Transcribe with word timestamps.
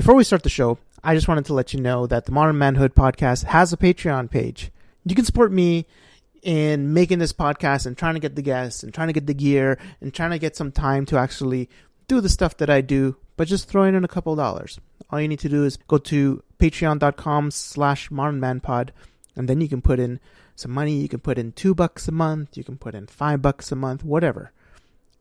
Before 0.00 0.14
we 0.14 0.24
start 0.24 0.44
the 0.44 0.48
show, 0.48 0.78
I 1.04 1.14
just 1.14 1.28
wanted 1.28 1.44
to 1.44 1.52
let 1.52 1.74
you 1.74 1.80
know 1.82 2.06
that 2.06 2.24
the 2.24 2.32
Modern 2.32 2.56
Manhood 2.56 2.94
podcast 2.94 3.44
has 3.44 3.70
a 3.70 3.76
Patreon 3.76 4.30
page. 4.30 4.70
You 5.04 5.14
can 5.14 5.26
support 5.26 5.52
me 5.52 5.84
in 6.42 6.94
making 6.94 7.18
this 7.18 7.34
podcast 7.34 7.84
and 7.84 7.98
trying 7.98 8.14
to 8.14 8.20
get 8.20 8.34
the 8.34 8.40
guests 8.40 8.82
and 8.82 8.94
trying 8.94 9.08
to 9.08 9.12
get 9.12 9.26
the 9.26 9.34
gear 9.34 9.78
and 10.00 10.14
trying 10.14 10.30
to 10.30 10.38
get 10.38 10.56
some 10.56 10.72
time 10.72 11.04
to 11.04 11.18
actually 11.18 11.68
do 12.08 12.22
the 12.22 12.30
stuff 12.30 12.56
that 12.56 12.70
I 12.70 12.80
do, 12.80 13.16
but 13.36 13.46
just 13.46 13.68
throwing 13.68 13.94
in 13.94 14.02
a 14.02 14.08
couple 14.08 14.34
dollars. 14.34 14.80
All 15.10 15.20
you 15.20 15.28
need 15.28 15.40
to 15.40 15.50
do 15.50 15.66
is 15.66 15.76
go 15.76 15.98
to 15.98 16.42
patreon.com 16.58 17.50
slash 17.50 18.08
modernmanpod 18.08 18.92
and 19.36 19.48
then 19.50 19.60
you 19.60 19.68
can 19.68 19.82
put 19.82 20.00
in 20.00 20.18
some 20.56 20.70
money. 20.70 20.94
You 20.94 21.10
can 21.10 21.20
put 21.20 21.36
in 21.36 21.52
two 21.52 21.74
bucks 21.74 22.08
a 22.08 22.12
month. 22.12 22.56
You 22.56 22.64
can 22.64 22.78
put 22.78 22.94
in 22.94 23.06
five 23.06 23.42
bucks 23.42 23.70
a 23.70 23.76
month, 23.76 24.02
whatever. 24.02 24.50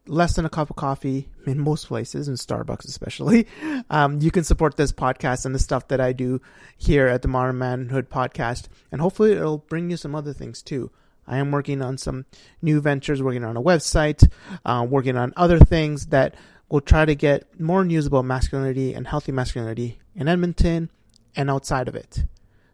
Less 0.10 0.36
than 0.36 0.44
a 0.44 0.50
cup 0.50 0.72
of 0.72 0.76
coffee 0.76 1.30
in 1.46 1.60
most 1.60 1.88
places, 1.88 2.28
in 2.28 2.34
Starbucks 2.34 2.88
especially. 2.88 3.48
Um, 3.92 4.20
you 4.20 4.32
can 4.32 4.44
support 4.44 4.76
this 4.76 4.92
podcast 4.92 5.46
and 5.46 5.54
the 5.54 5.60
stuff 5.60 5.88
that 5.90 6.02
I 6.02 6.14
do 6.14 6.42
here 6.78 7.08
at 7.08 7.22
the 7.22 7.28
Modern 7.28 7.58
Manhood 7.60 8.10
podcast. 8.10 8.68
And 8.92 9.02
hopefully 9.02 9.34
it'll 9.34 9.60
bring 9.60 9.90
you 9.90 9.98
some 9.98 10.16
other 10.16 10.34
things 10.34 10.62
too. 10.64 10.92
I 11.28 11.38
am 11.38 11.52
working 11.52 11.82
on 11.82 11.98
some 11.98 12.26
new 12.62 12.82
ventures, 12.82 13.22
working 13.22 13.44
on 13.44 13.56
a 13.56 13.62
website, 13.62 14.28
uh, 14.66 14.86
working 14.90 15.16
on 15.16 15.32
other 15.38 15.60
things 15.60 16.08
that 16.08 16.34
will 16.70 16.82
try 16.82 17.06
to 17.06 17.16
get 17.16 17.60
more 17.60 17.86
news 17.86 18.08
about 18.08 18.26
masculinity 18.26 18.94
and 18.94 19.08
healthy 19.08 19.32
masculinity 19.32 20.00
in 20.16 20.28
Edmonton 20.28 20.90
and 21.36 21.50
outside 21.50 21.88
of 21.88 21.96
it. 21.96 22.26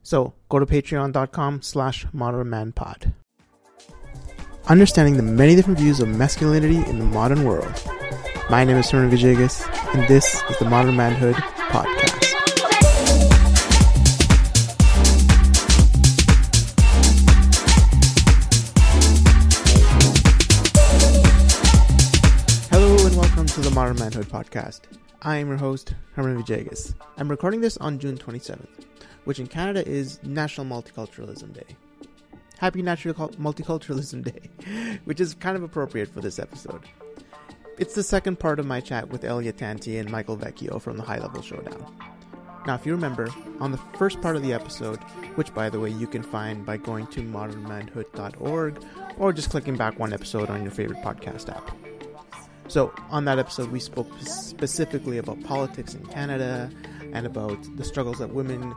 So 0.03 0.33
go 0.47 0.59
to 0.59 0.65
patreon.com 0.65 1.61
slash 1.63 2.05
modernmanpod. 2.07 3.13
Understanding 4.67 5.15
the 5.15 5.21
many 5.21 5.55
different 5.55 5.77
views 5.77 5.99
of 5.99 6.07
masculinity 6.07 6.77
in 6.89 6.97
the 6.97 7.05
modern 7.05 7.43
world. 7.43 7.83
My 8.49 8.63
name 8.63 8.77
is 8.77 8.89
Herman 8.89 9.15
Villegas, 9.15 9.63
and 9.93 10.07
this 10.07 10.41
is 10.49 10.57
the 10.57 10.65
Modern 10.65 10.95
Manhood 10.95 11.35
Podcast. 11.35 12.33
Hello 22.71 23.05
and 23.05 23.15
welcome 23.15 23.45
to 23.45 23.61
the 23.61 23.69
Modern 23.69 23.99
Manhood 23.99 24.25
Podcast. 24.29 24.81
I 25.21 25.35
am 25.35 25.49
your 25.49 25.57
host, 25.57 25.93
Herman 26.15 26.41
Villegas. 26.41 26.95
I'm 27.17 27.29
recording 27.29 27.61
this 27.61 27.77
on 27.77 27.99
June 27.99 28.17
27th, 28.17 28.65
which 29.25 29.39
in 29.39 29.45
Canada 29.45 29.87
is 29.87 30.17
National 30.23 30.65
Multiculturalism 30.65 31.53
Day. 31.53 31.75
Happy 32.59 32.81
National 32.81 33.29
Multiculturalism 33.29 34.23
Day, 34.23 34.99
which 35.05 35.19
is 35.19 35.33
kind 35.33 35.57
of 35.57 35.63
appropriate 35.63 36.09
for 36.09 36.21
this 36.21 36.39
episode. 36.39 36.83
It's 37.77 37.95
the 37.95 38.03
second 38.03 38.39
part 38.39 38.59
of 38.59 38.65
my 38.65 38.79
chat 38.79 39.09
with 39.09 39.25
Elliott 39.25 39.57
Tanti 39.57 39.97
and 39.97 40.09
Michael 40.09 40.37
Vecchio 40.37 40.81
from 40.81 40.97
the 40.97 41.03
High 41.03 41.19
Level 41.19 41.41
Showdown. 41.41 41.93
Now, 42.65 42.75
if 42.75 42.85
you 42.85 42.93
remember, 42.93 43.27
on 43.59 43.71
the 43.71 43.77
first 43.97 44.21
part 44.21 44.35
of 44.35 44.41
the 44.41 44.53
episode, 44.53 44.97
which 45.35 45.53
by 45.53 45.69
the 45.69 45.79
way 45.79 45.89
you 45.89 46.07
can 46.07 46.23
find 46.23 46.65
by 46.65 46.77
going 46.77 47.05
to 47.07 47.21
modernmanhood.org 47.21 48.83
or 49.19 49.33
just 49.33 49.49
clicking 49.51 49.75
back 49.75 49.99
one 49.99 50.13
episode 50.13 50.49
on 50.49 50.63
your 50.63 50.71
favorite 50.71 51.01
podcast 51.03 51.49
app. 51.49 51.69
So, 52.67 52.91
on 53.11 53.25
that 53.25 53.37
episode, 53.37 53.71
we 53.71 53.79
spoke 53.79 54.07
specifically 54.21 55.19
about 55.19 55.43
politics 55.43 55.93
in 55.93 56.03
Canada 56.07 56.71
and 57.13 57.27
about 57.27 57.59
the 57.77 57.83
struggles 57.83 58.17
that 58.17 58.33
women 58.33 58.73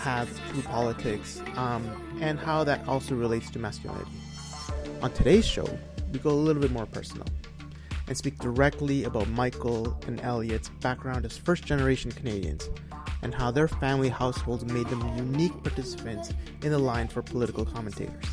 have 0.00 0.28
through 0.28 0.62
politics 0.62 1.42
um, 1.56 1.84
and 2.20 2.38
how 2.38 2.64
that 2.64 2.86
also 2.88 3.14
relates 3.14 3.50
to 3.50 3.58
masculinity. 3.58 4.10
On 5.02 5.12
today's 5.12 5.46
show, 5.46 5.68
we 6.12 6.18
go 6.18 6.30
a 6.30 6.32
little 6.32 6.60
bit 6.60 6.72
more 6.72 6.86
personal 6.86 7.26
and 8.08 8.16
speak 8.16 8.38
directly 8.38 9.04
about 9.04 9.28
Michael 9.28 9.96
and 10.06 10.20
Elliott's 10.20 10.68
background 10.80 11.24
as 11.24 11.36
first 11.36 11.64
generation 11.64 12.10
Canadians 12.10 12.68
and 13.22 13.34
how 13.34 13.50
their 13.50 13.68
family 13.68 14.08
households 14.08 14.64
made 14.64 14.86
them 14.86 15.16
unique 15.16 15.62
participants 15.62 16.32
in 16.62 16.70
the 16.70 16.78
line 16.78 17.06
for 17.06 17.22
political 17.22 17.64
commentators. 17.64 18.24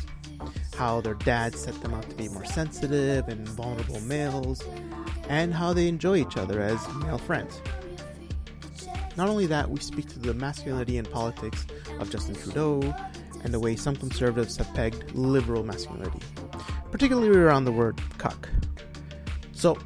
How 0.74 1.00
their 1.00 1.14
dads 1.14 1.60
set 1.60 1.80
them 1.82 1.94
up 1.94 2.08
to 2.08 2.14
be 2.16 2.28
more 2.28 2.44
sensitive 2.44 3.28
and 3.28 3.46
vulnerable 3.48 4.00
males, 4.00 4.62
and 5.28 5.52
how 5.52 5.72
they 5.72 5.88
enjoy 5.88 6.16
each 6.18 6.36
other 6.36 6.60
as 6.62 6.80
male 6.94 7.18
friends. 7.18 7.60
Not 9.18 9.28
only 9.28 9.46
that, 9.46 9.68
we 9.68 9.80
speak 9.80 10.08
to 10.10 10.20
the 10.20 10.32
masculinity 10.32 10.96
and 10.96 11.10
politics 11.10 11.66
of 11.98 12.08
Justin 12.08 12.36
Trudeau 12.36 12.94
and 13.42 13.52
the 13.52 13.58
way 13.58 13.74
some 13.74 13.96
conservatives 13.96 14.56
have 14.58 14.72
pegged 14.74 15.12
liberal 15.12 15.64
masculinity, 15.64 16.20
particularly 16.92 17.36
around 17.36 17.64
the 17.64 17.72
word 17.72 18.00
cuck. 18.18 18.48
So, 19.50 19.76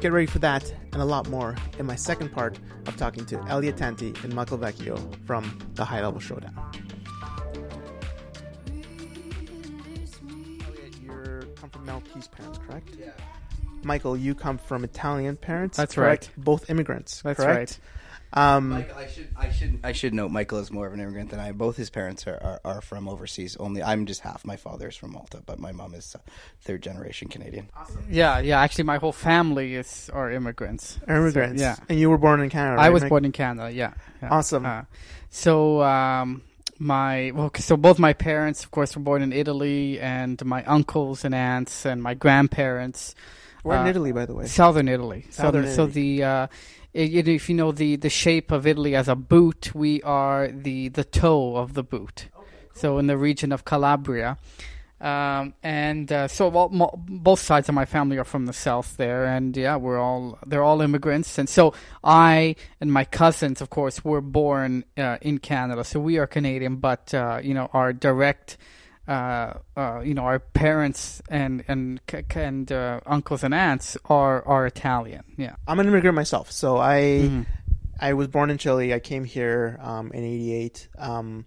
get 0.00 0.10
ready 0.10 0.26
for 0.26 0.40
that 0.40 0.74
and 0.92 1.00
a 1.00 1.04
lot 1.04 1.28
more 1.28 1.54
in 1.78 1.86
my 1.86 1.94
second 1.94 2.32
part 2.32 2.58
of 2.86 2.96
talking 2.96 3.24
to 3.26 3.40
Elliott 3.46 3.76
Tanti 3.76 4.12
and 4.24 4.34
Michael 4.34 4.58
Vecchio 4.58 4.98
from 5.24 5.56
the 5.74 5.84
High 5.84 6.02
Level 6.02 6.18
Showdown. 6.18 6.52
Elliot, 10.66 10.96
you 11.00 11.54
come 11.54 11.70
from 11.70 11.86
Maltese 11.86 12.26
parents, 12.26 12.58
correct? 12.66 12.96
Yeah. 12.98 13.10
Michael, 13.84 14.16
you 14.16 14.34
come 14.34 14.58
from 14.58 14.82
Italian 14.82 15.36
parents. 15.36 15.76
That's 15.76 15.94
correct? 15.94 16.32
Both 16.36 16.68
immigrants. 16.68 17.22
That's 17.22 17.36
correct? 17.36 17.56
right. 17.56 17.78
Um, 18.32 18.70
Michael, 18.70 18.96
I 18.96 19.06
should 19.08 19.28
I 19.36 19.50
should 19.50 19.80
I 19.82 19.92
should 19.92 20.14
note 20.14 20.30
Michael 20.30 20.58
is 20.58 20.70
more 20.70 20.86
of 20.86 20.92
an 20.92 21.00
immigrant 21.00 21.30
than 21.30 21.40
I. 21.40 21.52
Both 21.52 21.76
his 21.76 21.90
parents 21.90 22.26
are, 22.26 22.60
are, 22.64 22.76
are 22.76 22.80
from 22.80 23.08
overseas. 23.08 23.56
Only 23.56 23.82
I'm 23.82 24.06
just 24.06 24.20
half. 24.20 24.44
My 24.44 24.56
father 24.56 24.88
is 24.88 24.96
from 24.96 25.12
Malta, 25.12 25.42
but 25.44 25.58
my 25.58 25.72
mom 25.72 25.94
is 25.94 26.14
uh, 26.14 26.20
third 26.62 26.82
generation 26.82 27.28
Canadian. 27.28 27.68
Awesome. 27.76 28.06
Yeah, 28.08 28.38
yeah. 28.38 28.60
Actually, 28.60 28.84
my 28.84 28.98
whole 28.98 29.12
family 29.12 29.74
is 29.74 30.10
are 30.12 30.30
immigrants. 30.30 30.98
immigrants. 31.08 31.60
So, 31.60 31.66
yeah. 31.66 31.76
And 31.88 31.98
you 31.98 32.08
were 32.08 32.18
born 32.18 32.40
in 32.40 32.50
Canada. 32.50 32.80
I 32.80 32.90
was 32.90 33.04
born 33.04 33.24
in 33.24 33.32
Canada. 33.32 33.70
Yeah. 33.72 33.94
yeah. 34.22 34.28
Awesome. 34.30 34.64
Uh, 34.64 34.82
so 35.30 35.82
um, 35.82 36.42
my 36.78 37.32
well, 37.34 37.50
so 37.56 37.76
both 37.76 37.98
my 37.98 38.12
parents, 38.12 38.62
of 38.62 38.70
course, 38.70 38.94
were 38.94 39.02
born 39.02 39.22
in 39.22 39.32
Italy, 39.32 39.98
and 39.98 40.44
my 40.44 40.64
uncles 40.64 41.24
and 41.24 41.34
aunts 41.34 41.84
and 41.84 42.00
my 42.00 42.14
grandparents. 42.14 43.16
We're 43.62 43.76
in 43.76 43.86
uh, 43.86 43.90
Italy, 43.90 44.12
by 44.12 44.24
the 44.24 44.34
way. 44.34 44.46
Southern 44.46 44.88
Italy. 44.88 45.26
Southern 45.30 45.64
so, 45.64 45.72
Italy. 45.72 45.76
So 45.76 45.86
the 45.86 46.22
i- 46.94 46.98
you 46.98 47.22
know, 47.22 47.32
if 47.32 47.48
you 47.48 47.54
know 47.54 47.72
the 47.72 47.96
the 47.96 48.10
shape 48.10 48.50
of 48.50 48.66
Italy 48.66 48.94
as 48.96 49.08
a 49.08 49.16
boot, 49.16 49.74
we 49.74 50.02
are 50.02 50.48
the 50.48 50.88
the 50.88 51.04
toe 51.04 51.56
of 51.56 51.74
the 51.74 51.82
boot. 51.82 52.28
So 52.74 52.98
in 52.98 53.06
the 53.06 53.16
region 53.18 53.52
of 53.52 53.64
Calabria. 53.64 54.38
Um, 55.02 55.54
and 55.62 56.12
uh, 56.12 56.28
so 56.28 56.48
well, 56.48 56.68
mo- 56.68 56.92
both 57.08 57.40
sides 57.40 57.70
of 57.70 57.74
my 57.74 57.86
family 57.86 58.18
are 58.18 58.24
from 58.24 58.44
the 58.44 58.52
south 58.52 58.98
there, 58.98 59.24
and 59.24 59.56
yeah, 59.56 59.76
we're 59.76 59.98
all 59.98 60.38
they're 60.46 60.62
all 60.62 60.82
immigrants, 60.82 61.38
and 61.38 61.48
so 61.48 61.72
I 62.04 62.54
and 62.82 62.92
my 62.92 63.06
cousins, 63.06 63.62
of 63.62 63.70
course, 63.70 64.04
were 64.04 64.20
born 64.20 64.84
uh, 64.98 65.16
in 65.22 65.38
Canada, 65.38 65.84
so 65.84 66.00
we 66.00 66.18
are 66.18 66.26
Canadian, 66.26 66.76
but 66.76 67.14
uh, 67.14 67.40
you 67.42 67.54
know 67.54 67.70
our 67.72 67.94
direct 67.94 68.58
uh, 69.10 69.54
uh, 69.76 70.00
you 70.04 70.14
know, 70.14 70.22
our 70.22 70.38
parents 70.38 71.20
and 71.28 71.64
and 71.66 72.00
and 72.36 72.70
uh, 72.70 73.00
uncles 73.06 73.42
and 73.42 73.52
aunts 73.52 73.96
are 74.04 74.46
are 74.46 74.66
Italian. 74.66 75.24
Yeah. 75.36 75.56
I'm 75.66 75.80
an 75.80 75.88
immigrant 75.88 76.14
myself, 76.14 76.52
so 76.52 76.78
I 76.78 76.96
Mhm. 77.28 77.46
I 78.00 78.12
was 78.14 78.28
born 78.28 78.50
in 78.50 78.56
Chile. 78.58 78.94
I 78.94 79.00
came 79.00 79.24
here 79.24 79.78
um, 79.82 80.12
in 80.12 80.22
'88. 80.24 80.88
Um, 80.96 81.44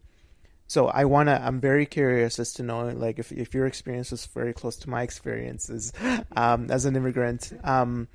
so 0.68 0.88
I 0.88 1.06
wanna. 1.06 1.41
I'm 1.44 1.59
very 1.62 1.85
curious 1.85 2.38
as 2.38 2.53
to 2.56 2.63
know, 2.63 2.90
like, 2.90 3.18
if 3.18 3.31
if 3.31 3.53
your 3.53 3.66
experience 3.66 4.12
was 4.12 4.25
very 4.28 4.53
close 4.53 4.75
to 4.84 4.90
my 4.90 5.02
experiences 5.03 5.94
um, 6.35 6.69
as 6.69 6.85
an 6.85 6.96
immigrant. 6.96 7.53
Um, 7.63 8.07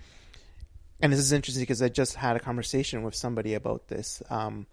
and 1.01 1.13
this 1.13 1.21
is 1.21 1.33
interesting 1.33 1.63
because 1.63 1.81
I 1.81 1.89
just 1.89 2.17
had 2.17 2.37
a 2.37 2.41
conversation 2.41 3.03
with 3.03 3.15
somebody 3.15 3.55
about 3.55 3.89
this. 3.89 4.23
Um, 4.31 4.67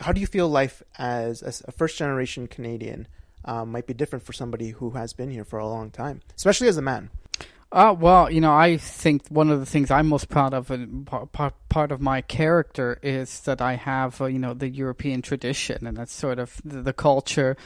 how 0.00 0.12
do 0.12 0.20
you 0.20 0.26
feel 0.26 0.48
life 0.48 0.82
as, 0.98 1.42
as 1.42 1.62
a 1.68 1.72
first 1.72 1.96
generation 1.98 2.48
Canadian 2.48 3.06
um, 3.46 3.72
might 3.72 3.86
be 3.86 3.94
different 3.94 4.24
for 4.24 4.32
somebody 4.32 4.70
who 4.70 4.90
has 4.90 5.12
been 5.12 5.30
here 5.30 5.44
for 5.44 5.58
a 5.58 5.66
long 5.66 5.90
time, 5.90 6.20
especially 6.36 6.68
as 6.68 6.76
a 6.76 6.82
man? 6.82 7.10
Uh, 7.72 7.94
well, 7.98 8.30
you 8.30 8.40
know, 8.40 8.54
I 8.54 8.76
think 8.76 9.26
one 9.28 9.50
of 9.50 9.58
the 9.58 9.66
things 9.66 9.90
I'm 9.90 10.06
most 10.06 10.28
proud 10.28 10.54
of, 10.54 10.70
and 10.70 11.04
part, 11.06 11.58
part, 11.68 11.90
of 11.92 12.00
my 12.00 12.20
character, 12.20 12.98
is 13.02 13.40
that 13.40 13.60
I 13.60 13.74
have, 13.74 14.20
uh, 14.20 14.26
you 14.26 14.38
know, 14.38 14.54
the 14.54 14.68
European 14.68 15.20
tradition, 15.20 15.86
and 15.86 15.96
that's 15.96 16.14
sort 16.14 16.38
of 16.38 16.60
the, 16.64 16.80
the 16.80 16.92
culture, 16.92 17.56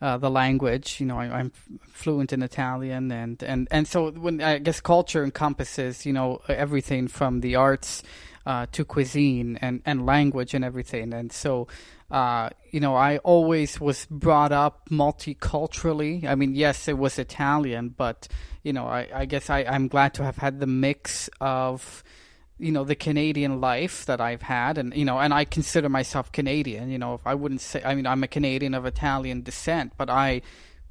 uh, 0.00 0.16
the 0.16 0.30
language. 0.30 1.00
You 1.00 1.06
know, 1.06 1.18
I, 1.18 1.26
I'm 1.26 1.52
fluent 1.90 2.32
in 2.32 2.42
Italian, 2.42 3.12
and, 3.12 3.42
and, 3.42 3.68
and 3.70 3.86
so 3.86 4.10
when 4.10 4.40
I 4.40 4.58
guess 4.58 4.80
culture 4.80 5.22
encompasses, 5.22 6.06
you 6.06 6.14
know, 6.14 6.40
everything 6.48 7.06
from 7.06 7.40
the 7.40 7.56
arts 7.56 8.02
uh, 8.46 8.66
to 8.72 8.86
cuisine 8.86 9.58
and, 9.60 9.82
and 9.84 10.06
language 10.06 10.54
and 10.54 10.64
everything, 10.64 11.12
and 11.12 11.30
so. 11.30 11.68
Uh, 12.12 12.50
you 12.70 12.78
know, 12.78 12.94
I 12.94 13.16
always 13.18 13.80
was 13.80 14.06
brought 14.10 14.52
up 14.52 14.90
multiculturally. 14.90 16.26
I 16.26 16.34
mean, 16.34 16.54
yes, 16.54 16.86
it 16.86 16.98
was 16.98 17.18
Italian, 17.18 17.88
but 17.88 18.28
you 18.62 18.74
know, 18.74 18.86
I, 18.86 19.08
I 19.14 19.24
guess 19.24 19.48
I, 19.48 19.60
I'm 19.60 19.88
glad 19.88 20.12
to 20.14 20.22
have 20.22 20.36
had 20.36 20.60
the 20.60 20.66
mix 20.66 21.30
of, 21.40 22.04
you 22.58 22.70
know, 22.70 22.84
the 22.84 22.94
Canadian 22.94 23.62
life 23.62 24.04
that 24.04 24.20
I've 24.20 24.42
had, 24.42 24.76
and 24.76 24.94
you 24.94 25.06
know, 25.06 25.18
and 25.18 25.32
I 25.32 25.46
consider 25.46 25.88
myself 25.88 26.30
Canadian. 26.32 26.90
You 26.90 26.98
know, 26.98 27.14
if 27.14 27.26
I 27.26 27.34
wouldn't 27.34 27.62
say, 27.62 27.82
I 27.82 27.94
mean, 27.94 28.06
I'm 28.06 28.22
a 28.22 28.28
Canadian 28.28 28.74
of 28.74 28.84
Italian 28.84 29.40
descent, 29.40 29.94
but 29.96 30.10
I, 30.10 30.42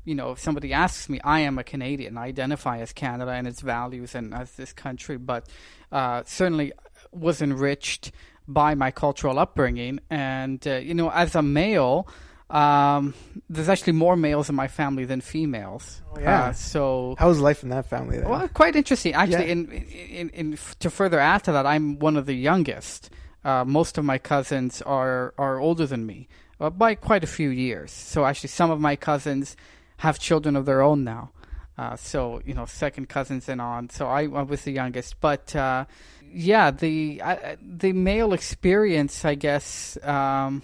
you 0.03 0.15
know, 0.15 0.31
if 0.31 0.39
somebody 0.39 0.73
asks 0.73 1.07
me, 1.07 1.19
I 1.23 1.41
am 1.41 1.59
a 1.59 1.63
Canadian. 1.63 2.17
I 2.17 2.25
identify 2.25 2.79
as 2.79 2.93
Canada 2.93 3.29
and 3.29 3.45
its 3.45 3.61
values 3.61 4.15
and 4.15 4.33
as 4.33 4.53
this 4.53 4.73
country, 4.73 5.17
but 5.17 5.47
uh, 5.91 6.23
certainly 6.25 6.73
was 7.11 7.43
enriched 7.43 8.11
by 8.47 8.75
my 8.75 8.91
cultural 8.91 9.39
upbringing. 9.39 9.99
And 10.09 10.65
uh, 10.67 10.75
you 10.75 10.93
know, 10.93 11.09
as 11.09 11.35
a 11.35 11.41
male, 11.41 12.07
um, 12.49 13.13
there's 13.49 13.69
actually 13.69 13.93
more 13.93 14.15
males 14.15 14.49
in 14.49 14.55
my 14.55 14.67
family 14.67 15.05
than 15.05 15.21
females. 15.21 16.01
Oh, 16.13 16.19
yeah. 16.19 16.45
Uh, 16.45 16.53
so 16.53 17.15
How 17.17 17.29
was 17.29 17.39
life 17.39 17.63
in 17.63 17.69
that 17.69 17.85
family 17.85 18.17
then? 18.19 18.27
well, 18.29 18.47
quite 18.49 18.75
interesting. 18.75 19.13
Actually, 19.13 19.45
Yeah. 19.45 19.51
in, 19.53 19.71
in, 19.71 20.29
in, 20.29 20.57
to 20.79 20.89
further 20.89 21.19
add 21.19 21.43
to 21.45 21.51
that, 21.53 21.65
I'm 21.65 21.97
one 21.99 22.17
of 22.17 22.25
the 22.25 22.35
youngest. 22.35 23.09
Uh, 23.43 23.63
most 23.65 23.97
of 23.97 24.05
my 24.05 24.17
cousins 24.19 24.81
are 24.83 25.33
are 25.37 25.59
older 25.59 25.87
than 25.87 26.05
me 26.05 26.27
uh, 26.59 26.69
by 26.69 26.93
quite 26.95 27.23
a 27.23 27.27
few 27.27 27.49
years. 27.49 27.91
So 27.91 28.25
actually, 28.25 28.49
some 28.49 28.69
of 28.69 28.79
my 28.79 28.95
cousins 28.95 29.55
have 29.97 30.19
children 30.19 30.55
of 30.55 30.65
their 30.65 30.81
own 30.81 31.03
now. 31.03 31.31
Uh, 31.81 31.95
so 31.95 32.41
you 32.45 32.53
know, 32.53 32.65
second 32.65 33.09
cousins 33.09 33.49
and 33.49 33.59
on. 33.59 33.89
So 33.89 34.05
I, 34.07 34.21
I 34.23 34.43
was 34.43 34.61
the 34.63 34.71
youngest, 34.71 35.19
but 35.19 35.55
uh, 35.55 35.85
yeah, 36.31 36.69
the 36.69 37.21
I, 37.23 37.57
the 37.59 37.91
male 37.93 38.33
experience, 38.33 39.25
I 39.25 39.33
guess, 39.33 39.97
um, 40.03 40.61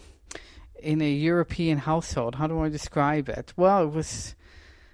in 0.79 1.01
a 1.01 1.11
European 1.11 1.79
household. 1.79 2.35
How 2.35 2.45
do 2.45 2.59
I 2.61 2.69
describe 2.69 3.29
it? 3.29 3.51
Well, 3.57 3.83
it 3.85 3.91
was. 3.91 4.35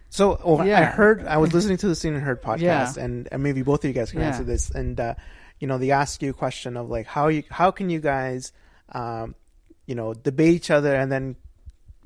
So 0.09 0.39
oh, 0.43 0.59
I 0.59 0.83
heard 0.85 1.25
I 1.27 1.37
was 1.37 1.53
listening 1.57 1.77
to 1.77 1.87
the 1.89 1.95
Seen 1.95 2.13
and 2.13 2.23
Heard 2.23 2.41
podcast, 2.41 2.61
Yeah. 2.61 3.03
and, 3.03 3.27
and 3.31 3.43
maybe 3.43 3.61
both 3.63 3.83
of 3.83 3.89
you 3.89 3.93
guys 3.93 4.11
can 4.11 4.21
Yeah. 4.21 4.27
answer 4.27 4.45
this. 4.45 4.69
And 4.69 4.97
uh, 4.99 5.15
you 5.59 5.67
know, 5.67 5.77
they 5.77 5.91
ask 5.91 6.21
you 6.21 6.29
a 6.29 6.33
question 6.33 6.77
of 6.77 6.89
like 6.89 7.05
how 7.07 7.27
you 7.27 7.43
how 7.49 7.71
can 7.71 7.89
you 7.89 7.99
guys, 7.99 8.53
um, 8.93 9.35
you 9.87 9.95
know, 9.95 10.13
debate 10.13 10.53
each 10.55 10.71
other 10.71 10.95
and 10.95 11.11
then 11.11 11.35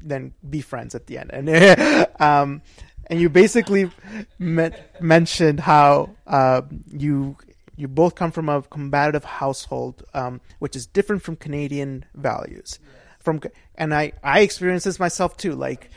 then 0.01 0.33
be 0.49 0.61
friends 0.61 0.95
at 0.95 1.05
the 1.07 1.17
end. 1.19 1.29
And 1.33 2.07
um, 2.19 2.61
and 3.07 3.19
you 3.19 3.29
basically 3.29 3.89
men- 4.37 4.75
mentioned 4.99 5.59
how 5.61 6.15
uh, 6.27 6.61
you 6.91 7.37
you 7.75 7.87
both 7.87 8.15
come 8.15 8.31
from 8.31 8.49
a 8.49 8.61
combative 8.63 9.23
household, 9.23 10.03
um, 10.13 10.41
which 10.59 10.75
is 10.75 10.85
different 10.87 11.21
from 11.21 11.35
Canadian 11.35 12.05
values. 12.15 12.79
From 13.19 13.41
and 13.75 13.93
I 13.93 14.13
I 14.23 14.41
experienced 14.41 14.85
this 14.85 14.99
myself 14.99 15.37
too. 15.37 15.53
Like 15.53 15.89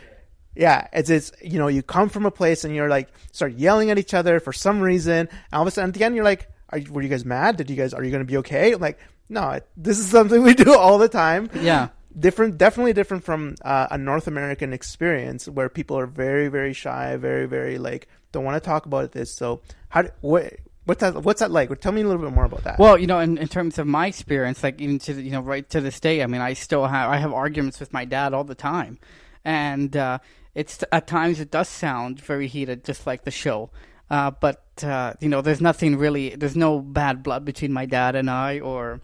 yeah, 0.55 0.89
it's 0.93 1.11
it's 1.11 1.33
you 1.43 1.59
know 1.59 1.69
you 1.69 1.83
come 1.83 2.09
from 2.09 2.27
a 2.27 2.31
place 2.31 2.65
and 2.65 2.75
you're 2.75 2.89
like 2.89 3.09
start 3.33 3.55
yelling 3.55 3.91
at 3.91 3.99
each 3.99 4.15
other 4.15 4.41
for 4.41 4.53
some 4.53 4.81
reason. 4.81 5.29
And 5.29 5.29
all 5.53 5.63
of 5.63 5.69
a 5.69 5.71
sudden 5.71 5.91
at 5.91 5.95
the 5.95 6.05
end 6.05 6.15
you're 6.15 6.25
like, 6.25 6.49
are 6.71 6.79
you, 6.79 6.93
were 6.93 7.03
you 7.03 7.09
guys 7.09 7.25
mad? 7.25 7.57
Did 7.57 7.71
you 7.71 7.77
guys 7.77 7.95
are 7.95 8.05
you 8.05 8.11
going 8.11 8.25
to 8.25 8.31
be 8.31 8.37
okay? 8.39 8.73
I'm 8.73 8.81
like, 8.81 8.99
no, 9.29 9.61
this 9.77 9.99
is 9.99 10.09
something 10.09 10.43
we 10.43 10.55
do 10.55 10.75
all 10.77 10.99
the 10.99 11.09
time. 11.09 11.51
Yeah. 11.55 11.89
Different, 12.19 12.59
definitely 12.59 12.93
different 12.93 13.23
from 13.23 13.55
uh, 13.65 13.87
a 13.91 13.97
North 13.97 14.27
American 14.27 14.73
experience 14.73 15.49
where 15.49 15.69
people 15.69 15.97
are 15.97 16.07
very 16.07 16.49
very 16.49 16.73
shy, 16.73 17.17
very 17.17 17.47
very 17.47 17.79
like 17.79 18.09
don't 18.33 18.45
want 18.45 18.61
to 18.61 18.67
talk 18.67 18.85
about 18.87 19.13
this. 19.13 19.33
So 19.33 19.63
how 19.91 20.05
what 20.21 20.55
what's 20.87 21.01
that 21.01 21.23
what's 21.23 21.39
that 21.39 21.53
like? 21.53 21.81
Tell 21.81 21.93
me 21.93 22.01
a 22.03 22.07
little 22.07 22.21
bit 22.21 22.35
more 22.35 22.47
about 22.47 22.65
that. 22.65 22.81
Well, 22.81 22.99
you 22.99 23.07
know, 23.07 23.21
in, 23.21 23.39
in 23.39 23.47
terms 23.47 23.79
of 23.79 23.87
my 23.87 24.09
experience, 24.09 24.65
like 24.65 24.81
even 24.81 24.99
to 25.01 25.15
the- 25.15 25.23
you 25.23 25.31
know, 25.31 25.41
right 25.41 25.69
to 25.71 25.81
this 25.81 26.01
day, 26.01 26.21
I 26.21 26.27
mean, 26.27 26.41
I 26.41 26.55
still 26.55 26.85
have 26.85 27.11
I 27.11 27.19
have 27.19 27.33
arguments 27.33 27.79
with 27.79 27.93
my 27.93 28.05
dad 28.05 28.35
all 28.35 28.43
the 28.45 28.57
time, 28.57 28.99
and 29.45 29.97
uh, 29.97 30.19
it's 30.55 30.83
at 30.91 31.07
times 31.07 31.39
it 31.39 31.53
does 31.53 31.69
sound 31.69 32.21
very 32.21 32.49
heated, 32.49 32.85
just 32.85 33.07
like 33.07 33.23
the 33.23 33.31
show. 33.31 33.71
Uh, 34.11 34.33
but 34.33 34.65
uh, 34.83 35.15
you 35.21 35.29
know, 35.29 35.43
there's 35.43 35.61
nothing 35.61 35.97
really, 35.97 36.31
there's 36.31 36.57
no 36.57 36.81
bad 36.81 37.23
blood 37.23 37.45
between 37.45 37.73
my 37.73 37.87
dad 37.87 38.17
and 38.17 38.29
I, 38.29 38.59
or 38.59 39.01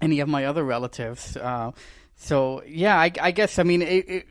any 0.00 0.20
of 0.20 0.28
my 0.28 0.44
other 0.44 0.62
relatives. 0.62 1.36
Uh, 1.36 1.72
so 2.18 2.62
yeah, 2.66 2.98
I, 2.98 3.10
I 3.20 3.30
guess 3.30 3.58
I 3.58 3.62
mean, 3.62 3.80
it, 3.80 4.26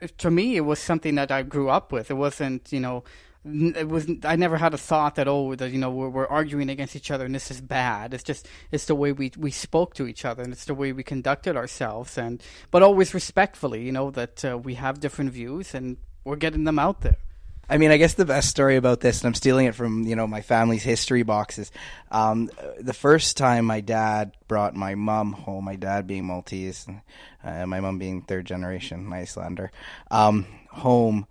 it, 0.00 0.18
to 0.18 0.30
me, 0.30 0.56
it 0.56 0.62
was 0.62 0.80
something 0.80 1.14
that 1.14 1.30
I 1.30 1.42
grew 1.42 1.70
up 1.70 1.92
with. 1.92 2.10
It 2.10 2.14
wasn't, 2.14 2.72
you 2.72 2.80
know, 2.80 3.04
it 3.44 3.88
was. 3.88 4.10
I 4.24 4.34
never 4.34 4.56
had 4.56 4.74
a 4.74 4.78
thought 4.78 5.14
that 5.14 5.28
oh, 5.28 5.54
that 5.54 5.70
you 5.70 5.78
know, 5.78 5.90
we're, 5.90 6.08
we're 6.08 6.26
arguing 6.26 6.68
against 6.68 6.96
each 6.96 7.12
other 7.12 7.24
and 7.24 7.34
this 7.34 7.50
is 7.50 7.60
bad. 7.60 8.12
It's 8.12 8.24
just 8.24 8.48
it's 8.72 8.86
the 8.86 8.96
way 8.96 9.12
we 9.12 9.30
we 9.38 9.52
spoke 9.52 9.94
to 9.94 10.08
each 10.08 10.24
other 10.24 10.42
and 10.42 10.52
it's 10.52 10.64
the 10.64 10.74
way 10.74 10.92
we 10.92 11.04
conducted 11.04 11.56
ourselves 11.56 12.18
and 12.18 12.42
but 12.72 12.82
always 12.82 13.14
respectfully. 13.14 13.84
You 13.84 13.92
know 13.92 14.10
that 14.10 14.44
uh, 14.44 14.58
we 14.58 14.74
have 14.74 14.98
different 14.98 15.30
views 15.30 15.74
and 15.74 15.96
we're 16.24 16.36
getting 16.36 16.64
them 16.64 16.80
out 16.80 17.02
there. 17.02 17.18
I 17.70 17.76
mean, 17.76 17.90
I 17.90 17.98
guess 17.98 18.14
the 18.14 18.24
best 18.24 18.48
story 18.48 18.76
about 18.76 19.00
this, 19.00 19.20
and 19.20 19.26
I'm 19.26 19.34
stealing 19.34 19.66
it 19.66 19.74
from 19.74 20.04
you 20.04 20.16
know 20.16 20.26
my 20.26 20.40
family's 20.40 20.82
history 20.82 21.22
boxes. 21.22 21.70
Um, 22.10 22.50
the 22.80 22.94
first 22.94 23.36
time 23.36 23.66
my 23.66 23.80
dad 23.80 24.32
brought 24.46 24.74
my 24.74 24.94
mom 24.94 25.32
home, 25.32 25.64
my 25.64 25.76
dad 25.76 26.06
being 26.06 26.24
Maltese, 26.24 26.86
uh, 27.44 27.66
my 27.66 27.80
mom 27.80 27.98
being 27.98 28.22
third 28.22 28.46
generation 28.46 29.12
Icelander, 29.12 29.70
um, 30.10 30.46
home, 30.70 31.26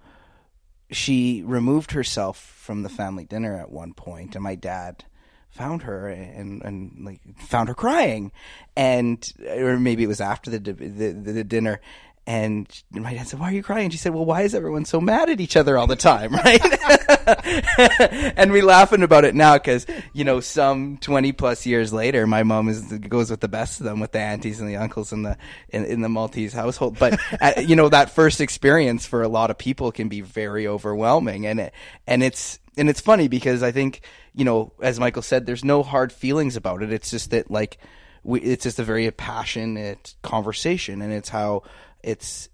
she 0.92 1.42
removed 1.44 1.92
herself 1.92 2.38
from 2.38 2.84
the 2.84 2.90
family 2.90 3.26
dinner 3.26 3.60
at 3.60 3.72
one 3.72 3.94
point, 3.94 4.36
and 4.36 4.44
my 4.44 4.56
dad 4.56 5.06
found 5.50 5.82
her 5.84 6.08
and 6.08 6.62
and 6.62 7.04
like 7.04 7.22
found 7.40 7.68
her 7.68 7.76
crying, 7.76 8.32
and 8.76 9.34
or 9.56 9.80
maybe 9.80 10.04
it 10.04 10.08
was 10.08 10.22
after 10.22 10.52
the 10.52 10.60
the, 10.60 10.74
the, 10.74 11.32
the 11.34 11.44
dinner. 11.44 11.82
And 12.28 12.68
my 12.92 13.14
dad 13.14 13.26
said, 13.26 13.40
"Why 13.40 13.48
are 13.52 13.54
you 13.54 13.64
crying?" 13.64 13.90
She 13.90 13.98
said, 13.98 14.14
"Well, 14.14 14.26
why 14.26 14.42
is 14.42 14.54
everyone 14.54 14.84
so 14.84 15.00
mad 15.00 15.30
at 15.30 15.40
each 15.40 15.56
other 15.56 15.78
all 15.78 15.88
the 15.88 15.96
time, 15.96 16.34
right?" 16.36 16.62
and 18.38 18.52
we 18.52 18.62
laughing 18.62 19.02
about 19.02 19.24
it 19.24 19.34
now 19.34 19.54
because 19.54 19.88
you 20.12 20.26
know, 20.26 20.42
some 20.42 20.98
twenty 20.98 21.32
plus 21.32 21.66
years 21.66 21.94
later, 21.94 22.28
my 22.28 22.44
mom 22.44 22.68
is 22.68 22.82
goes 22.82 23.32
with 23.32 23.40
the 23.40 23.48
best 23.48 23.80
of 23.80 23.86
them, 23.86 24.02
with 24.02 24.12
the 24.12 24.20
aunties 24.20 24.60
and 24.60 24.68
the 24.70 24.76
uncles 24.76 25.14
in 25.14 25.24
the 25.24 25.38
in, 25.70 25.86
in 25.86 26.02
the 26.02 26.10
Maltese 26.10 26.52
household. 26.52 27.00
But 27.00 27.18
you 27.66 27.78
know, 27.78 27.88
that 27.88 28.10
first 28.10 28.42
experience 28.42 29.06
for 29.06 29.24
a 29.24 29.30
lot 29.30 29.50
of 29.50 29.58
people 29.58 29.94
can 29.94 30.10
be 30.10 30.20
very 30.20 30.68
overwhelming, 30.68 31.48
and 31.48 31.62
it 31.62 31.74
and 32.08 32.22
it's 32.22 32.60
and 32.76 32.90
it's 32.90 33.00
funny 33.00 33.30
because 33.30 33.64
I 33.64 33.72
think 33.72 34.02
you 34.36 34.44
know, 34.44 34.74
as 34.82 35.00
Michael 35.00 35.22
said, 35.22 35.46
there's 35.46 35.64
no 35.64 35.82
hard 35.82 36.12
feelings 36.12 36.58
about 36.58 36.84
it. 36.84 36.92
It's 36.92 37.10
just 37.10 37.32
that 37.32 37.50
like 37.50 37.78
we, 38.24 38.42
it's 38.42 38.64
just 38.64 38.80
a 38.80 38.84
very 38.84 39.10
passionate 39.12 40.14
conversation, 40.24 41.02
and 41.02 41.14
it's 41.14 41.30
how 41.30 41.64
it's 42.04 42.50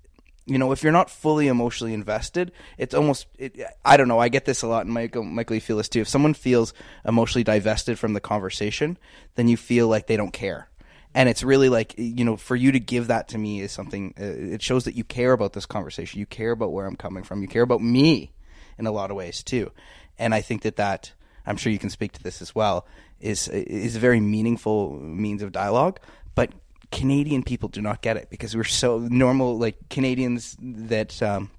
you 0.46 0.58
know 0.58 0.72
if 0.72 0.84
you're 0.84 0.92
not 0.92 1.10
fully 1.10 1.48
emotionally 1.48 1.94
invested 1.94 2.52
it's 2.78 2.94
almost 2.94 3.28
it, 3.38 3.60
i 3.86 3.96
don't 3.96 4.08
know 4.08 4.20
i 4.20 4.30
get 4.30 4.46
this 4.46 4.62
a 4.62 4.68
lot 4.68 4.86
and 4.86 4.94
michael 4.94 5.24
michael 5.24 5.56
you 5.56 5.62
feel 5.62 5.78
this 5.78 5.90
too. 5.90 6.02
If 6.02 6.10
someone 6.10 6.34
feels 6.34 6.74
emotionally 7.06 7.44
divested 7.44 7.98
from 7.98 8.14
the 8.14 8.20
conversation 8.20 8.98
then 9.36 9.48
you 9.48 9.58
feel 9.58 9.88
like 9.88 10.08
they 10.08 10.18
don't 10.18 10.34
care. 10.34 10.70
And 11.16 11.30
it's 11.30 11.44
really 11.44 11.70
like 11.70 11.94
you 11.98 12.26
know 12.26 12.38
for 12.38 12.56
you 12.56 12.72
to 12.72 12.80
give 12.80 13.08
that 13.08 13.30
to 13.30 13.38
me 13.38 13.62
is 13.62 13.72
something 13.72 14.16
uh, 14.20 14.24
it 14.24 14.62
shows 14.62 14.86
that 14.86 14.96
you 14.96 15.04
care 15.04 15.32
about 15.32 15.54
this 15.54 15.68
conversation. 15.68 16.20
You 16.20 16.26
care 16.26 16.52
about 16.52 16.72
where 16.72 16.88
i'm 16.88 16.96
coming 16.96 17.24
from. 17.24 17.42
You 17.42 17.48
care 17.48 17.62
about 17.62 17.82
me 17.82 18.34
in 18.78 18.88
a 18.88 18.92
lot 18.92 19.12
of 19.12 19.18
ways 19.18 19.44
too. 19.44 19.72
And 20.18 20.34
i 20.34 20.42
think 20.42 20.64
that 20.64 20.78
that 20.78 21.14
i'm 21.46 21.58
sure 21.58 21.72
you 21.72 21.80
can 21.80 21.92
speak 21.92 22.14
to 22.14 22.24
this 22.24 22.42
as 22.42 22.56
well 22.56 22.88
is 23.20 23.48
is 23.48 23.96
a 23.96 24.00
very 24.00 24.20
meaningful 24.20 25.00
means 25.00 25.42
of 25.42 25.52
dialogue. 25.52 26.00
But 26.36 26.52
Canadian 26.94 27.44
people 27.44 27.70
do 27.70 27.82
not 27.82 28.02
get 28.02 28.18
it 28.18 28.30
because 28.30 28.56
we're 28.56 28.64
so 28.64 29.00
normal, 29.00 29.58
like 29.58 29.90
Canadians 29.90 30.56
that 30.62 31.22
um, 31.24 31.50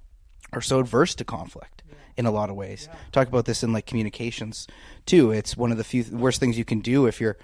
are 0.53 0.61
so 0.61 0.79
adverse 0.79 1.13
to 1.15 1.25
conflict 1.25 1.83
in 2.15 2.25
a 2.25 2.31
lot 2.31 2.49
of 2.49 2.55
ways. 2.55 2.87
Talk 3.11 3.27
about 3.27 3.45
this 3.45 3.61
in 3.61 3.73
like 3.73 3.85
communications 3.85 4.65
too. 5.05 5.31
It's 5.31 5.57
one 5.57 5.71
of 5.71 5.77
the 5.77 5.83
few 5.83 6.05
worst 6.09 6.39
things 6.39 6.57
you 6.57 6.63
can 6.63 6.79
do 6.79 7.05
if 7.05 7.19
you're 7.19 7.37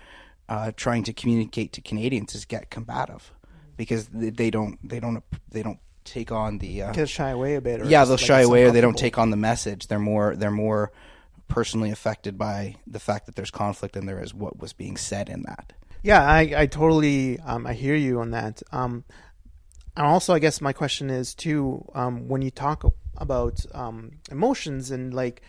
uh, 0.47 0.71
trying 0.75 1.03
to 1.03 1.13
communicate 1.13 1.73
to 1.73 1.81
Canadians 1.81 2.33
is 2.33 2.45
get 2.45 2.69
combative 2.69 3.33
because 3.75 4.07
they, 4.07 4.49
don't 4.49 4.79
they 4.87 5.01
don't 5.01 5.23
they 5.49 5.61
don't 5.61 5.79
take 6.05 6.31
on 6.31 6.59
the 6.59 6.83
uh, 6.83 6.93
They'll 6.93 7.05
shy 7.05 7.29
away 7.31 7.55
a 7.55 7.61
bit. 7.61 7.85
Yeah 7.85 8.05
they'll 8.05 8.15
like, 8.15 8.25
shy 8.25 8.41
away 8.41 8.63
or 8.63 8.71
they 8.71 8.81
don't 8.81 8.97
take 8.97 9.17
on 9.17 9.31
the 9.31 9.37
message. 9.37 9.87
They're 9.87 9.99
more 9.99 10.37
they're 10.37 10.49
more 10.49 10.93
personally 11.49 11.91
affected 11.91 12.37
by 12.37 12.75
the 12.87 12.99
fact 12.99 13.25
that 13.25 13.35
there's 13.35 13.51
conflict 13.51 13.95
than 13.95 14.05
there 14.05 14.23
is 14.23 14.33
what 14.33 14.57
was 14.57 14.71
being 14.71 14.95
said 14.95 15.27
in 15.27 15.43
that. 15.43 15.73
Yeah, 16.03 16.23
I, 16.23 16.53
I 16.57 16.65
totally 16.65 17.39
um, 17.39 17.67
I 17.67 17.73
hear 17.73 17.95
you 17.95 18.21
on 18.21 18.31
that. 18.31 18.63
Um, 18.71 19.03
and 19.95 20.07
also, 20.07 20.33
I 20.33 20.39
guess 20.39 20.61
my 20.61 20.73
question 20.73 21.09
is 21.09 21.35
too 21.35 21.85
um, 21.93 22.27
when 22.27 22.41
you 22.41 22.49
talk 22.49 22.83
about 23.17 23.63
um, 23.73 24.11
emotions 24.31 24.89
and 24.89 25.13
like 25.13 25.41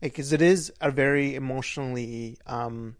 because 0.00 0.32
it 0.32 0.42
is 0.42 0.72
a 0.80 0.90
very 0.90 1.34
emotionally 1.34 2.36
um, 2.46 2.96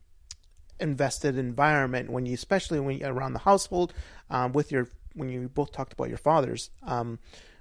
invested 0.80 1.36
environment 1.36 2.10
when 2.10 2.24
you 2.24 2.34
especially 2.34 2.80
when 2.80 2.98
you're 2.98 3.12
around 3.12 3.34
the 3.34 3.40
household 3.40 3.92
um, 4.30 4.52
with 4.52 4.72
your 4.72 4.88
when 5.14 5.28
you 5.28 5.48
both 5.48 5.72
talked 5.72 5.92
about 5.92 6.08
your 6.08 6.18
fathers. 6.18 6.70
Um, 6.82 7.18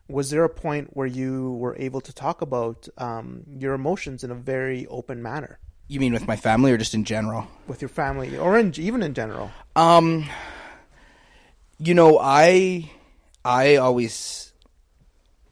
was 0.07 0.29
there 0.29 0.43
a 0.43 0.49
point 0.49 0.95
where 0.95 1.07
you 1.07 1.53
were 1.53 1.75
able 1.77 1.99
to 1.99 2.13
talk 2.13 2.41
about 2.41 2.87
um, 2.97 3.43
your 3.57 3.73
emotions 3.73 4.23
in 4.23 4.31
a 4.31 4.35
very 4.35 4.85
open 4.87 5.21
manner 5.21 5.59
You 5.87 5.99
mean 5.99 6.13
with 6.13 6.27
my 6.27 6.35
family 6.35 6.71
or 6.71 6.77
just 6.77 6.93
in 6.93 7.03
general? 7.03 7.47
with 7.67 7.81
your 7.81 7.89
family 7.89 8.37
or 8.37 8.57
in, 8.57 8.73
even 8.77 9.03
in 9.03 9.13
general? 9.13 9.51
Um, 9.75 10.25
you 11.77 11.93
know, 11.93 12.19
I, 12.19 12.91
I 13.43 13.77
always, 13.77 14.53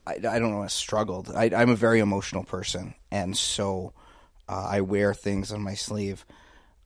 I, 0.05 0.13
I 0.13 0.39
don't 0.39 0.51
know, 0.51 0.63
I 0.63 0.67
struggled. 0.67 1.31
I, 1.33 1.51
I'm 1.55 1.69
a 1.69 1.75
very 1.75 1.99
emotional 1.99 2.43
person, 2.43 2.93
and 3.11 3.37
so 3.37 3.93
uh, 4.47 4.67
I 4.69 4.81
wear 4.81 5.13
things 5.13 5.51
on 5.51 5.61
my 5.61 5.73
sleeve, 5.73 6.25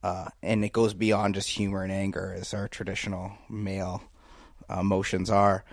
uh, 0.03 0.29
and 0.41 0.63
it 0.63 0.71
goes 0.71 0.93
beyond 0.93 1.35
just 1.35 1.49
humor 1.49 1.83
and 1.83 1.91
anger, 1.91 2.35
as 2.37 2.53
our 2.53 2.67
traditional 2.67 3.33
male 3.49 4.03
uh, 4.69 4.79
emotions 4.79 5.29
are. 5.29 5.63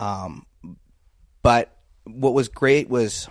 Um, 0.00 0.46
but 1.42 1.76
what 2.04 2.34
was 2.34 2.48
great 2.48 2.88
was. 2.88 3.28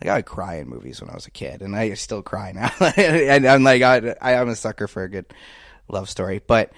Like 0.00 0.10
I 0.10 0.16
would 0.16 0.26
cry 0.26 0.56
in 0.56 0.68
movies 0.68 1.00
when 1.00 1.10
I 1.10 1.14
was 1.14 1.26
a 1.26 1.30
kid, 1.30 1.62
and 1.62 1.74
I 1.74 1.94
still 1.94 2.22
cry 2.22 2.52
now. 2.52 2.70
and 2.96 3.46
I'm 3.46 3.64
like, 3.64 3.82
I, 3.82 4.14
I'm 4.20 4.48
a 4.48 4.56
sucker 4.56 4.86
for 4.86 5.02
a 5.02 5.08
good 5.08 5.26
love 5.88 6.08
story. 6.08 6.40
But 6.46 6.72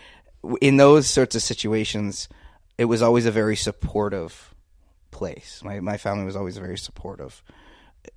in 0.60 0.76
those 0.76 1.06
sorts 1.06 1.34
of 1.34 1.42
situations, 1.42 2.28
it 2.78 2.86
was 2.86 3.02
always 3.02 3.26
a 3.26 3.30
very 3.30 3.56
supportive 3.56 4.54
place. 5.10 5.60
My 5.62 5.80
my 5.80 5.96
family 5.96 6.24
was 6.24 6.36
always 6.36 6.56
very 6.56 6.78
supportive 6.78 7.42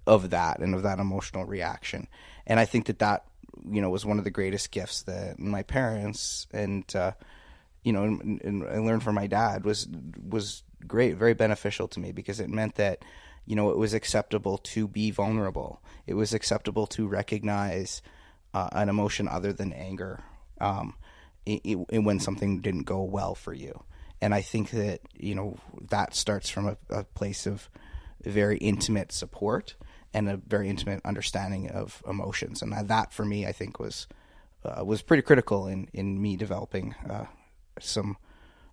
of 0.08 0.30
that 0.30 0.60
and 0.60 0.74
of 0.74 0.84
that 0.84 1.00
emotional 1.00 1.46
reaction. 1.46 2.08
And 2.48 2.60
I 2.60 2.66
think 2.66 2.86
that 2.86 3.00
that 3.00 3.26
you 3.70 3.82
know 3.82 3.90
was 3.90 4.06
one 4.06 4.20
of 4.20 4.24
the 4.24 4.32
greatest 4.32 4.72
gifts 4.72 5.04
that 5.04 5.40
my 5.40 5.64
parents 5.64 6.48
and 6.52 6.84
uh, 6.96 7.12
you 7.84 7.92
know 7.92 8.04
and, 8.04 8.42
and 8.42 8.64
I 8.64 8.78
learned 8.78 9.04
from 9.04 9.16
my 9.16 9.28
dad 9.28 9.66
was 9.66 9.88
was 10.30 10.64
great, 10.88 11.18
very 11.18 11.34
beneficial 11.34 11.88
to 11.90 12.00
me 12.00 12.12
because 12.12 12.40
it 12.40 12.50
meant 12.50 12.76
that 12.76 13.04
you 13.46 13.56
know 13.56 13.70
it 13.70 13.78
was 13.78 13.94
acceptable 13.94 14.58
to 14.58 14.88
be 14.88 15.12
vulnerable. 15.12 15.82
It 16.08 16.14
was 16.16 16.34
acceptable 16.34 16.88
to 16.88 17.08
recognize 17.08 18.02
uh, 18.54 18.70
an 18.72 18.90
emotion 18.90 19.28
other 19.28 19.54
than 19.54 19.74
anger 19.74 20.22
um, 20.62 20.96
it, 21.46 21.62
it, 21.64 22.00
when 22.00 22.20
something 22.20 22.62
didn't 22.62 22.84
go 22.84 23.04
well 23.04 23.36
for 23.36 23.54
you. 23.54 23.84
And 24.22 24.34
I 24.34 24.42
think 24.42 24.70
that 24.72 25.02
you 25.16 25.36
know 25.36 25.58
that 25.90 26.16
starts 26.16 26.50
from 26.50 26.68
a, 26.68 26.78
a 26.90 27.04
place 27.04 27.46
of 27.46 27.70
very 28.24 28.58
intimate 28.58 29.12
support 29.12 29.76
and 30.14 30.30
a 30.30 30.38
very 30.38 30.70
intimate 30.70 31.02
understanding 31.04 31.70
of 31.70 32.02
emotions. 32.08 32.62
And 32.62 32.72
that, 32.88 33.12
for 33.12 33.26
me, 33.26 33.46
I 33.46 33.52
think 33.52 33.80
was 33.80 34.08
uh, 34.64 34.86
was 34.86 35.02
pretty 35.02 35.24
critical 35.24 35.68
in 35.68 35.90
in 35.94 36.22
me 36.22 36.38
developing 36.38 36.96
uh, 37.10 37.26
some 37.80 38.18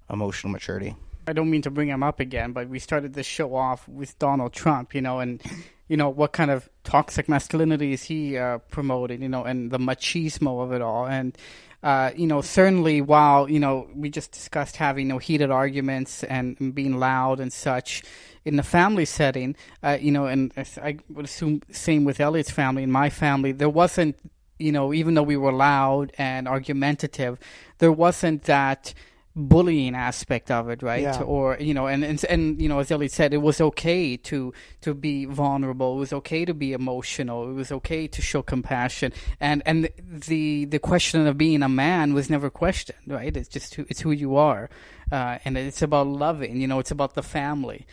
emotional 0.09 0.53
maturity. 0.53 0.95
I 1.27 1.33
don't 1.33 1.51
mean 1.51 1.63
to 1.63 1.71
bring 1.71 1.89
him 1.89 2.03
up 2.03 2.21
again, 2.21 2.53
but 2.53 2.69
we 2.69 2.79
started 2.79 3.15
this 3.15 3.27
show 3.27 3.55
off 3.55 3.89
with 3.89 4.19
Donald 4.19 4.53
Trump, 4.53 4.95
you 4.95 5.01
know, 5.01 5.21
and 5.21 5.43
you 5.89 5.97
know 5.97 6.09
what 6.09 6.33
kind 6.33 6.51
of 6.51 6.69
toxic 6.85 7.29
masculinity 7.29 7.93
is 7.93 8.05
he 8.05 8.37
uh, 8.37 8.59
promoting, 8.59 9.23
you 9.23 9.29
know, 9.29 9.45
and 9.45 9.71
the 9.71 9.79
machismo 9.79 10.63
of 10.63 10.73
it 10.73 10.83
all, 10.83 11.07
and 11.07 11.37
uh, 11.83 12.11
you 12.15 12.27
know, 12.27 12.41
certainly 12.41 13.01
while 13.01 13.49
you 13.49 13.59
know 13.59 13.89
we 13.95 14.11
just 14.11 14.33
discussed 14.33 14.77
having 14.77 15.07
you 15.07 15.13
know, 15.15 15.19
heated 15.19 15.51
arguments 15.51 16.23
and 16.25 16.75
being 16.75 16.99
loud 16.99 17.41
and 17.41 17.53
such 17.53 18.03
in 18.45 18.57
the 18.57 18.63
family 18.63 19.05
setting, 19.05 19.55
uh, 19.83 19.99
you 20.01 20.11
know, 20.11 20.27
and 20.27 20.53
I 20.83 20.99
would 21.09 21.25
assume 21.25 21.63
same 21.71 22.05
with 22.05 22.21
Elliott's 22.21 22.51
family. 22.51 22.83
And 22.83 22.93
my 22.93 23.11
family, 23.11 23.53
there 23.53 23.69
wasn't, 23.69 24.17
you 24.59 24.73
know, 24.73 24.93
even 24.93 25.15
though 25.15 25.23
we 25.23 25.37
were 25.37 25.53
loud 25.53 26.13
and 26.19 26.49
argumentative, 26.49 27.39
there 27.79 27.93
wasn't 27.93 28.45
that 28.45 28.95
bullying 29.37 29.95
aspect 29.95 30.51
of 30.51 30.69
it, 30.69 30.83
right? 30.83 31.03
Yeah. 31.03 31.23
Or 31.23 31.57
you 31.61 31.73
know, 31.75 31.87
and, 31.87 32.05
and 32.05 32.23
and 32.25 32.61
you 32.61 32.69
know, 32.69 32.81
as 32.81 32.91
Elliott 32.91 33.13
said, 33.13 33.33
it 33.33 33.39
was 33.39 33.61
okay 33.61 34.17
to 34.17 34.53
to 34.81 34.95
be 34.95 35.25
vulnerable. 35.25 35.97
It 35.97 36.01
was 36.01 36.13
okay 36.13 36.45
to 36.45 36.55
be 36.55 36.73
emotional. 36.73 37.49
It 37.51 37.55
was 37.55 37.71
okay 37.73 38.09
to 38.09 38.23
show 38.23 38.43
compassion. 38.43 39.13
And 39.39 39.63
and 39.67 39.89
the 39.99 40.65
the 40.65 40.79
question 40.79 41.27
of 41.27 41.39
being 41.39 41.63
a 41.63 41.69
man 41.69 42.15
was 42.15 42.29
never 42.29 42.51
questioned, 42.51 42.99
right? 43.07 43.37
It's 43.37 43.49
just 43.49 43.75
who, 43.75 43.87
it's 43.89 44.01
who 44.01 44.11
you 44.11 44.37
are, 44.37 44.69
uh, 45.13 45.39
and 45.45 45.57
it's 45.57 45.83
about 45.83 46.07
loving. 46.07 46.61
You 46.61 46.67
know, 46.67 46.79
it's 46.79 46.91
about 46.91 47.15
the 47.15 47.23
family. 47.23 47.87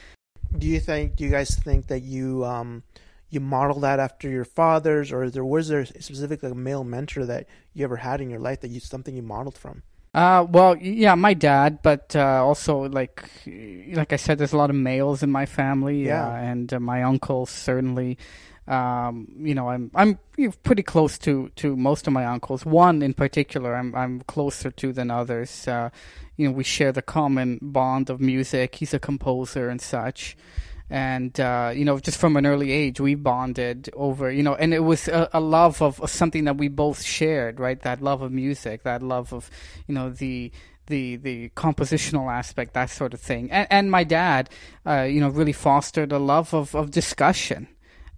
Do 0.57 0.67
you 0.67 0.79
think? 0.79 1.15
Do 1.15 1.23
you 1.23 1.29
guys 1.29 1.55
think 1.55 1.87
that 1.87 2.01
you 2.01 2.45
um 2.45 2.83
you 3.29 3.41
model 3.41 3.81
that 3.81 3.99
after 3.99 4.29
your 4.29 4.45
fathers, 4.45 5.11
or 5.11 5.29
there 5.29 5.45
was 5.45 5.67
there 5.67 5.85
specifically 5.85 6.49
a 6.49 6.55
male 6.55 6.83
mentor 6.83 7.25
that 7.25 7.45
you 7.73 7.83
ever 7.83 7.97
had 7.97 8.21
in 8.21 8.29
your 8.29 8.39
life 8.39 8.61
that 8.61 8.69
you 8.69 8.79
something 8.79 9.15
you 9.15 9.21
modeled 9.21 9.57
from? 9.57 9.83
Uh, 10.13 10.45
well, 10.49 10.75
yeah, 10.77 11.13
my 11.15 11.33
dad, 11.33 11.79
but 11.83 12.15
uh, 12.15 12.43
also 12.43 12.89
like, 12.89 13.29
like 13.91 14.13
I 14.13 14.15
said, 14.15 14.37
there's 14.39 14.53
a 14.53 14.57
lot 14.57 14.69
of 14.71 14.75
males 14.75 15.21
in 15.21 15.31
my 15.31 15.45
family, 15.45 16.05
Yeah. 16.07 16.27
uh, 16.27 16.31
and 16.37 16.73
uh, 16.73 16.79
my 16.79 17.03
uncles 17.03 17.49
certainly. 17.49 18.17
Um, 18.67 19.29
you 19.39 19.55
know, 19.55 19.69
I'm 19.69 19.91
I'm 19.95 20.19
pretty 20.63 20.83
close 20.83 21.17
to, 21.19 21.49
to 21.55 21.75
most 21.77 22.05
of 22.05 22.11
my 22.11 22.25
uncles. 22.25 22.65
One 22.65 23.01
in 23.01 23.13
particular, 23.13 23.75
I'm 23.75 23.95
I'm 23.95 24.21
closer 24.21 24.71
to 24.71 24.91
than 24.91 25.09
others. 25.09 25.67
Uh, 25.67 25.89
you 26.35 26.47
know, 26.47 26.51
we 26.53 26.65
share 26.65 26.91
the 26.91 27.01
common 27.01 27.59
bond 27.61 28.09
of 28.09 28.19
music. 28.19 28.75
He's 28.75 28.93
a 28.93 28.99
composer 28.99 29.69
and 29.69 29.79
such 29.79 30.35
and 30.89 31.39
uh, 31.39 31.71
you 31.75 31.85
know 31.85 31.99
just 31.99 32.17
from 32.17 32.37
an 32.37 32.45
early 32.45 32.71
age 32.71 32.99
we 32.99 33.15
bonded 33.15 33.89
over 33.93 34.31
you 34.31 34.43
know 34.43 34.55
and 34.55 34.73
it 34.73 34.79
was 34.79 35.07
a, 35.07 35.29
a 35.33 35.39
love 35.39 35.81
of, 35.81 35.99
of 36.01 36.09
something 36.09 36.45
that 36.45 36.57
we 36.57 36.67
both 36.67 37.03
shared 37.03 37.59
right? 37.59 37.81
That 37.81 38.01
love 38.01 38.21
of 38.21 38.31
music 38.31 38.83
that 38.83 39.01
love 39.01 39.33
of 39.33 39.49
you 39.87 39.93
know 39.93 40.09
the 40.09 40.51
the 40.87 41.17
the 41.17 41.49
compositional 41.49 42.31
aspect 42.31 42.73
that 42.73 42.89
sort 42.89 43.13
of 43.13 43.19
thing. 43.19 43.51
And, 43.51 43.67
and 43.69 43.91
my 43.91 44.03
dad 44.03 44.49
uh, 44.85 45.01
you 45.01 45.19
know 45.19 45.29
really 45.29 45.53
fostered 45.53 46.11
a 46.11 46.19
love 46.19 46.53
of, 46.53 46.75
of 46.75 46.91
discussion 46.91 47.67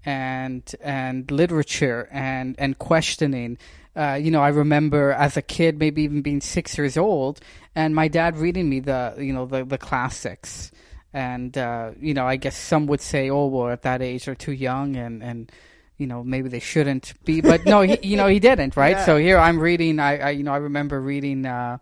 and 0.05 0.75
and 0.81 1.29
literature 1.29 2.07
and 2.11 2.55
and 2.57 2.77
questioning. 2.79 3.57
Uh, 3.95 4.13
you 4.13 4.31
know, 4.31 4.41
I 4.41 4.49
remember 4.49 5.11
as 5.11 5.35
a 5.35 5.41
kid, 5.41 5.77
maybe 5.77 6.03
even 6.03 6.21
being 6.21 6.41
six 6.41 6.77
years 6.77 6.95
old, 6.95 7.41
and 7.75 7.93
my 7.93 8.07
dad 8.07 8.38
reading 8.38 8.69
me 8.69 8.79
the, 8.79 9.15
you 9.17 9.33
know, 9.33 9.45
the 9.45 9.65
the 9.65 9.77
classics, 9.77 10.71
and 11.13 11.58
uh, 11.58 11.92
you 12.00 12.13
know, 12.13 12.25
I 12.28 12.36
guess 12.36 12.58
some 12.58 12.88
would 12.88 13.01
say, 13.01 13.30
"Oh, 13.30 13.48
well, 13.48 13.70
at 13.70 13.82
that 13.84 14.01
age, 14.01 14.25
they're 14.25 14.36
too 14.36 14.51
young," 14.51 14.96
and 14.96 15.24
and 15.24 15.51
you 15.98 16.08
know, 16.08 16.24
maybe 16.24 16.50
they 16.50 16.60
shouldn't 16.60 17.13
be. 17.25 17.42
But 17.42 17.66
no, 17.66 17.82
he, 17.82 17.98
you 18.01 18.18
know, 18.18 18.28
he 18.28 18.39
didn't, 18.39 18.75
right? 18.78 18.98
Yeah. 18.98 19.06
So 19.06 19.18
here 19.18 19.38
I'm 19.38 19.60
reading. 19.60 20.00
I, 20.00 20.18
I 20.18 20.30
you 20.32 20.44
know, 20.44 20.54
I 20.54 20.58
remember 20.58 21.01
reading 21.01 21.46
uh, 21.46 21.78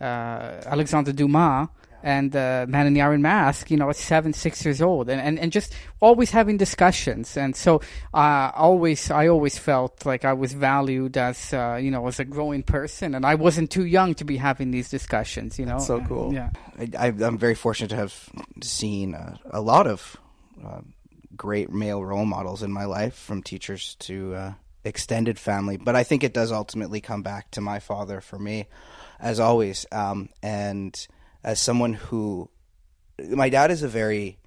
uh, 0.00 0.04
Alexandre 0.04 1.12
Dumas 1.12 1.68
and 2.02 2.34
uh, 2.34 2.66
Man 2.68 2.86
in 2.86 2.94
the 2.94 3.02
Iron 3.02 3.22
Mask. 3.22 3.70
You 3.70 3.76
know, 3.76 3.90
at 3.90 3.96
seven, 3.96 4.32
six 4.32 4.64
years 4.64 4.82
old, 4.82 5.08
and 5.08 5.20
and, 5.20 5.38
and 5.38 5.52
just 5.52 5.74
always 6.00 6.30
having 6.30 6.56
discussions. 6.56 7.36
And 7.36 7.56
so, 7.56 7.80
uh, 8.14 8.50
always, 8.54 9.10
I 9.10 9.28
always 9.28 9.58
felt 9.58 10.06
like 10.06 10.24
I 10.24 10.32
was 10.32 10.52
valued 10.52 11.16
as 11.16 11.52
uh, 11.52 11.78
you 11.80 11.90
know, 11.90 12.06
as 12.06 12.20
a 12.20 12.24
growing 12.24 12.62
person, 12.62 13.14
and 13.14 13.24
I 13.24 13.34
wasn't 13.34 13.70
too 13.70 13.86
young 13.86 14.14
to 14.16 14.24
be 14.24 14.36
having 14.36 14.70
these 14.70 14.88
discussions. 14.88 15.58
You 15.58 15.66
know, 15.66 15.72
That's 15.72 15.86
so 15.86 16.00
cool. 16.02 16.32
Yeah. 16.32 16.50
I, 16.78 17.06
I'm 17.06 17.38
very 17.38 17.54
fortunate 17.54 17.88
to 17.88 17.96
have 17.96 18.14
seen 18.62 19.14
uh, 19.14 19.36
a 19.50 19.60
lot 19.60 19.86
of 19.86 20.16
uh, 20.64 20.80
great 21.36 21.70
male 21.70 22.04
role 22.04 22.24
models 22.24 22.62
in 22.62 22.72
my 22.72 22.84
life, 22.84 23.14
from 23.14 23.42
teachers 23.42 23.94
to 24.00 24.34
uh, 24.34 24.52
extended 24.84 25.38
family. 25.38 25.76
But 25.76 25.96
I 25.96 26.04
think 26.04 26.24
it 26.24 26.32
does 26.32 26.52
ultimately 26.52 27.00
come 27.00 27.22
back 27.22 27.50
to 27.52 27.60
my 27.60 27.78
father 27.78 28.20
for 28.20 28.38
me, 28.38 28.66
as 29.20 29.40
always. 29.40 29.86
Um, 29.92 30.28
and 30.42 31.06
as 31.46 31.60
someone 31.60 31.94
who, 31.94 32.50
my 33.18 33.48
dad 33.48 33.70
is 33.70 33.82
a 33.84 33.88
very 33.88 34.38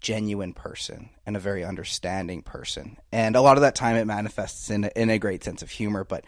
genuine 0.00 0.52
person 0.52 1.08
and 1.24 1.36
a 1.36 1.40
very 1.40 1.64
understanding 1.64 2.42
person, 2.42 2.98
and 3.10 3.34
a 3.34 3.40
lot 3.40 3.56
of 3.56 3.62
that 3.62 3.74
time 3.74 3.96
it 3.96 4.04
manifests 4.04 4.70
in 4.70 4.84
in 4.94 5.10
a 5.10 5.18
great 5.18 5.42
sense 5.42 5.62
of 5.62 5.70
humor. 5.70 6.04
But 6.04 6.24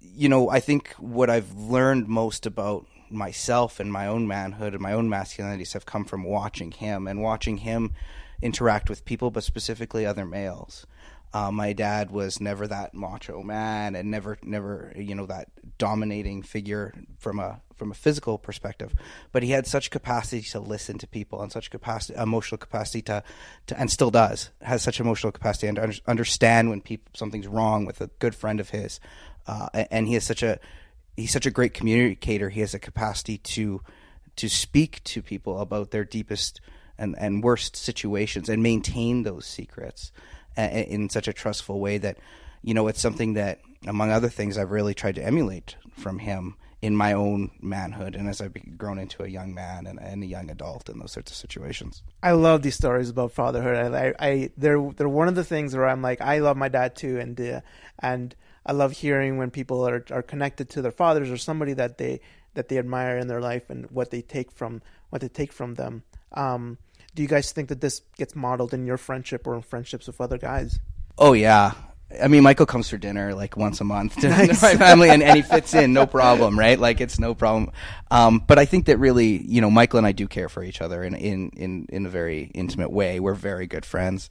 you 0.00 0.28
know, 0.28 0.48
I 0.48 0.58
think 0.60 0.94
what 0.98 1.28
I've 1.28 1.54
learned 1.54 2.08
most 2.08 2.46
about 2.46 2.86
myself 3.10 3.78
and 3.78 3.92
my 3.92 4.06
own 4.06 4.26
manhood 4.26 4.72
and 4.72 4.82
my 4.82 4.92
own 4.92 5.08
masculinities 5.08 5.74
have 5.74 5.86
come 5.86 6.04
from 6.04 6.24
watching 6.24 6.72
him 6.72 7.06
and 7.06 7.22
watching 7.22 7.58
him 7.58 7.92
interact 8.40 8.88
with 8.88 9.04
people, 9.04 9.30
but 9.30 9.44
specifically 9.44 10.06
other 10.06 10.24
males. 10.24 10.86
Uh, 11.32 11.50
my 11.50 11.72
dad 11.72 12.10
was 12.10 12.40
never 12.40 12.66
that 12.66 12.94
macho 12.94 13.42
man 13.42 13.94
and 13.94 14.10
never, 14.10 14.38
never, 14.42 14.92
you 14.96 15.14
know, 15.14 15.26
that 15.26 15.48
dominating 15.76 16.42
figure 16.42 16.94
from 17.18 17.38
a 17.38 17.60
from 17.76 17.90
a 17.92 17.94
physical 17.94 18.38
perspective. 18.38 18.92
But 19.30 19.42
he 19.42 19.50
had 19.50 19.66
such 19.66 19.90
capacity 19.90 20.42
to 20.50 20.58
listen 20.60 20.98
to 20.98 21.06
people 21.06 21.40
and 21.40 21.52
such 21.52 21.70
capacity, 21.70 22.18
emotional 22.18 22.58
capacity 22.58 23.02
to, 23.02 23.22
to 23.68 23.78
and 23.80 23.90
still 23.90 24.10
does 24.10 24.50
has 24.62 24.82
such 24.82 25.00
emotional 25.00 25.32
capacity 25.32 25.68
and 25.68 26.00
understand 26.06 26.70
when 26.70 26.80
people 26.80 27.10
something's 27.14 27.46
wrong 27.46 27.84
with 27.84 28.00
a 28.00 28.10
good 28.18 28.34
friend 28.34 28.58
of 28.58 28.70
his. 28.70 28.98
Uh, 29.46 29.68
and 29.90 30.08
he 30.08 30.14
has 30.14 30.24
such 30.24 30.42
a 30.42 30.58
he's 31.16 31.32
such 31.32 31.46
a 31.46 31.50
great 31.50 31.74
communicator. 31.74 32.48
He 32.48 32.60
has 32.60 32.74
a 32.74 32.78
capacity 32.78 33.38
to 33.38 33.82
to 34.36 34.48
speak 34.48 35.02
to 35.04 35.20
people 35.20 35.60
about 35.60 35.90
their 35.90 36.04
deepest 36.04 36.60
and, 36.96 37.16
and 37.18 37.42
worst 37.42 37.76
situations 37.76 38.48
and 38.48 38.62
maintain 38.62 39.22
those 39.22 39.46
secrets 39.46 40.10
in 40.58 41.08
such 41.08 41.28
a 41.28 41.32
trustful 41.32 41.80
way 41.80 41.98
that 41.98 42.18
you 42.62 42.74
know 42.74 42.88
it's 42.88 43.00
something 43.00 43.34
that 43.34 43.60
among 43.86 44.10
other 44.10 44.28
things 44.28 44.58
I've 44.58 44.70
really 44.70 44.94
tried 44.94 45.14
to 45.16 45.24
emulate 45.24 45.76
from 45.92 46.18
him 46.18 46.56
in 46.80 46.94
my 46.94 47.12
own 47.12 47.50
manhood 47.60 48.14
and 48.14 48.28
as 48.28 48.40
I've 48.40 48.54
grown 48.76 48.98
into 48.98 49.24
a 49.24 49.28
young 49.28 49.52
man 49.52 49.86
and, 49.86 49.98
and 49.98 50.22
a 50.22 50.26
young 50.26 50.48
adult 50.48 50.88
in 50.88 51.00
those 51.00 51.10
sorts 51.12 51.32
of 51.32 51.36
situations. 51.36 52.02
I 52.22 52.32
love 52.32 52.62
these 52.62 52.76
stories 52.76 53.10
about 53.10 53.32
fatherhood. 53.32 53.94
I, 53.94 54.14
I, 54.18 54.50
they're 54.56 54.80
they're 54.96 55.08
one 55.08 55.28
of 55.28 55.34
the 55.34 55.44
things 55.44 55.74
where 55.74 55.88
I'm 55.88 56.02
like, 56.02 56.20
I 56.20 56.38
love 56.38 56.56
my 56.56 56.68
dad 56.68 56.94
too, 56.94 57.18
and 57.18 57.40
uh, 57.40 57.60
and 57.98 58.34
I 58.64 58.72
love 58.72 58.92
hearing 58.92 59.38
when 59.38 59.50
people 59.50 59.88
are 59.88 60.04
are 60.10 60.22
connected 60.22 60.70
to 60.70 60.82
their 60.82 60.92
fathers 60.92 61.30
or 61.30 61.36
somebody 61.36 61.72
that 61.74 61.98
they 61.98 62.20
that 62.54 62.68
they 62.68 62.78
admire 62.78 63.18
in 63.18 63.28
their 63.28 63.40
life 63.40 63.70
and 63.70 63.90
what 63.90 64.10
they 64.10 64.22
take 64.22 64.52
from 64.52 64.82
what 65.10 65.20
they 65.20 65.28
take 65.28 65.52
from 65.52 65.74
them. 65.74 66.04
Um, 66.32 66.78
do 67.18 67.22
you 67.22 67.28
guys 67.28 67.50
think 67.50 67.68
that 67.68 67.80
this 67.80 68.02
gets 68.16 68.36
modeled 68.36 68.72
in 68.72 68.86
your 68.86 68.96
friendship 68.96 69.44
or 69.44 69.56
in 69.56 69.60
friendships 69.60 70.06
with 70.06 70.20
other 70.20 70.38
guys? 70.38 70.78
Oh 71.18 71.32
yeah. 71.32 71.72
I 72.22 72.28
mean, 72.28 72.44
Michael 72.44 72.64
comes 72.64 72.88
for 72.88 72.96
dinner 72.96 73.34
like 73.34 73.56
once 73.56 73.80
a 73.80 73.84
month 73.84 74.14
to 74.20 74.28
Nice. 74.28 74.62
my 74.62 74.76
family, 74.76 75.10
and, 75.10 75.20
and 75.20 75.34
he 75.34 75.42
fits 75.42 75.74
in, 75.74 75.92
no 75.92 76.06
problem, 76.06 76.56
right? 76.56 76.78
Like 76.78 77.00
it's 77.00 77.18
no 77.18 77.34
problem. 77.34 77.72
Um, 78.12 78.44
but 78.46 78.56
I 78.60 78.66
think 78.66 78.86
that 78.86 78.98
really, 78.98 79.44
you 79.44 79.60
know, 79.60 79.68
Michael 79.68 79.98
and 79.98 80.06
I 80.06 80.12
do 80.12 80.28
care 80.28 80.48
for 80.48 80.62
each 80.62 80.80
other 80.80 81.02
in 81.02 81.16
in 81.16 81.50
in, 81.56 81.86
in 81.88 82.06
a 82.06 82.08
very 82.08 82.52
intimate 82.54 82.92
way. 82.92 83.18
We're 83.18 83.34
very 83.34 83.66
good 83.66 83.84
friends, 83.84 84.30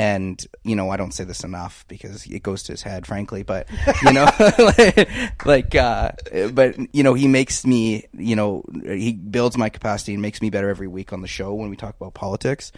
and 0.00 0.46
you 0.64 0.74
know 0.76 0.88
I 0.88 0.96
don't 0.96 1.12
say 1.12 1.24
this 1.24 1.44
enough 1.44 1.84
because 1.86 2.24
it 2.24 2.42
goes 2.42 2.62
to 2.64 2.72
his 2.72 2.80
head, 2.80 3.06
frankly. 3.06 3.42
But 3.42 3.68
you 4.02 4.14
know, 4.14 4.26
like, 5.44 5.74
uh, 5.74 6.12
but 6.54 6.76
you 6.94 7.02
know, 7.02 7.12
he 7.12 7.28
makes 7.28 7.66
me, 7.66 8.06
you 8.14 8.34
know, 8.34 8.64
he 8.82 9.12
builds 9.12 9.58
my 9.58 9.68
capacity 9.68 10.14
and 10.14 10.22
makes 10.22 10.40
me 10.40 10.48
better 10.48 10.70
every 10.70 10.88
week 10.88 11.12
on 11.12 11.20
the 11.20 11.28
show 11.28 11.52
when 11.52 11.68
we 11.68 11.76
talk 11.76 11.96
about 12.00 12.14
politics. 12.14 12.72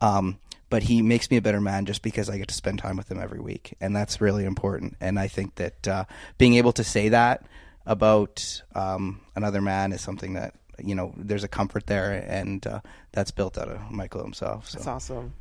Um, 0.00 0.38
but 0.70 0.84
he 0.84 1.02
makes 1.02 1.32
me 1.32 1.36
a 1.36 1.42
better 1.42 1.60
man 1.60 1.84
just 1.84 2.00
because 2.00 2.30
I 2.30 2.38
get 2.38 2.46
to 2.46 2.54
spend 2.54 2.78
time 2.78 2.96
with 2.96 3.10
him 3.10 3.18
every 3.18 3.40
week, 3.40 3.74
and 3.80 3.96
that's 3.96 4.20
really 4.20 4.44
important. 4.44 4.96
And 5.00 5.18
I 5.18 5.26
think 5.26 5.56
that 5.56 5.88
uh, 5.88 6.04
being 6.36 6.54
able 6.54 6.72
to 6.74 6.84
say 6.84 7.08
that 7.08 7.44
about 7.86 8.62
um, 8.76 9.20
another 9.34 9.60
man 9.60 9.90
is 9.90 10.00
something 10.00 10.34
that 10.34 10.54
you 10.78 10.94
know 10.94 11.12
there's 11.16 11.42
a 11.42 11.48
comfort 11.48 11.88
there, 11.88 12.24
and 12.28 12.64
uh, 12.68 12.80
that's 13.10 13.32
built 13.32 13.58
out 13.58 13.68
of 13.68 13.90
Michael 13.90 14.22
himself. 14.22 14.68
So. 14.68 14.78
That's 14.78 14.86
awesome. 14.86 15.32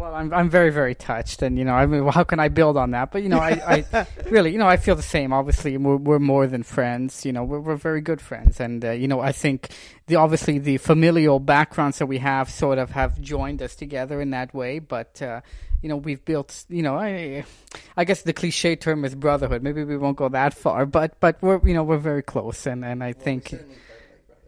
Well, 0.00 0.14
I'm 0.14 0.32
I'm 0.32 0.48
very 0.48 0.70
very 0.70 0.94
touched, 0.94 1.42
and 1.42 1.58
you 1.58 1.64
know, 1.66 1.74
I 1.74 1.84
mean, 1.84 2.04
well, 2.04 2.12
how 2.12 2.24
can 2.24 2.40
I 2.40 2.48
build 2.48 2.78
on 2.78 2.92
that? 2.92 3.10
But 3.12 3.22
you 3.22 3.28
know, 3.28 3.38
I, 3.38 3.84
I 3.92 4.06
really, 4.30 4.50
you 4.50 4.56
know, 4.56 4.66
I 4.66 4.78
feel 4.78 4.96
the 4.96 5.02
same. 5.02 5.30
Obviously, 5.30 5.76
we're 5.76 5.96
we're 5.96 6.18
more 6.18 6.46
than 6.46 6.62
friends. 6.62 7.26
You 7.26 7.32
know, 7.32 7.44
we're 7.44 7.60
we're 7.60 7.76
very 7.76 8.00
good 8.00 8.22
friends, 8.22 8.60
and 8.60 8.82
uh, 8.82 8.92
you 8.92 9.08
know, 9.08 9.20
I 9.20 9.32
think 9.32 9.68
the 10.06 10.16
obviously 10.16 10.58
the 10.58 10.78
familial 10.78 11.38
backgrounds 11.38 11.98
that 11.98 12.06
we 12.06 12.16
have 12.16 12.48
sort 12.48 12.78
of 12.78 12.92
have 12.92 13.20
joined 13.20 13.60
us 13.60 13.76
together 13.76 14.22
in 14.22 14.30
that 14.30 14.54
way. 14.54 14.78
But 14.78 15.20
uh, 15.20 15.42
you 15.82 15.90
know, 15.90 15.98
we've 15.98 16.24
built. 16.24 16.64
You 16.70 16.82
know, 16.82 16.96
I 16.96 17.44
I 17.94 18.04
guess 18.04 18.22
the 18.22 18.32
cliche 18.32 18.76
term 18.76 19.04
is 19.04 19.14
brotherhood. 19.14 19.62
Maybe 19.62 19.84
we 19.84 19.98
won't 19.98 20.16
go 20.16 20.30
that 20.30 20.54
far, 20.54 20.86
but 20.86 21.20
but 21.20 21.42
we're 21.42 21.60
you 21.68 21.74
know 21.74 21.84
we're 21.84 21.98
very 21.98 22.22
close, 22.22 22.64
and 22.64 22.86
and 22.86 23.04
I 23.04 23.12
think. 23.12 23.54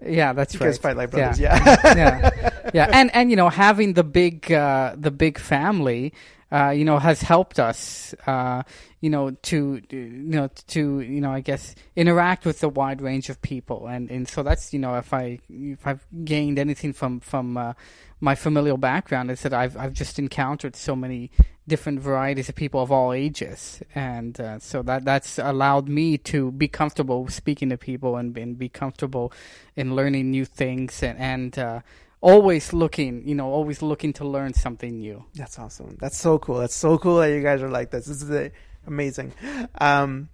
Yeah, 0.05 0.33
that's 0.33 0.55
You 0.55 0.59
right. 0.59 0.67
guys 0.67 0.79
fight 0.79 0.97
like 0.97 1.13
brothers, 1.13 1.39
yeah. 1.39 1.79
yeah. 1.85 1.95
yeah, 1.95 2.51
yeah, 2.75 2.89
and 2.93 3.15
and 3.15 3.31
you 3.31 3.37
know 3.37 3.49
having 3.49 3.95
the 3.95 4.05
big 4.05 4.51
uh, 4.53 4.95
the 4.97 5.11
big 5.11 5.39
family, 5.39 6.13
uh, 6.53 6.69
you 6.69 6.85
know, 6.85 6.99
has 6.99 7.23
helped 7.23 7.59
us, 7.59 8.15
uh, 8.27 8.63
you 9.01 9.09
know, 9.09 9.31
to 9.31 9.81
you 9.89 10.09
know 10.11 10.51
to 10.69 11.01
you 11.01 11.21
know 11.21 11.33
I 11.33 11.41
guess 11.41 11.75
interact 11.97 12.45
with 12.45 12.63
a 12.63 12.69
wide 12.69 13.01
range 13.01 13.31
of 13.31 13.41
people, 13.41 13.87
and 13.87 14.11
and 14.11 14.29
so 14.29 14.43
that's 14.43 14.75
you 14.75 14.79
know 14.79 14.97
if 14.97 15.15
I 15.15 15.39
if 15.49 15.87
I've 15.87 16.07
gained 16.25 16.59
anything 16.59 16.93
from 16.93 17.21
from 17.21 17.57
uh, 17.57 17.73
my 18.21 18.35
familial 18.35 18.77
background 18.77 19.31
is 19.31 19.41
that 19.43 19.55
I've 19.55 19.79
I've 19.79 19.95
just 19.95 20.19
encountered 20.19 20.77
so 20.77 20.95
many 20.95 21.31
different 21.67 22.01
varieties 22.01 22.51
of 22.51 22.55
people 22.55 22.83
of 22.83 22.93
all 22.93 23.15
ages, 23.15 23.83
and 23.95 24.39
uh, 24.39 24.59
so 24.59 24.83
that 24.83 25.07
that's 25.07 25.39
allowed 25.39 25.89
me 25.89 26.19
to 26.19 26.53
be 26.53 26.69
comfortable 26.69 27.29
speaking 27.29 27.71
to 27.71 27.79
people 27.79 28.17
and, 28.17 28.37
and 28.37 28.59
be 28.59 28.69
comfortable 28.69 29.33
in 29.75 29.97
learning 29.97 30.31
new 30.31 30.45
things. 30.45 31.03
And 31.03 31.19
and 31.19 31.59
uh, 31.59 31.81
always 32.23 32.73
looking, 32.73 33.29
you 33.29 33.35
know, 33.35 33.51
always 33.51 33.83
looking 33.83 34.15
to 34.15 34.25
learn 34.25 34.55
something 34.55 34.99
new. 34.99 35.25
That's 35.35 35.59
awesome. 35.59 35.99
That's 36.01 36.17
so 36.17 36.39
cool. 36.39 36.59
That's 36.59 36.75
so 36.75 36.97
cool 36.97 37.17
that 37.19 37.29
you 37.29 37.43
guys 37.43 37.61
are 37.61 37.69
like 37.69 37.91
this. 37.91 38.07
This 38.07 38.23
is 38.23 38.31
uh, 38.31 38.49
amazing. 38.87 39.35
Um, 39.79 40.31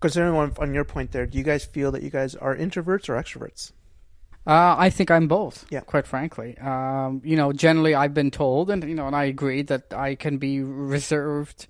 considering 0.00 0.34
on, 0.34 0.54
on 0.58 0.72
your 0.72 0.84
point 0.84 1.12
there, 1.12 1.26
do 1.26 1.36
you 1.36 1.44
guys 1.44 1.64
feel 1.64 1.92
that 1.92 2.02
you 2.02 2.10
guys 2.10 2.34
are 2.34 2.56
introverts 2.56 3.08
or 3.10 3.20
extroverts? 3.20 3.72
Uh, 4.46 4.76
I 4.78 4.90
think 4.90 5.10
I'm 5.10 5.26
both. 5.26 5.66
Yeah. 5.70 5.80
Quite 5.80 6.06
frankly, 6.06 6.56
um, 6.58 7.20
you 7.24 7.36
know, 7.36 7.52
generally 7.52 7.96
I've 7.96 8.14
been 8.14 8.30
told, 8.30 8.70
and 8.70 8.84
you 8.84 8.94
know, 8.94 9.08
and 9.08 9.16
I 9.16 9.24
agree 9.24 9.62
that 9.62 9.92
I 9.92 10.14
can 10.14 10.38
be 10.38 10.62
reserved 10.62 11.66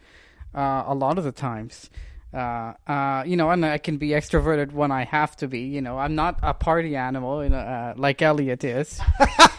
uh, 0.54 0.84
a 0.86 0.94
lot 0.94 1.16
of 1.16 1.24
the 1.24 1.32
times. 1.32 1.88
Uh, 2.36 2.74
uh, 2.86 3.24
you 3.26 3.34
know, 3.34 3.50
and 3.50 3.64
I 3.64 3.78
can 3.78 3.96
be 3.96 4.10
extroverted 4.10 4.72
when 4.72 4.90
I 4.90 5.04
have 5.04 5.34
to 5.36 5.48
be. 5.48 5.60
You 5.60 5.80
know, 5.80 5.98
I'm 5.98 6.14
not 6.14 6.38
a 6.42 6.52
party 6.52 6.94
animal, 6.94 7.42
you 7.42 7.48
know, 7.48 7.56
uh, 7.56 7.94
like 7.96 8.20
Elliott 8.20 8.62
is. 8.62 9.00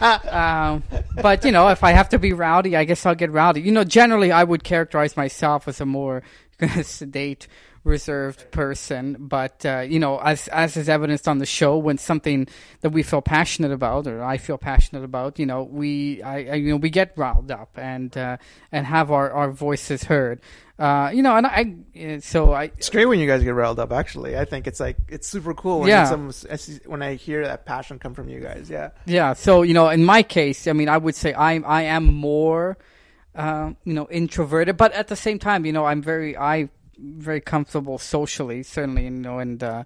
um, 0.00 0.84
but 1.20 1.44
you 1.44 1.50
know, 1.50 1.68
if 1.70 1.82
I 1.82 1.90
have 1.90 2.10
to 2.10 2.20
be 2.20 2.32
rowdy, 2.32 2.76
I 2.76 2.84
guess 2.84 3.04
I'll 3.04 3.16
get 3.16 3.32
rowdy. 3.32 3.62
You 3.62 3.72
know, 3.72 3.82
generally 3.82 4.30
I 4.30 4.44
would 4.44 4.62
characterize 4.62 5.16
myself 5.16 5.66
as 5.66 5.80
a 5.80 5.86
more 5.86 6.22
sedate, 6.82 7.48
reserved 7.88 8.50
person. 8.52 9.16
But 9.18 9.64
uh, 9.66 9.80
you 9.80 9.98
know, 9.98 10.18
as 10.18 10.46
as 10.48 10.76
is 10.76 10.88
evidenced 10.88 11.26
on 11.26 11.38
the 11.38 11.46
show, 11.46 11.76
when 11.76 11.98
something 11.98 12.46
that 12.82 12.90
we 12.90 13.02
feel 13.02 13.22
passionate 13.22 13.72
about, 13.72 14.06
or 14.06 14.22
I 14.22 14.36
feel 14.36 14.58
passionate 14.58 15.02
about, 15.04 15.38
you 15.38 15.46
know, 15.46 15.62
we 15.64 16.22
I, 16.22 16.36
I 16.36 16.54
you 16.54 16.70
know 16.70 16.76
we 16.76 16.90
get 16.90 17.12
riled 17.16 17.50
up 17.50 17.70
and 17.76 18.16
uh, 18.16 18.36
and 18.70 18.86
have 18.86 19.10
our, 19.10 19.30
our 19.32 19.50
voices 19.50 20.04
heard. 20.04 20.40
Uh, 20.78 21.10
you 21.12 21.22
know, 21.24 21.34
and 21.34 21.44
I 21.44 22.18
so 22.20 22.52
I 22.52 22.64
It's 22.78 22.88
great 22.88 23.06
when 23.06 23.18
you 23.18 23.26
guys 23.26 23.42
get 23.42 23.50
riled 23.52 23.80
up. 23.80 23.90
Actually, 23.90 24.38
I 24.38 24.44
think 24.44 24.68
it's 24.68 24.78
like 24.78 24.96
it's 25.08 25.26
super 25.26 25.52
cool 25.52 25.80
when 25.80 25.88
Yeah. 25.88 26.04
some 26.04 26.30
I 26.48 26.56
when 26.86 27.02
I 27.02 27.14
hear 27.14 27.42
that 27.44 27.66
passion 27.66 27.98
come 27.98 28.14
from 28.14 28.28
you 28.28 28.38
guys. 28.38 28.70
Yeah, 28.70 28.90
Yeah. 29.04 29.32
So 29.32 29.62
you 29.62 29.74
know, 29.74 29.88
in 29.88 30.04
my 30.04 30.22
case, 30.22 30.68
I 30.68 30.72
mean, 30.74 30.88
I 30.88 30.96
would 30.98 31.16
say 31.16 31.32
I 31.34 31.54
I 31.66 31.82
am 31.82 32.04
more, 32.14 32.78
uh, 33.34 33.72
you 33.84 33.92
know, 33.92 34.06
introverted, 34.08 34.76
but 34.76 34.92
at 34.92 35.08
the 35.08 35.16
same 35.16 35.40
time, 35.40 35.66
you 35.66 35.72
know, 35.72 35.84
I'm 35.84 36.00
very 36.00 36.36
I 36.36 36.68
very 36.98 37.40
comfortable 37.40 37.98
socially, 37.98 38.62
certainly, 38.62 39.04
you 39.04 39.10
know, 39.10 39.38
and 39.38 39.62
uh, 39.62 39.84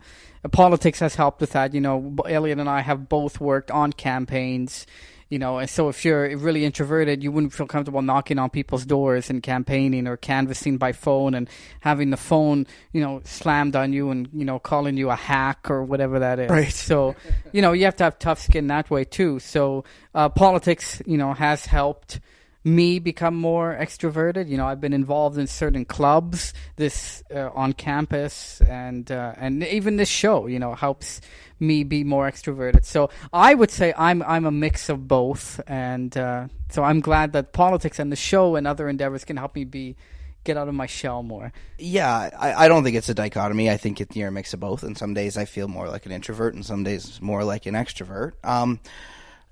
politics 0.50 1.00
has 1.00 1.14
helped 1.14 1.40
with 1.40 1.52
that. 1.52 1.74
You 1.74 1.80
know, 1.80 2.16
Elliott 2.28 2.58
and 2.58 2.68
I 2.68 2.80
have 2.80 3.08
both 3.08 3.40
worked 3.40 3.70
on 3.70 3.92
campaigns. 3.92 4.86
You 5.28 5.38
know, 5.38 5.56
and 5.56 5.70
so 5.70 5.88
if 5.88 6.04
you're 6.04 6.36
really 6.36 6.62
introverted, 6.62 7.22
you 7.22 7.32
wouldn't 7.32 7.54
feel 7.54 7.66
comfortable 7.66 8.02
knocking 8.02 8.38
on 8.38 8.50
people's 8.50 8.84
doors 8.84 9.30
and 9.30 9.42
campaigning 9.42 10.06
or 10.06 10.18
canvassing 10.18 10.76
by 10.76 10.92
phone 10.92 11.32
and 11.32 11.48
having 11.80 12.10
the 12.10 12.18
phone, 12.18 12.66
you 12.92 13.00
know, 13.00 13.22
slammed 13.24 13.74
on 13.74 13.94
you 13.94 14.10
and 14.10 14.28
you 14.34 14.44
know 14.44 14.58
calling 14.58 14.98
you 14.98 15.08
a 15.08 15.16
hack 15.16 15.70
or 15.70 15.84
whatever 15.84 16.18
that 16.18 16.38
is. 16.38 16.50
Right. 16.50 16.70
So, 16.70 17.16
you 17.50 17.62
know, 17.62 17.72
you 17.72 17.86
have 17.86 17.96
to 17.96 18.04
have 18.04 18.18
tough 18.18 18.40
skin 18.42 18.66
that 18.66 18.90
way 18.90 19.04
too. 19.04 19.38
So, 19.38 19.84
uh, 20.14 20.28
politics, 20.28 21.00
you 21.06 21.16
know, 21.16 21.32
has 21.32 21.64
helped 21.64 22.20
me 22.64 22.98
become 22.98 23.34
more 23.34 23.76
extroverted. 23.78 24.48
You 24.48 24.56
know, 24.56 24.66
I've 24.66 24.80
been 24.80 24.92
involved 24.92 25.38
in 25.38 25.46
certain 25.46 25.84
clubs 25.84 26.54
this 26.76 27.22
uh, 27.34 27.50
on 27.54 27.72
campus, 27.72 28.60
and 28.62 29.10
uh, 29.10 29.34
and 29.36 29.64
even 29.64 29.96
this 29.96 30.08
show, 30.08 30.46
you 30.46 30.58
know, 30.58 30.74
helps 30.74 31.20
me 31.58 31.84
be 31.84 32.04
more 32.04 32.30
extroverted. 32.30 32.84
So 32.84 33.10
I 33.32 33.54
would 33.54 33.70
say 33.70 33.94
I'm 33.96 34.22
I'm 34.22 34.44
a 34.44 34.50
mix 34.50 34.88
of 34.88 35.08
both, 35.08 35.60
and 35.66 36.16
uh, 36.16 36.48
so 36.70 36.82
I'm 36.82 37.00
glad 37.00 37.32
that 37.32 37.52
politics 37.52 37.98
and 37.98 38.12
the 38.12 38.16
show 38.16 38.56
and 38.56 38.66
other 38.66 38.88
endeavors 38.88 39.24
can 39.24 39.36
help 39.36 39.54
me 39.54 39.64
be 39.64 39.96
get 40.44 40.56
out 40.56 40.68
of 40.68 40.74
my 40.74 40.86
shell 40.86 41.22
more. 41.22 41.52
Yeah, 41.78 42.30
I, 42.36 42.64
I 42.64 42.68
don't 42.68 42.82
think 42.84 42.96
it's 42.96 43.08
a 43.08 43.14
dichotomy. 43.14 43.70
I 43.70 43.76
think 43.76 44.00
it's 44.00 44.16
you're 44.16 44.28
a 44.28 44.32
mix 44.32 44.52
of 44.52 44.60
both. 44.60 44.82
And 44.82 44.98
some 44.98 45.14
days 45.14 45.36
I 45.36 45.44
feel 45.44 45.68
more 45.68 45.88
like 45.88 46.06
an 46.06 46.12
introvert, 46.12 46.54
and 46.54 46.64
some 46.66 46.84
days 46.84 47.20
more 47.20 47.44
like 47.44 47.66
an 47.66 47.74
extrovert. 47.74 48.32
Um, 48.44 48.80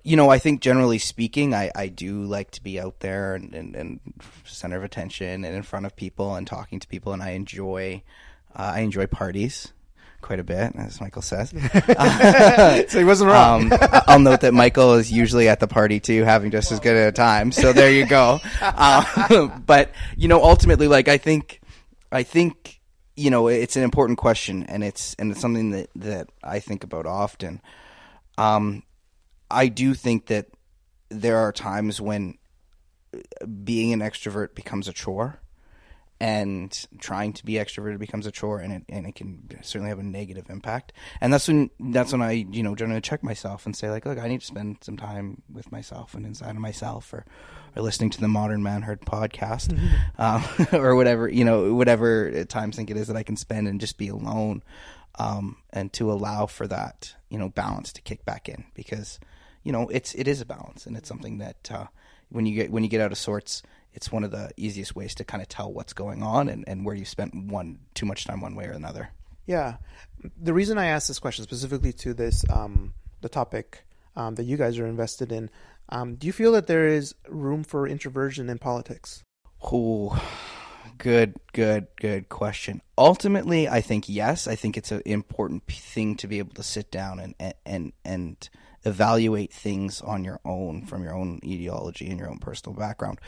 you 0.02 0.16
know, 0.16 0.30
I 0.30 0.38
think 0.38 0.60
generally 0.60 0.98
speaking, 0.98 1.54
I, 1.54 1.70
I 1.74 1.88
do 1.88 2.24
like 2.24 2.50
to 2.52 2.62
be 2.62 2.80
out 2.80 3.00
there 3.00 3.34
and, 3.34 3.54
and, 3.54 3.76
and 3.76 4.00
center 4.44 4.76
of 4.76 4.84
attention 4.84 5.44
and 5.44 5.54
in 5.54 5.62
front 5.62 5.86
of 5.86 5.96
people 5.96 6.34
and 6.34 6.46
talking 6.46 6.80
to 6.80 6.88
people, 6.88 7.12
and 7.12 7.22
I 7.22 7.30
enjoy 7.30 8.02
uh, 8.54 8.72
I 8.74 8.80
enjoy 8.80 9.06
parties 9.06 9.72
quite 10.20 10.38
a 10.38 10.44
bit, 10.44 10.74
as 10.76 11.00
Michael 11.00 11.22
says. 11.22 11.50
so 12.88 12.98
he 12.98 13.04
wasn't 13.04 13.30
wrong. 13.30 13.72
Um, 13.72 13.78
I'll 14.06 14.18
note 14.18 14.42
that 14.42 14.52
Michael 14.52 14.94
is 14.94 15.10
usually 15.10 15.48
at 15.48 15.60
the 15.60 15.66
party 15.66 16.00
too, 16.00 16.24
having 16.24 16.50
just 16.50 16.72
as 16.72 16.80
good 16.80 16.96
a 16.96 17.12
time. 17.12 17.52
So 17.52 17.72
there 17.72 17.90
you 17.90 18.06
go. 18.06 18.40
Uh, 18.62 19.48
but 19.66 19.92
you 20.16 20.28
know, 20.28 20.42
ultimately, 20.42 20.86
like 20.88 21.08
I 21.08 21.18
think, 21.18 21.60
I 22.12 22.22
think 22.22 22.80
you 23.16 23.30
know, 23.30 23.48
it's 23.48 23.76
an 23.76 23.82
important 23.82 24.18
question, 24.18 24.64
and 24.64 24.82
it's 24.84 25.14
and 25.18 25.30
it's 25.30 25.40
something 25.40 25.70
that 25.70 25.90
that 25.96 26.28
I 26.42 26.60
think 26.60 26.84
about 26.84 27.06
often. 27.06 27.60
Um, 28.38 28.82
I 29.50 29.68
do 29.68 29.94
think 29.94 30.26
that 30.26 30.46
there 31.08 31.38
are 31.38 31.52
times 31.52 32.00
when 32.00 32.38
being 33.64 33.92
an 33.92 34.00
extrovert 34.00 34.54
becomes 34.54 34.88
a 34.88 34.92
chore 34.92 35.40
and 36.20 36.86
trying 36.98 37.32
to 37.32 37.44
be 37.44 37.54
extroverted 37.54 37.98
becomes 37.98 38.26
a 38.26 38.30
chore 38.30 38.60
and 38.60 38.72
it 38.74 38.82
and 38.90 39.06
it 39.06 39.14
can 39.14 39.48
certainly 39.62 39.88
have 39.88 39.98
a 39.98 40.04
negative 40.04 40.50
impact. 40.50 40.92
And 41.20 41.32
that's 41.32 41.48
when 41.48 41.70
that's 41.80 42.12
when 42.12 42.20
I 42.20 42.32
you 42.32 42.62
know 42.62 42.74
generally 42.74 43.00
check 43.00 43.22
myself 43.22 43.64
and 43.64 43.74
say 43.74 43.90
like 43.90 44.04
look 44.04 44.18
I 44.18 44.28
need 44.28 44.40
to 44.40 44.46
spend 44.46 44.78
some 44.82 44.98
time 44.98 45.42
with 45.50 45.72
myself 45.72 46.14
and 46.14 46.26
inside 46.26 46.50
of 46.50 46.58
myself 46.58 47.12
or 47.12 47.24
or 47.74 47.82
listening 47.82 48.10
to 48.10 48.20
the 48.20 48.28
Modern 48.28 48.62
Manhood 48.62 49.00
podcast 49.00 49.78
um, 50.18 50.44
or 50.78 50.94
whatever 50.94 51.28
you 51.28 51.44
know 51.44 51.72
whatever 51.74 52.44
time 52.44 52.72
sink 52.72 52.90
it 52.90 52.98
is 52.98 53.08
that 53.08 53.16
I 53.16 53.22
can 53.22 53.36
spend 53.36 53.66
and 53.66 53.80
just 53.80 53.96
be 53.96 54.08
alone 54.08 54.62
um, 55.18 55.56
and 55.70 55.90
to 55.94 56.12
allow 56.12 56.44
for 56.44 56.66
that 56.66 57.14
you 57.30 57.38
know 57.38 57.48
balance 57.48 57.94
to 57.94 58.02
kick 58.02 58.26
back 58.26 58.46
in 58.46 58.64
because 58.74 59.18
you 59.62 59.72
know 59.72 59.88
it's 59.88 60.14
it 60.14 60.28
is 60.28 60.40
a 60.40 60.46
balance 60.46 60.86
and 60.86 60.96
it's 60.96 61.08
something 61.08 61.38
that 61.38 61.70
uh, 61.70 61.86
when 62.30 62.46
you 62.46 62.54
get 62.54 62.70
when 62.70 62.82
you 62.82 62.88
get 62.88 63.00
out 63.00 63.12
of 63.12 63.18
sorts 63.18 63.62
it's 63.92 64.12
one 64.12 64.22
of 64.22 64.30
the 64.30 64.50
easiest 64.56 64.94
ways 64.94 65.14
to 65.14 65.24
kind 65.24 65.42
of 65.42 65.48
tell 65.48 65.72
what's 65.72 65.92
going 65.92 66.22
on 66.22 66.48
and, 66.48 66.64
and 66.68 66.84
where 66.84 66.94
you 66.94 67.04
spent 67.04 67.34
one 67.34 67.78
too 67.94 68.06
much 68.06 68.24
time 68.24 68.40
one 68.40 68.54
way 68.54 68.66
or 68.66 68.72
another 68.72 69.10
Yeah, 69.46 69.76
the 70.40 70.52
reason 70.52 70.78
I 70.78 70.86
asked 70.86 71.08
this 71.08 71.18
question 71.18 71.44
specifically 71.44 71.92
to 71.94 72.14
this 72.14 72.44
um, 72.50 72.94
the 73.20 73.28
topic 73.28 73.84
um, 74.16 74.34
that 74.36 74.44
you 74.44 74.56
guys 74.56 74.78
are 74.78 74.86
invested 74.86 75.32
in. 75.32 75.50
Um, 75.88 76.14
do 76.14 76.26
you 76.26 76.32
feel 76.32 76.52
that 76.52 76.66
there 76.66 76.86
is 76.86 77.14
room 77.28 77.64
for 77.64 77.86
introversion 77.86 78.48
in 78.48 78.58
politics? 78.58 79.24
Oh, 79.62 80.22
good, 80.98 81.34
good, 81.52 81.88
good 81.96 82.28
question. 82.28 82.80
Ultimately, 82.96 83.68
I 83.68 83.80
think 83.80 84.08
yes. 84.08 84.46
I 84.46 84.54
think 84.54 84.76
it's 84.76 84.92
an 84.92 85.02
important 85.04 85.66
thing 85.66 86.16
to 86.16 86.28
be 86.28 86.38
able 86.38 86.54
to 86.54 86.62
sit 86.62 86.90
down 86.90 87.18
and 87.18 87.54
and 87.66 87.92
and 88.04 88.48
evaluate 88.84 89.52
things 89.52 90.00
on 90.00 90.24
your 90.24 90.40
own 90.44 90.86
from 90.86 91.02
your 91.02 91.14
own 91.14 91.40
ideology 91.44 92.08
and 92.08 92.18
your 92.18 92.30
own 92.30 92.38
personal 92.38 92.78
background. 92.78 93.20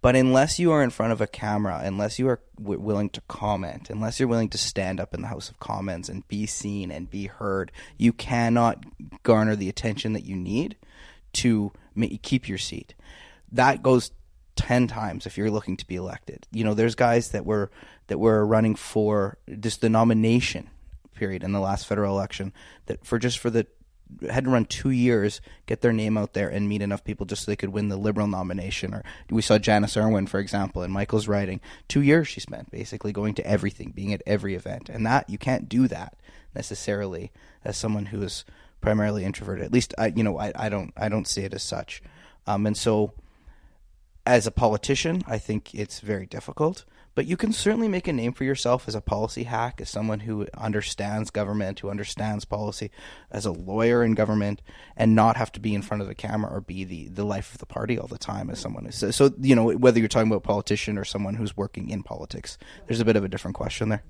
But 0.00 0.16
unless 0.16 0.58
you 0.58 0.70
are 0.72 0.82
in 0.82 0.90
front 0.90 1.12
of 1.12 1.20
a 1.20 1.26
camera, 1.26 1.80
unless 1.82 2.18
you 2.18 2.28
are 2.28 2.40
w- 2.56 2.80
willing 2.80 3.10
to 3.10 3.20
comment, 3.22 3.90
unless 3.90 4.20
you're 4.20 4.28
willing 4.28 4.50
to 4.50 4.58
stand 4.58 5.00
up 5.00 5.14
in 5.14 5.22
the 5.22 5.28
House 5.28 5.48
of 5.48 5.58
Commons 5.58 6.08
and 6.08 6.28
be 6.28 6.46
seen 6.46 6.90
and 6.90 7.10
be 7.10 7.26
heard, 7.26 7.72
you 7.96 8.12
cannot 8.12 8.84
garner 9.22 9.56
the 9.56 9.68
attention 9.68 10.12
that 10.12 10.24
you 10.24 10.36
need 10.36 10.76
to 11.34 11.72
keep 12.22 12.48
your 12.48 12.58
seat. 12.58 12.94
That 13.50 13.82
goes 13.82 14.12
10 14.56 14.88
times 14.88 15.26
if 15.26 15.38
you're 15.38 15.50
looking 15.50 15.76
to 15.76 15.86
be 15.86 15.96
elected. 15.96 16.46
You 16.52 16.64
know, 16.64 16.74
there's 16.74 16.94
guys 16.94 17.30
that 17.30 17.46
were 17.46 17.70
that 18.08 18.18
were 18.18 18.44
running 18.44 18.74
for 18.74 19.38
just 19.60 19.80
the 19.80 19.88
nomination 19.88 20.70
period 21.14 21.42
in 21.42 21.52
the 21.52 21.60
last 21.60 21.86
federal 21.86 22.14
election 22.14 22.52
that 22.86 23.04
for 23.04 23.18
just 23.18 23.38
for 23.38 23.50
the 23.50 23.66
had 24.30 24.44
to 24.44 24.50
run 24.50 24.64
two 24.64 24.90
years, 24.90 25.40
get 25.66 25.80
their 25.80 25.92
name 25.92 26.16
out 26.16 26.32
there, 26.32 26.48
and 26.48 26.68
meet 26.68 26.82
enough 26.82 27.04
people 27.04 27.26
just 27.26 27.44
so 27.44 27.50
they 27.50 27.56
could 27.56 27.72
win 27.72 27.88
the 27.88 27.96
Liberal 27.96 28.26
nomination. 28.26 28.94
Or 28.94 29.04
we 29.30 29.42
saw 29.42 29.58
Janis 29.58 29.96
Irwin, 29.96 30.26
for 30.26 30.40
example, 30.40 30.82
in 30.82 30.90
Michael's 30.90 31.28
writing. 31.28 31.60
Two 31.88 32.02
years 32.02 32.28
she 32.28 32.40
spent 32.40 32.70
basically 32.70 33.12
going 33.12 33.34
to 33.34 33.46
everything, 33.46 33.92
being 33.92 34.12
at 34.12 34.22
every 34.26 34.54
event, 34.54 34.88
and 34.88 35.06
that 35.06 35.28
you 35.28 35.38
can't 35.38 35.68
do 35.68 35.88
that 35.88 36.16
necessarily 36.54 37.30
as 37.64 37.76
someone 37.76 38.06
who 38.06 38.22
is 38.22 38.44
primarily 38.80 39.24
introverted. 39.24 39.64
At 39.64 39.72
least 39.72 39.94
I, 39.98 40.08
you 40.08 40.22
know, 40.22 40.38
I, 40.38 40.52
I 40.54 40.68
don't 40.68 40.92
I 40.96 41.08
don't 41.08 41.26
see 41.26 41.42
it 41.42 41.54
as 41.54 41.62
such. 41.62 42.02
Um, 42.46 42.66
and 42.66 42.76
so, 42.76 43.12
as 44.26 44.46
a 44.46 44.50
politician, 44.50 45.22
I 45.26 45.38
think 45.38 45.74
it's 45.74 46.00
very 46.00 46.26
difficult. 46.26 46.84
But 47.18 47.26
you 47.26 47.36
can 47.36 47.52
certainly 47.52 47.88
make 47.88 48.06
a 48.06 48.12
name 48.12 48.32
for 48.32 48.44
yourself 48.44 48.86
as 48.86 48.94
a 48.94 49.00
policy 49.00 49.42
hack, 49.42 49.80
as 49.80 49.90
someone 49.90 50.20
who 50.20 50.46
understands 50.56 51.30
government, 51.30 51.80
who 51.80 51.90
understands 51.90 52.44
policy, 52.44 52.92
as 53.32 53.44
a 53.44 53.50
lawyer 53.50 54.04
in 54.04 54.14
government, 54.14 54.62
and 54.96 55.16
not 55.16 55.36
have 55.36 55.50
to 55.50 55.58
be 55.58 55.74
in 55.74 55.82
front 55.82 56.00
of 56.00 56.06
the 56.06 56.14
camera 56.14 56.48
or 56.48 56.60
be 56.60 56.84
the, 56.84 57.08
the 57.08 57.24
life 57.24 57.50
of 57.52 57.58
the 57.58 57.66
party 57.66 57.98
all 57.98 58.06
the 58.06 58.18
time 58.18 58.50
as 58.50 58.60
someone 58.60 58.84
who's. 58.84 59.16
So, 59.16 59.34
you 59.40 59.56
know, 59.56 59.72
whether 59.72 59.98
you're 59.98 60.06
talking 60.06 60.28
about 60.28 60.36
a 60.36 60.40
politician 60.42 60.96
or 60.96 61.04
someone 61.04 61.34
who's 61.34 61.56
working 61.56 61.90
in 61.90 62.04
politics, 62.04 62.56
there's 62.86 63.00
a 63.00 63.04
bit 63.04 63.16
of 63.16 63.24
a 63.24 63.28
different 63.28 63.56
question 63.56 63.88
there. 63.88 64.04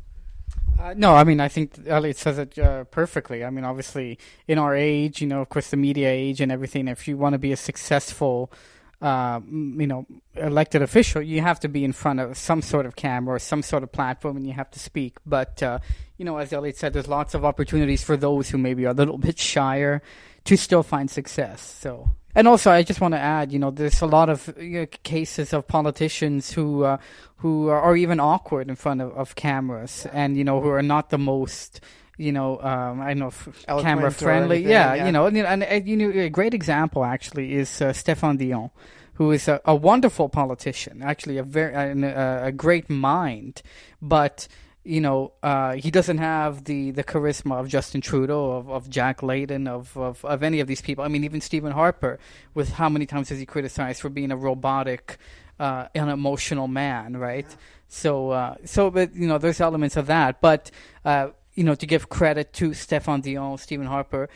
Uh, 0.78 0.92
no, 0.94 1.14
I 1.14 1.24
mean, 1.24 1.40
I 1.40 1.48
think 1.48 1.78
Elliott 1.86 2.18
says 2.18 2.36
it 2.36 2.58
uh, 2.58 2.84
perfectly. 2.84 3.42
I 3.42 3.48
mean, 3.48 3.64
obviously, 3.64 4.18
in 4.46 4.58
our 4.58 4.76
age, 4.76 5.22
you 5.22 5.28
know, 5.28 5.40
of 5.40 5.48
course, 5.48 5.70
the 5.70 5.78
media 5.78 6.10
age 6.10 6.42
and 6.42 6.52
everything, 6.52 6.88
if 6.88 7.08
you 7.08 7.16
want 7.16 7.32
to 7.32 7.38
be 7.38 7.52
a 7.52 7.56
successful 7.56 8.52
uh, 9.00 9.40
you 9.48 9.86
know, 9.86 10.06
elected 10.34 10.82
official, 10.82 11.22
you 11.22 11.40
have 11.40 11.60
to 11.60 11.68
be 11.68 11.84
in 11.84 11.92
front 11.92 12.20
of 12.20 12.36
some 12.36 12.62
sort 12.62 12.86
of 12.86 12.96
camera 12.96 13.36
or 13.36 13.38
some 13.38 13.62
sort 13.62 13.82
of 13.82 13.92
platform, 13.92 14.36
and 14.36 14.46
you 14.46 14.52
have 14.52 14.70
to 14.72 14.78
speak. 14.78 15.18
But 15.24 15.62
uh, 15.62 15.78
you 16.16 16.24
know, 16.24 16.38
as 16.38 16.52
Elliott 16.52 16.76
said, 16.76 16.92
there's 16.92 17.08
lots 17.08 17.34
of 17.34 17.44
opportunities 17.44 18.02
for 18.02 18.16
those 18.16 18.50
who 18.50 18.58
maybe 18.58 18.86
are 18.86 18.90
a 18.90 18.94
little 18.94 19.18
bit 19.18 19.38
shyer 19.38 20.02
to 20.44 20.56
still 20.56 20.82
find 20.82 21.10
success. 21.10 21.60
So, 21.60 22.10
and 22.34 22.48
also, 22.48 22.70
I 22.70 22.82
just 22.82 23.00
want 23.00 23.14
to 23.14 23.20
add, 23.20 23.52
you 23.52 23.58
know, 23.58 23.70
there's 23.70 24.00
a 24.00 24.06
lot 24.06 24.28
of 24.28 24.52
you 24.60 24.80
know, 24.80 24.86
cases 25.04 25.52
of 25.52 25.68
politicians 25.68 26.52
who 26.52 26.82
uh, 26.82 26.98
who 27.36 27.68
are 27.68 27.96
even 27.96 28.18
awkward 28.18 28.68
in 28.68 28.74
front 28.74 29.00
of, 29.00 29.12
of 29.12 29.36
cameras, 29.36 30.06
and 30.12 30.36
you 30.36 30.42
know, 30.42 30.60
who 30.60 30.70
are 30.70 30.82
not 30.82 31.10
the 31.10 31.18
most 31.18 31.80
you 32.18 32.32
know, 32.32 32.60
um, 32.60 33.00
I 33.00 33.14
know 33.14 33.32
camera 33.66 34.10
friendly. 34.10 34.62
Yeah, 34.62 34.94
yeah, 34.94 35.06
you 35.06 35.12
know, 35.12 35.26
and, 35.26 35.62
and, 35.62 35.88
you 35.88 35.96
know, 35.96 36.10
a 36.10 36.28
great 36.28 36.52
example 36.52 37.04
actually 37.04 37.54
is 37.54 37.80
uh, 37.80 37.90
Stéphane 37.90 38.36
Dion, 38.36 38.70
who 39.14 39.30
is 39.30 39.48
a, 39.48 39.60
a, 39.64 39.74
wonderful 39.74 40.28
politician, 40.28 41.00
actually 41.02 41.38
a 41.38 41.42
very 41.42 41.74
a, 41.74 42.46
a 42.46 42.52
great 42.52 42.90
mind, 42.90 43.62
but 44.02 44.48
you 44.84 45.02
know, 45.02 45.32
uh, 45.42 45.74
he 45.74 45.90
doesn't 45.90 46.16
have 46.16 46.64
the, 46.64 46.92
the 46.92 47.04
charisma 47.04 47.60
of 47.60 47.68
Justin 47.68 48.00
Trudeau, 48.00 48.52
of, 48.52 48.70
of 48.70 48.88
Jack 48.88 49.22
Layton, 49.22 49.68
of, 49.68 49.94
of, 49.98 50.24
of 50.24 50.42
any 50.42 50.60
of 50.60 50.66
these 50.66 50.80
people. 50.80 51.04
I 51.04 51.08
mean, 51.08 51.24
even 51.24 51.42
Stephen 51.42 51.72
Harper, 51.72 52.18
with 52.54 52.72
how 52.72 52.88
many 52.88 53.04
times 53.04 53.28
has 53.28 53.38
he 53.38 53.44
criticized 53.44 54.00
for 54.00 54.08
being 54.08 54.30
a 54.30 54.36
robotic, 54.36 55.18
uh, 55.60 55.88
unemotional 55.94 56.68
man, 56.68 57.18
right? 57.18 57.46
So, 57.88 58.30
uh, 58.30 58.54
so, 58.64 58.90
but 58.90 59.14
you 59.14 59.26
know, 59.26 59.36
there's 59.36 59.60
elements 59.60 59.96
of 59.96 60.06
that. 60.06 60.40
But 60.40 60.70
uh, 61.04 61.28
you 61.58 61.64
know, 61.64 61.74
to 61.74 61.86
give 61.86 62.08
credit 62.08 62.52
to 62.52 62.70
Stéphane 62.70 63.20
Dion, 63.20 63.58
Stephen 63.58 63.86
Harper, 63.86 64.28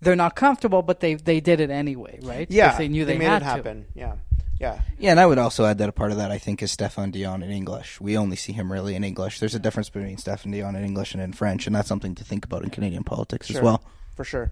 they're 0.00 0.16
not 0.16 0.34
comfortable, 0.34 0.80
but 0.80 1.00
they 1.00 1.14
they 1.14 1.38
did 1.38 1.60
it 1.60 1.68
anyway, 1.68 2.18
right? 2.22 2.50
Yeah, 2.50 2.78
they 2.78 2.88
knew 2.88 3.04
they, 3.04 3.12
they, 3.12 3.18
made 3.18 3.26
had 3.26 3.42
it 3.42 3.44
happen. 3.44 3.84
To. 3.84 3.88
Yeah, 3.94 4.14
yeah, 4.58 4.80
yeah. 4.98 5.10
And 5.10 5.20
I 5.20 5.26
would 5.26 5.36
also 5.36 5.66
add 5.66 5.76
that 5.78 5.90
a 5.90 5.92
part 5.92 6.12
of 6.12 6.16
that 6.16 6.30
I 6.30 6.38
think 6.38 6.62
is 6.62 6.74
Stéphane 6.74 7.12
Dion 7.12 7.42
in 7.42 7.50
English. 7.50 8.00
We 8.00 8.16
only 8.16 8.36
see 8.36 8.54
him 8.54 8.72
really 8.72 8.94
in 8.94 9.04
English. 9.04 9.38
There's 9.38 9.54
a 9.54 9.58
difference 9.58 9.90
between 9.90 10.16
Stéphane 10.16 10.50
Dion 10.50 10.74
in 10.74 10.82
English 10.82 11.12
and 11.12 11.22
in 11.22 11.34
French, 11.34 11.66
and 11.66 11.76
that's 11.76 11.88
something 11.88 12.14
to 12.14 12.24
think 12.24 12.46
about 12.46 12.64
in 12.64 12.70
Canadian 12.70 13.04
politics 13.04 13.48
sure, 13.48 13.58
as 13.58 13.62
well. 13.62 13.84
For 14.16 14.24
sure. 14.24 14.50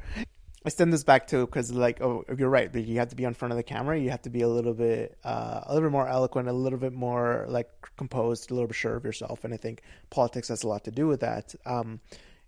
I 0.65 0.69
send 0.69 0.93
this 0.93 1.05
back 1.05 1.29
to 1.29 1.47
because 1.47 1.73
like 1.73 2.01
oh 2.01 2.25
you're 2.37 2.51
right 2.51 2.75
you 2.75 2.99
have 2.99 3.09
to 3.11 3.17
be 3.17 3.25
in 3.25 3.35
front 3.35 3.53
of 3.53 3.57
the 3.57 3.63
camera 3.63 3.99
you 3.99 4.11
have 4.11 4.23
to 4.23 4.31
be 4.31 4.43
a 4.43 4.49
little 4.49 4.75
bit 4.75 5.17
uh, 5.25 5.63
a 5.65 5.75
little 5.75 5.89
bit 5.89 5.93
more 5.93 6.07
eloquent 6.07 6.49
a 6.49 6.53
little 6.53 6.79
bit 6.79 6.93
more 6.93 7.47
like 7.49 7.71
composed 7.97 8.51
a 8.51 8.55
little 8.55 8.69
bit 8.69 8.77
sure 8.77 8.97
of 8.97 9.05
yourself 9.05 9.45
and 9.45 9.55
I 9.55 9.57
think 9.57 9.83
politics 10.11 10.49
has 10.49 10.63
a 10.63 10.69
lot 10.69 10.85
to 10.85 10.91
do 10.91 11.07
with 11.07 11.21
that 11.21 11.55
um, 11.65 12.01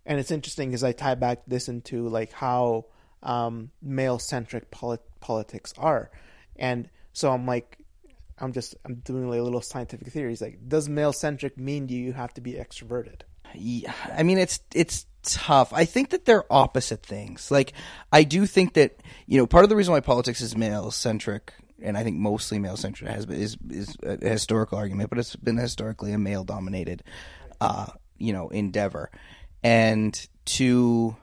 and 0.05 0.19
it's 0.19 0.31
interesting 0.31 0.71
because 0.71 0.85
I 0.85 0.93
tie 0.93 1.15
back 1.15 1.43
this 1.47 1.69
into 1.69 2.09
like 2.09 2.33
how 2.33 2.87
um, 3.23 3.71
male 3.81 4.19
centric 4.19 4.71
polit- 4.71 5.21
politics 5.21 5.73
are, 5.79 6.11
and 6.57 6.89
so 7.13 7.31
I'm 7.31 7.47
like, 7.47 7.79
I'm 8.39 8.53
just 8.53 8.75
I'm 8.85 8.97
doing 8.97 9.29
like 9.29 9.39
a 9.39 9.43
little 9.43 9.61
scientific 9.61 10.09
theories. 10.09 10.41
Like, 10.41 10.69
does 10.69 10.89
male 10.89 11.13
centric 11.13 11.57
mean 11.57 11.89
you 11.89 12.13
have 12.13 12.35
to 12.35 12.41
be 12.41 12.55
extroverted? 12.55 13.21
Yeah, 13.55 13.95
I 14.17 14.23
mean 14.23 14.39
it's 14.39 14.61
it's 14.75 15.07
tough. 15.23 15.73
I 15.73 15.85
think 15.85 16.11
that 16.11 16.25
they're 16.25 16.51
opposite 16.53 17.05
things. 17.05 17.51
Like 17.51 17.73
I 18.13 18.25
do 18.25 18.47
think 18.47 18.75
that 18.75 19.01
you 19.27 19.39
know 19.39 19.47
part 19.47 19.65
of 19.65 19.71
the 19.71 19.77
reason 19.77 19.93
why 19.93 20.01
politics 20.01 20.41
is 20.41 20.57
male 20.57 20.91
centric 20.91 21.53
and 21.81 21.97
I 21.97 22.05
think 22.05 22.17
mostly 22.17 22.59
male 22.59 22.77
centric 22.77 23.11
has 23.11 23.27
is 23.27 23.57
is 23.71 23.97
a 24.03 24.29
historical 24.29 24.79
argument, 24.79 25.11
but 25.11 25.19
it's 25.19 25.37
been 25.37 25.57
historically 25.57 26.13
a 26.13 26.19
male 26.19 26.45
dominated, 26.45 27.03
uh, 27.61 27.87
you 28.19 28.33
know, 28.33 28.49
endeavor 28.49 29.11
and 29.63 30.29
to 30.45 31.17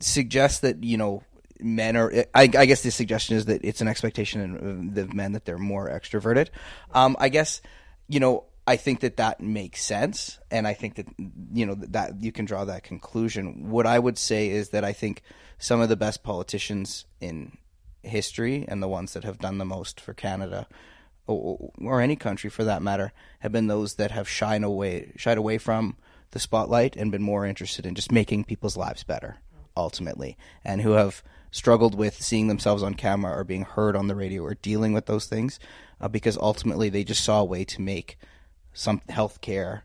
suggest 0.00 0.62
that 0.62 0.82
you 0.82 0.96
know 0.96 1.22
men 1.60 1.96
are 1.96 2.12
I, 2.34 2.42
I, 2.42 2.66
guess 2.66 2.82
the 2.82 2.90
suggestion 2.90 3.36
is 3.36 3.46
that 3.46 3.64
it's 3.64 3.80
an 3.80 3.88
expectation 3.88 4.56
of 4.56 4.94
the 4.94 5.14
men 5.14 5.32
that 5.32 5.46
they're 5.46 5.56
more 5.56 5.88
extroverted 5.88 6.48
um, 6.92 7.16
i 7.18 7.30
guess 7.30 7.62
you 8.08 8.20
know 8.20 8.44
i 8.66 8.76
think 8.76 9.00
that 9.00 9.16
that 9.16 9.40
makes 9.40 9.84
sense 9.84 10.38
and 10.50 10.66
i 10.66 10.74
think 10.74 10.96
that 10.96 11.06
you 11.52 11.66
know 11.66 11.74
that 11.74 12.20
you 12.22 12.32
can 12.32 12.44
draw 12.44 12.64
that 12.64 12.82
conclusion. 12.82 13.70
What 13.70 13.86
i 13.86 13.98
would 13.98 14.18
say 14.18 14.48
is 14.48 14.70
that 14.70 14.84
i 14.84 14.92
think 14.92 15.22
some 15.58 15.80
of 15.80 15.88
the 15.88 15.96
best 15.96 16.22
politicians 16.22 17.06
in 17.20 17.56
history 18.02 18.64
and 18.68 18.82
the 18.82 18.88
ones 18.88 19.14
that 19.14 19.24
have 19.24 19.38
done 19.38 19.58
the 19.58 19.64
most 19.64 20.00
for 20.00 20.14
canada 20.14 20.66
or, 21.26 21.72
or 21.80 22.00
any 22.00 22.14
country 22.14 22.48
for 22.48 22.62
that 22.64 22.82
matter 22.82 23.12
have 23.40 23.52
been 23.52 23.66
those 23.66 23.94
that 23.94 24.10
have 24.12 24.28
shied 24.28 24.62
away 24.62 25.12
shied 25.16 25.38
away 25.38 25.58
from 25.58 25.96
the 26.30 26.38
spotlight 26.38 26.96
and 26.96 27.10
been 27.10 27.22
more 27.22 27.46
interested 27.46 27.86
in 27.86 27.94
just 27.94 28.12
making 28.12 28.44
people's 28.44 28.76
lives 28.76 29.02
better 29.02 29.38
ultimately 29.76 30.36
and 30.64 30.82
who 30.82 30.92
have 30.92 31.22
struggled 31.50 31.94
with 31.94 32.22
seeing 32.22 32.48
themselves 32.48 32.82
on 32.82 32.94
camera 32.94 33.32
or 33.32 33.44
being 33.44 33.62
heard 33.62 33.96
on 33.96 34.08
the 34.08 34.14
radio 34.14 34.42
or 34.42 34.54
dealing 34.54 34.92
with 34.92 35.06
those 35.06 35.26
things 35.26 35.58
uh, 36.00 36.08
because 36.08 36.36
ultimately 36.38 36.88
they 36.88 37.04
just 37.04 37.24
saw 37.24 37.40
a 37.40 37.44
way 37.44 37.64
to 37.64 37.80
make 37.80 38.18
some 38.76 39.00
healthcare 39.08 39.82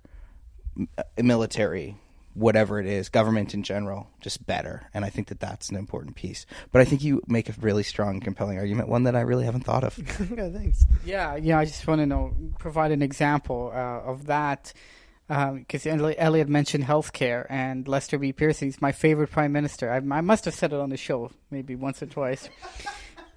military 1.17 1.97
whatever 2.33 2.79
it 2.79 2.85
is 2.85 3.09
government 3.09 3.53
in 3.53 3.61
general 3.61 4.07
just 4.21 4.45
better 4.45 4.83
and 4.93 5.03
i 5.03 5.09
think 5.09 5.27
that 5.27 5.39
that's 5.39 5.69
an 5.69 5.75
important 5.75 6.15
piece 6.15 6.45
but 6.71 6.81
i 6.81 6.85
think 6.85 7.03
you 7.03 7.21
make 7.27 7.49
a 7.49 7.53
really 7.59 7.83
strong 7.83 8.21
compelling 8.21 8.57
argument 8.57 8.87
one 8.87 9.03
that 9.03 9.15
i 9.15 9.21
really 9.21 9.43
haven't 9.43 9.65
thought 9.65 9.83
of 9.83 9.97
yeah 10.37 10.49
thanks 10.49 10.85
yeah 11.03 11.35
yeah 11.35 11.59
i 11.59 11.65
just 11.65 11.85
want 11.87 11.99
to 11.99 12.05
know 12.05 12.33
provide 12.57 12.91
an 12.91 13.01
example 13.01 13.71
uh, 13.73 14.09
of 14.09 14.27
that 14.27 14.71
because 15.55 15.87
um, 15.87 16.13
Elliott 16.17 16.49
mentioned 16.49 16.83
healthcare 16.83 17.45
and 17.49 17.87
Lester 17.87 18.17
B. 18.17 18.33
Pearson. 18.33 18.67
He's 18.67 18.81
my 18.81 18.91
favorite 18.91 19.31
prime 19.31 19.53
minister. 19.53 19.89
I, 19.89 19.95
I 19.95 20.19
must 20.19 20.43
have 20.43 20.53
said 20.53 20.73
it 20.73 20.79
on 20.79 20.89
the 20.89 20.97
show 20.97 21.31
maybe 21.49 21.73
once 21.73 22.03
or 22.03 22.07
twice. 22.07 22.49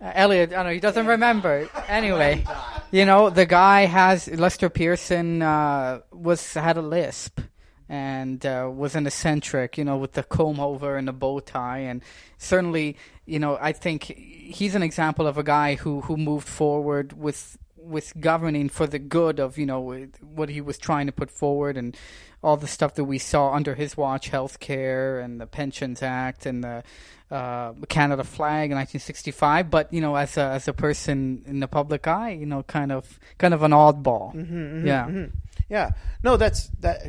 Uh, 0.00 0.10
Elliott, 0.16 0.50
I 0.50 0.56
don't 0.56 0.66
know, 0.66 0.72
he 0.72 0.80
doesn't 0.80 1.06
remember. 1.06 1.68
Anyway, 1.88 2.44
you 2.94 3.04
know, 3.04 3.28
the 3.28 3.44
guy 3.44 3.86
has 3.86 4.28
Lester 4.28 4.70
Pearson 4.70 5.42
uh, 5.42 5.98
was 6.12 6.54
had 6.54 6.76
a 6.76 6.82
lisp 6.82 7.40
and 7.88 8.46
uh, 8.46 8.70
was 8.72 8.94
an 8.94 9.04
eccentric, 9.04 9.76
you 9.76 9.84
know, 9.84 9.96
with 9.96 10.12
the 10.12 10.22
comb 10.22 10.60
over 10.60 10.96
and 10.96 11.08
the 11.08 11.12
bow 11.12 11.40
tie, 11.40 11.80
and 11.80 12.02
certainly, 12.38 12.96
you 13.26 13.40
know, 13.40 13.58
I 13.60 13.72
think 13.72 14.04
he's 14.04 14.76
an 14.76 14.84
example 14.84 15.26
of 15.26 15.36
a 15.36 15.42
guy 15.42 15.74
who 15.74 16.02
who 16.02 16.16
moved 16.16 16.46
forward 16.46 17.14
with 17.14 17.58
with 17.84 18.12
governing 18.20 18.68
for 18.68 18.86
the 18.86 18.98
good 18.98 19.38
of 19.38 19.58
you 19.58 19.66
know 19.66 20.06
what 20.22 20.48
he 20.48 20.60
was 20.60 20.78
trying 20.78 21.06
to 21.06 21.12
put 21.12 21.30
forward 21.30 21.76
and 21.76 21.96
all 22.42 22.56
the 22.56 22.66
stuff 22.66 22.94
that 22.94 23.04
we 23.04 23.18
saw 23.18 23.52
under 23.52 23.74
his 23.74 23.96
watch, 23.96 24.30
healthcare 24.30 25.22
and 25.24 25.40
the 25.40 25.46
Pensions 25.46 26.02
Act 26.02 26.44
and 26.46 26.62
the 26.62 26.82
uh, 27.30 27.72
Canada 27.88 28.22
flag 28.22 28.70
in 28.70 28.76
1965. 28.76 29.70
But 29.70 29.92
you 29.92 30.00
know, 30.00 30.14
as 30.16 30.36
a 30.36 30.42
as 30.42 30.68
a 30.68 30.72
person 30.72 31.42
in 31.46 31.60
the 31.60 31.68
public 31.68 32.06
eye, 32.06 32.30
you 32.30 32.46
know, 32.46 32.62
kind 32.62 32.92
of 32.92 33.18
kind 33.38 33.54
of 33.54 33.62
an 33.62 33.70
oddball. 33.72 34.34
Mm-hmm, 34.34 34.56
mm-hmm, 34.56 34.86
yeah, 34.86 35.04
mm-hmm. 35.06 35.36
yeah. 35.68 35.90
No, 36.22 36.36
that's 36.36 36.68
that. 36.80 37.02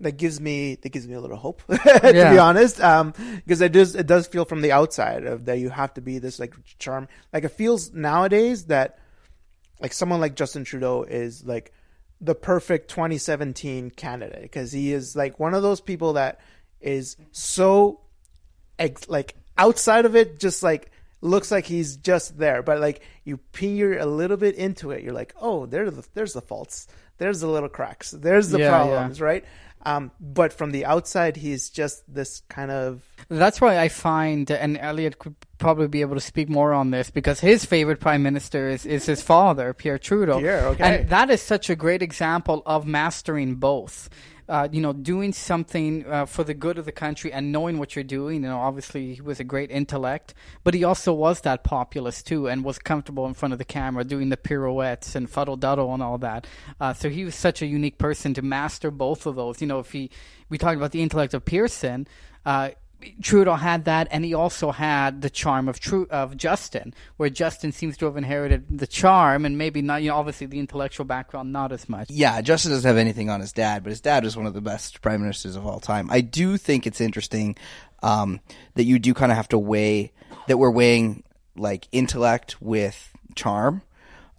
that 0.00 0.16
gives 0.16 0.40
me 0.40 0.76
that 0.76 0.88
gives 0.88 1.06
me 1.06 1.12
a 1.12 1.20
little 1.20 1.36
hope 1.36 1.60
to 1.68 2.12
Yeah. 2.14 2.32
be 2.32 2.38
honest 2.38 2.80
um 2.80 3.12
because 3.44 3.60
it 3.60 3.70
does 3.70 3.94
it 3.94 4.06
does 4.06 4.26
feel 4.26 4.46
from 4.46 4.62
the 4.62 4.72
outside 4.72 5.26
of 5.26 5.44
that 5.44 5.58
you 5.58 5.68
have 5.68 5.92
to 5.92 6.00
be 6.00 6.18
this 6.18 6.38
like 6.40 6.54
charm 6.78 7.06
like 7.34 7.44
it 7.44 7.50
feels 7.50 7.92
nowadays 7.92 8.64
that 8.72 8.96
like 9.80 9.92
someone 9.92 10.20
like 10.20 10.34
Justin 10.36 10.64
Trudeau 10.64 11.02
is 11.02 11.44
like 11.44 11.72
the 12.20 12.34
perfect 12.34 12.90
2017 12.90 13.90
candidate 13.90 14.42
because 14.42 14.72
he 14.72 14.92
is 14.92 15.16
like 15.16 15.40
one 15.40 15.54
of 15.54 15.62
those 15.62 15.80
people 15.80 16.14
that 16.14 16.40
is 16.80 17.16
so 17.32 18.00
ex- 18.78 19.08
like 19.08 19.36
outside 19.56 20.04
of 20.04 20.14
it 20.16 20.38
just 20.38 20.62
like 20.62 20.90
looks 21.22 21.50
like 21.50 21.66
he's 21.66 21.96
just 21.96 22.38
there. 22.38 22.62
But 22.62 22.80
like 22.80 23.02
you 23.24 23.38
peer 23.38 23.98
a 23.98 24.06
little 24.06 24.36
bit 24.36 24.54
into 24.56 24.90
it 24.90 25.02
you're 25.02 25.12
like 25.14 25.34
oh 25.40 25.66
there's 25.66 25.92
the, 25.94 26.06
there's 26.14 26.32
the 26.34 26.42
faults. 26.42 26.86
There's 27.18 27.40
the 27.40 27.48
little 27.48 27.68
cracks. 27.68 28.12
There's 28.12 28.48
the 28.48 28.60
Yeah, 28.60 28.68
problems 28.70 29.20
right 29.20 29.44
um 29.86 30.10
but 30.20 30.52
from 30.52 30.70
the 30.70 30.84
outside 30.84 31.36
he's 31.36 31.70
just 31.70 32.02
this 32.12 32.42
kind 32.48 32.70
of 32.70 33.02
That's 33.28 33.60
why 33.60 33.78
I 33.78 33.88
find, 33.88 34.50
and 34.50 34.76
Elliott 34.76 35.18
could 35.18 35.36
probably 35.58 35.86
be 35.86 36.00
able 36.00 36.16
to 36.16 36.20
speak 36.20 36.48
more 36.48 36.72
on 36.72 36.90
this, 36.90 37.10
because 37.10 37.38
his 37.38 37.64
favorite 37.64 38.00
prime 38.00 38.22
minister 38.22 38.68
is, 38.68 38.84
is 38.84 39.06
his 39.06 39.22
father, 39.22 39.72
Pierre 39.72 39.98
Trudeau. 39.98 40.40
Pierre, 40.40 40.66
okay. 40.68 40.82
And 40.82 41.08
that 41.10 41.30
is 41.30 41.40
such 41.40 41.70
a 41.70 41.76
great 41.76 42.02
example 42.02 42.62
of 42.66 42.86
mastering 42.86 43.54
both. 43.56 44.08
Uh, 44.50 44.68
you 44.72 44.80
know, 44.80 44.92
doing 44.92 45.32
something 45.32 46.04
uh, 46.06 46.26
for 46.26 46.42
the 46.42 46.54
good 46.54 46.76
of 46.76 46.84
the 46.84 46.90
country 46.92 47.32
and 47.32 47.52
knowing 47.52 47.78
what 47.78 47.94
you're 47.94 48.02
doing. 48.02 48.42
You 48.42 48.48
know, 48.48 48.58
obviously 48.58 49.14
he 49.14 49.20
was 49.20 49.38
a 49.38 49.44
great 49.44 49.70
intellect, 49.70 50.34
but 50.64 50.74
he 50.74 50.82
also 50.82 51.12
was 51.12 51.42
that 51.42 51.62
populist 51.62 52.26
too, 52.26 52.48
and 52.48 52.64
was 52.64 52.78
comfortable 52.80 53.26
in 53.26 53.34
front 53.34 53.52
of 53.52 53.58
the 53.58 53.64
camera 53.64 54.02
doing 54.02 54.28
the 54.28 54.36
pirouettes 54.36 55.14
and 55.14 55.30
fuddle 55.30 55.56
duddle 55.56 55.94
and 55.94 56.02
all 56.02 56.18
that. 56.18 56.48
Uh, 56.80 56.92
so 56.92 57.08
he 57.08 57.24
was 57.24 57.36
such 57.36 57.62
a 57.62 57.66
unique 57.66 57.96
person 57.96 58.34
to 58.34 58.42
master 58.42 58.90
both 58.90 59.24
of 59.24 59.36
those. 59.36 59.60
You 59.60 59.68
know, 59.68 59.78
if 59.78 59.92
he, 59.92 60.10
we 60.48 60.58
talked 60.58 60.76
about 60.76 60.90
the 60.90 61.00
intellect 61.00 61.32
of 61.32 61.44
Pearson. 61.44 62.08
Trudeau 63.22 63.54
had 63.54 63.84
that, 63.86 64.08
and 64.10 64.24
he 64.24 64.34
also 64.34 64.70
had 64.70 65.22
the 65.22 65.30
charm 65.30 65.68
of 65.68 65.80
Tru- 65.80 66.08
of 66.10 66.36
Justin, 66.36 66.94
where 67.16 67.30
Justin 67.30 67.72
seems 67.72 67.96
to 67.98 68.06
have 68.06 68.16
inherited 68.16 68.78
the 68.78 68.86
charm, 68.86 69.44
and 69.44 69.56
maybe 69.56 69.82
not. 69.82 70.02
You 70.02 70.10
know, 70.10 70.16
obviously 70.16 70.46
the 70.46 70.58
intellectual 70.58 71.06
background 71.06 71.52
not 71.52 71.72
as 71.72 71.88
much. 71.88 72.10
Yeah, 72.10 72.40
Justin 72.40 72.72
doesn't 72.72 72.88
have 72.88 72.96
anything 72.96 73.30
on 73.30 73.40
his 73.40 73.52
dad, 73.52 73.82
but 73.82 73.90
his 73.90 74.00
dad 74.00 74.24
was 74.24 74.36
one 74.36 74.46
of 74.46 74.54
the 74.54 74.60
best 74.60 75.00
prime 75.00 75.20
ministers 75.20 75.56
of 75.56 75.66
all 75.66 75.80
time. 75.80 76.08
I 76.10 76.20
do 76.20 76.56
think 76.56 76.86
it's 76.86 77.00
interesting 77.00 77.56
um, 78.02 78.40
that 78.74 78.84
you 78.84 78.98
do 78.98 79.14
kind 79.14 79.32
of 79.32 79.36
have 79.36 79.48
to 79.48 79.58
weigh 79.58 80.12
that 80.46 80.58
we're 80.58 80.70
weighing 80.70 81.22
like 81.56 81.88
intellect 81.92 82.60
with 82.60 83.12
charm. 83.34 83.82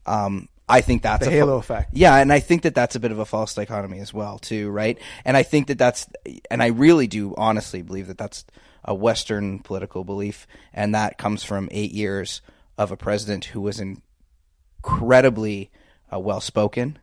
Um, 0.06 0.50
I 0.72 0.82
think 0.82 1.02
that's 1.02 1.26
The 1.26 1.32
a 1.32 1.34
halo 1.34 1.58
effect. 1.58 1.92
Yeah, 1.94 2.16
and 2.16 2.32
I 2.32 2.40
think 2.40 2.64
that 2.64 2.76
that's 2.76 2.96
a 2.96 3.00
bit 3.00 3.12
of 3.12 3.20
a 3.20 3.26
false 3.26 3.54
dichotomy 3.54 4.00
as 4.00 4.14
well, 4.14 4.40
too, 4.40 4.70
right? 4.70 4.98
And 5.26 5.36
I 5.36 5.44
think 5.44 5.68
that 5.68 5.78
that's, 5.78 6.08
and 6.50 6.64
I 6.64 6.68
really 6.68 7.08
do 7.08 7.34
honestly 7.38 7.82
believe 7.82 8.08
that 8.08 8.18
that's 8.18 8.46
a 8.84 8.96
Western 8.96 9.60
political 9.60 10.04
belief, 10.04 10.48
and 10.74 10.96
that 10.96 11.18
comes 11.18 11.44
from 11.44 11.70
eight 11.72 11.92
years 11.92 12.42
of 12.78 12.92
a 12.92 12.98
president 12.98 13.46
who 13.46 13.62
was 13.62 13.82
incredibly 14.84 15.72
uh, 16.12 16.20
well 16.20 16.42
spoken 16.42 16.98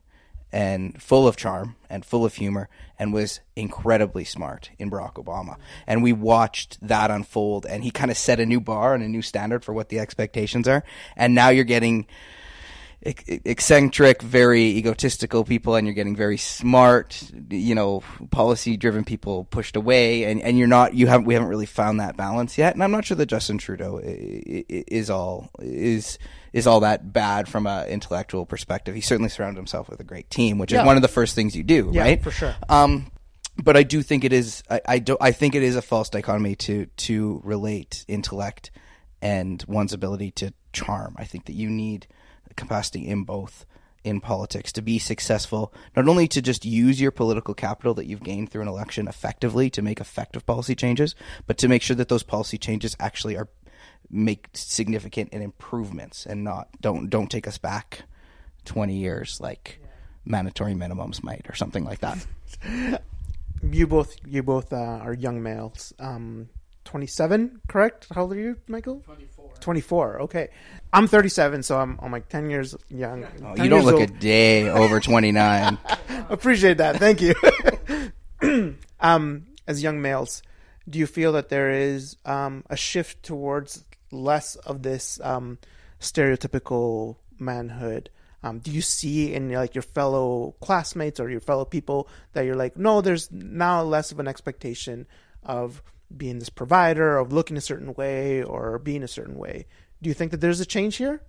and 0.51 1.01
full 1.01 1.29
of 1.29 1.37
charm 1.37 1.77
and 1.91 2.05
full 2.05 2.25
of 2.25 2.35
humor 2.35 2.69
and 2.99 3.13
was 3.13 3.41
incredibly 3.55 4.25
smart 4.25 4.71
in 4.79 4.91
Barack 4.91 5.15
Obama. 5.15 5.57
And 5.87 6.03
we 6.03 6.13
watched 6.13 6.79
that 6.87 7.11
unfold 7.11 7.67
and 7.67 7.85
he 7.85 7.91
kind 7.91 8.11
of 8.11 8.17
set 8.17 8.41
a 8.41 8.47
new 8.47 8.61
bar 8.61 8.95
and 8.95 9.05
a 9.05 9.09
new 9.09 9.23
standard 9.23 9.65
for 9.65 9.73
what 9.73 9.89
the 9.89 9.99
expectations 9.99 10.67
are. 10.67 10.85
And 11.17 11.35
now 11.35 11.51
you're 11.51 11.65
getting 11.65 12.07
eccentric, 13.03 14.23
very 14.23 14.63
egotistical 14.63 15.45
people, 15.45 15.77
and 15.77 15.87
you're 15.87 15.95
getting 15.95 16.17
very 16.17 16.37
smart, 16.37 17.23
you 17.51 17.75
know, 17.75 18.03
policy-driven 18.31 19.05
people 19.05 19.45
pushed 19.45 19.77
away, 19.77 20.25
and, 20.25 20.41
and 20.43 20.59
you're 20.59 20.67
not, 20.67 20.95
you 20.95 21.07
haven't, 21.07 21.27
we 21.27 21.35
haven't 21.35 21.49
really 21.49 21.67
found 21.67 22.01
that 22.01 22.17
balance 22.17 22.59
yet. 22.59 22.75
And 22.75 22.83
I'm 22.83 22.91
not 22.91 23.05
sure 23.05 23.17
that 23.17 23.27
Justin 23.27 23.59
Trudeau 23.59 24.01
is 24.03 25.11
all 25.11 25.51
is 25.61 26.19
is 26.53 26.67
all 26.67 26.81
that 26.81 27.13
bad 27.13 27.47
from 27.49 27.67
a 27.67 27.85
intellectual 27.87 28.47
perspective. 28.47 28.95
He 28.95 29.01
certainly 29.01 29.29
surrounded 29.29 29.59
himself 29.59 29.89
with 29.89 30.01
a 30.01 30.05
great 30.05 30.29
team, 30.31 30.59
which 30.59 30.73
Yeah. 30.73 30.81
is 30.81 30.87
one 30.87 30.97
of 30.97 31.03
the 31.03 31.09
first 31.09 31.35
things 31.35 31.55
you 31.55 31.63
do, 31.63 31.91
Yeah, 31.93 32.03
right? 32.03 32.23
for 32.23 32.31
sure. 32.31 32.57
Um, 32.69 33.11
but 33.63 33.77
I 33.77 33.83
do 33.83 34.03
think 34.03 34.25
it 34.25 34.33
is. 34.33 34.63
I, 34.71 34.81
I 34.87 34.99
do. 34.99 35.17
I 35.21 35.33
think 35.33 35.55
it 35.55 35.63
is 35.63 35.77
a 35.77 35.83
false 35.83 36.09
dichotomy 36.11 36.57
to 36.57 36.87
to 36.87 37.41
relate 37.45 38.05
intellect 38.09 38.71
and 39.21 39.65
one's 39.69 39.93
ability 39.93 40.31
to 40.33 40.53
charm. 40.73 41.15
I 41.19 41.25
think 41.25 41.47
that 41.47 41.55
you 41.55 41.69
need 41.69 42.07
capacity 42.59 43.07
in 43.07 43.25
both 43.25 43.65
in 44.05 44.21
politics 44.21 44.73
to 44.73 44.83
be 44.83 44.99
successful. 44.99 45.73
Not 45.97 46.09
only 46.09 46.29
to 46.29 46.43
just 46.43 46.65
use 46.65 47.01
your 47.01 47.11
political 47.11 47.55
capital 47.55 47.95
that 47.95 48.07
you've 48.07 48.23
gained 48.23 48.51
through 48.51 48.63
an 48.63 48.69
election 48.69 49.09
effectively 49.09 49.71
to 49.71 49.83
make 49.83 50.01
effective 50.01 50.47
policy 50.47 50.75
changes, 50.75 51.15
but 51.47 51.59
to 51.59 51.69
make 51.69 51.83
sure 51.83 51.97
that 51.97 52.09
those 52.09 52.23
policy 52.23 52.59
changes 52.59 52.97
actually 53.01 53.37
are 53.37 53.49
make 54.11 54.49
significant 54.55 55.31
and 55.33 55.43
improvements 55.43 56.25
and 56.25 56.43
not 56.43 56.69
don't 56.81 57.11
don't 57.11 57.31
take 57.31 57.47
us 57.47 57.59
back 57.59 58.05
20 58.65 58.95
years 58.95 59.39
like 59.39 59.81
mandatory 60.25 60.73
minimums 60.75 61.23
might 61.23 61.45
or 61.49 61.55
something 61.55 61.85
like 61.85 62.01
that. 62.01 62.27
you 63.63 63.87
both 63.87 64.17
you 64.27 64.43
both 64.43 64.73
uh, 64.73 64.77
are 64.77 65.13
young 65.13 65.43
males 65.43 65.93
um 65.99 66.49
27 66.85 67.61
correct 67.69 68.07
how 68.15 68.23
old 68.23 68.33
are 68.33 68.37
you 68.37 68.57
michael 68.67 69.01
24 69.01 69.38
24 69.61 70.23
okay 70.23 70.49
i'm 70.93 71.07
37 71.09 71.63
so 71.63 71.79
i'm, 71.79 71.99
I'm 72.03 72.13
like 72.13 72.29
10 72.29 72.51
years 72.51 72.75
young 72.89 73.25
Oh, 73.45 73.63
you 73.63 73.69
don't 73.69 73.85
look 73.85 74.01
old. 74.01 74.11
a 74.11 74.13
day 74.13 74.69
over 74.69 75.01
29. 75.01 75.79
appreciate 76.29 76.79
that 76.79 76.97
thank 76.97 77.21
you 77.21 77.35
um 79.01 79.47
as 79.67 79.83
young 79.83 80.01
males 80.03 80.43
do 80.89 80.99
you 80.99 81.07
feel 81.07 81.33
that 81.33 81.49
there 81.49 81.71
is 81.71 82.17
um 82.25 82.65
a 82.71 82.77
shift 82.77 83.23
towards 83.23 83.85
less 84.11 84.57
of 84.57 84.83
this 84.83 85.21
um 85.23 85.59
stereotypical 86.01 87.17
manhood 87.39 88.11
um, 88.41 88.61
do 88.61 88.71
you 88.71 88.83
see 88.83 89.35
in 89.35 89.51
like 89.53 89.75
your 89.75 89.83
fellow 89.83 90.55
classmates 90.61 91.19
or 91.19 91.29
your 91.29 91.41
fellow 91.41 91.65
people 91.65 92.09
that 92.35 92.43
you're 92.45 92.55
like 92.57 92.77
no 92.77 93.01
there's 93.01 93.31
now 93.33 93.83
less 93.83 94.13
of 94.13 94.21
an 94.21 94.29
expectation 94.29 95.07
of 95.43 95.83
being 96.17 96.39
this 96.39 96.49
provider 96.49 97.19
of 97.19 97.33
looking 97.33 97.57
a 97.57 97.61
certain 97.61 97.95
way 97.95 98.43
or 98.43 98.79
being 98.79 99.03
a 99.03 99.09
certain 99.09 99.37
way 99.37 99.67
do 100.01 100.09
you 100.09 100.15
think 100.15 100.31
that 100.31 100.41
there's 100.41 100.61
a 100.61 100.67
change 100.67 100.97
here 100.97 101.21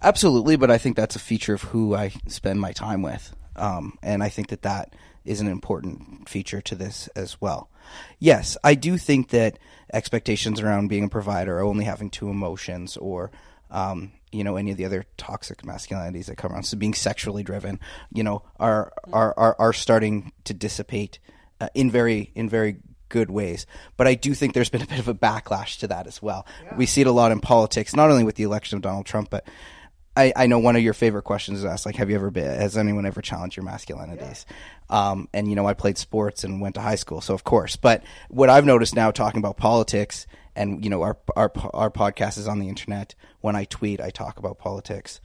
Absolutely, 0.00 0.56
but 0.56 0.70
I 0.70 0.78
think 0.78 0.96
that's 0.96 1.16
a 1.16 1.20
feature 1.20 1.54
of 1.54 1.62
who 1.62 1.94
I 1.94 2.12
spend 2.26 2.60
my 2.60 2.72
time 2.72 3.02
with. 3.02 3.34
Um, 3.54 3.98
and 4.02 4.22
I 4.22 4.28
think 4.28 4.48
that 4.48 4.62
that 4.62 4.94
is 5.24 5.40
an 5.40 5.46
important 5.46 6.28
feature 6.28 6.60
to 6.62 6.74
this 6.74 7.08
as 7.14 7.40
well. 7.40 7.70
Yes, 8.18 8.56
I 8.64 8.74
do 8.74 8.96
think 8.96 9.28
that 9.28 9.58
expectations 9.92 10.60
around 10.60 10.88
being 10.88 11.04
a 11.04 11.08
provider 11.08 11.58
or 11.58 11.62
only 11.62 11.84
having 11.84 12.10
two 12.10 12.28
emotions 12.28 12.96
or, 12.96 13.30
um, 13.70 14.12
you 14.32 14.42
know, 14.42 14.56
any 14.56 14.72
of 14.72 14.78
the 14.78 14.84
other 14.84 15.04
toxic 15.16 15.62
masculinities 15.62 16.26
that 16.26 16.38
come 16.38 16.52
around, 16.52 16.64
so 16.64 16.76
being 16.76 16.94
sexually 16.94 17.42
driven, 17.42 17.78
you 18.12 18.24
know, 18.24 18.42
are, 18.58 18.92
are, 19.12 19.34
are, 19.36 19.56
are 19.58 19.72
starting 19.72 20.32
to 20.44 20.54
dissipate 20.54 21.18
uh, 21.60 21.68
in 21.74 21.90
very, 21.90 22.32
in 22.34 22.48
very 22.48 22.78
good 23.12 23.30
ways. 23.30 23.66
But 23.96 24.08
I 24.08 24.14
do 24.14 24.34
think 24.34 24.54
there's 24.54 24.70
been 24.70 24.82
a 24.82 24.86
bit 24.86 24.98
of 24.98 25.06
a 25.06 25.14
backlash 25.14 25.78
to 25.80 25.86
that 25.88 26.08
as 26.08 26.20
well. 26.20 26.44
We 26.76 26.86
see 26.86 27.02
it 27.02 27.06
a 27.06 27.12
lot 27.12 27.30
in 27.30 27.38
politics, 27.38 27.94
not 27.94 28.10
only 28.10 28.24
with 28.24 28.34
the 28.34 28.42
election 28.42 28.76
of 28.76 28.82
Donald 28.82 29.06
Trump, 29.06 29.30
but 29.30 29.46
I, 30.16 30.32
I 30.34 30.46
know 30.46 30.58
one 30.58 30.74
of 30.74 30.82
your 30.82 30.94
favorite 30.94 31.22
questions 31.22 31.60
is 31.60 31.64
asked, 31.64 31.86
like, 31.86 31.96
have 31.96 32.10
you 32.10 32.16
ever 32.16 32.30
been, 32.30 32.44
has 32.44 32.76
anyone 32.76 33.06
ever 33.06 33.22
challenged 33.22 33.56
your 33.56 33.64
masculinities? 33.64 34.44
Um, 34.90 35.28
and, 35.32 35.48
you 35.48 35.54
know, 35.54 35.66
I 35.66 35.74
played 35.74 35.96
sports 35.96 36.42
and 36.42 36.60
went 36.60 36.74
to 36.74 36.80
high 36.80 36.96
school, 36.96 37.20
so 37.20 37.34
of 37.34 37.44
course. 37.44 37.76
But 37.76 38.02
what 38.28 38.50
I've 38.50 38.66
noticed 38.66 38.94
now 38.94 39.10
talking 39.10 39.38
about 39.38 39.56
politics, 39.56 40.26
and, 40.56 40.82
you 40.82 40.90
know, 40.90 41.02
our, 41.02 41.16
our, 41.36 41.52
our 41.72 41.90
podcast 41.90 42.38
is 42.38 42.48
on 42.48 42.58
the 42.58 42.68
internet. 42.68 43.14
When 43.40 43.56
I 43.56 43.64
tweet, 43.64 44.00
I 44.00 44.10
talk 44.10 44.38
about 44.38 44.58
politics 44.58 45.20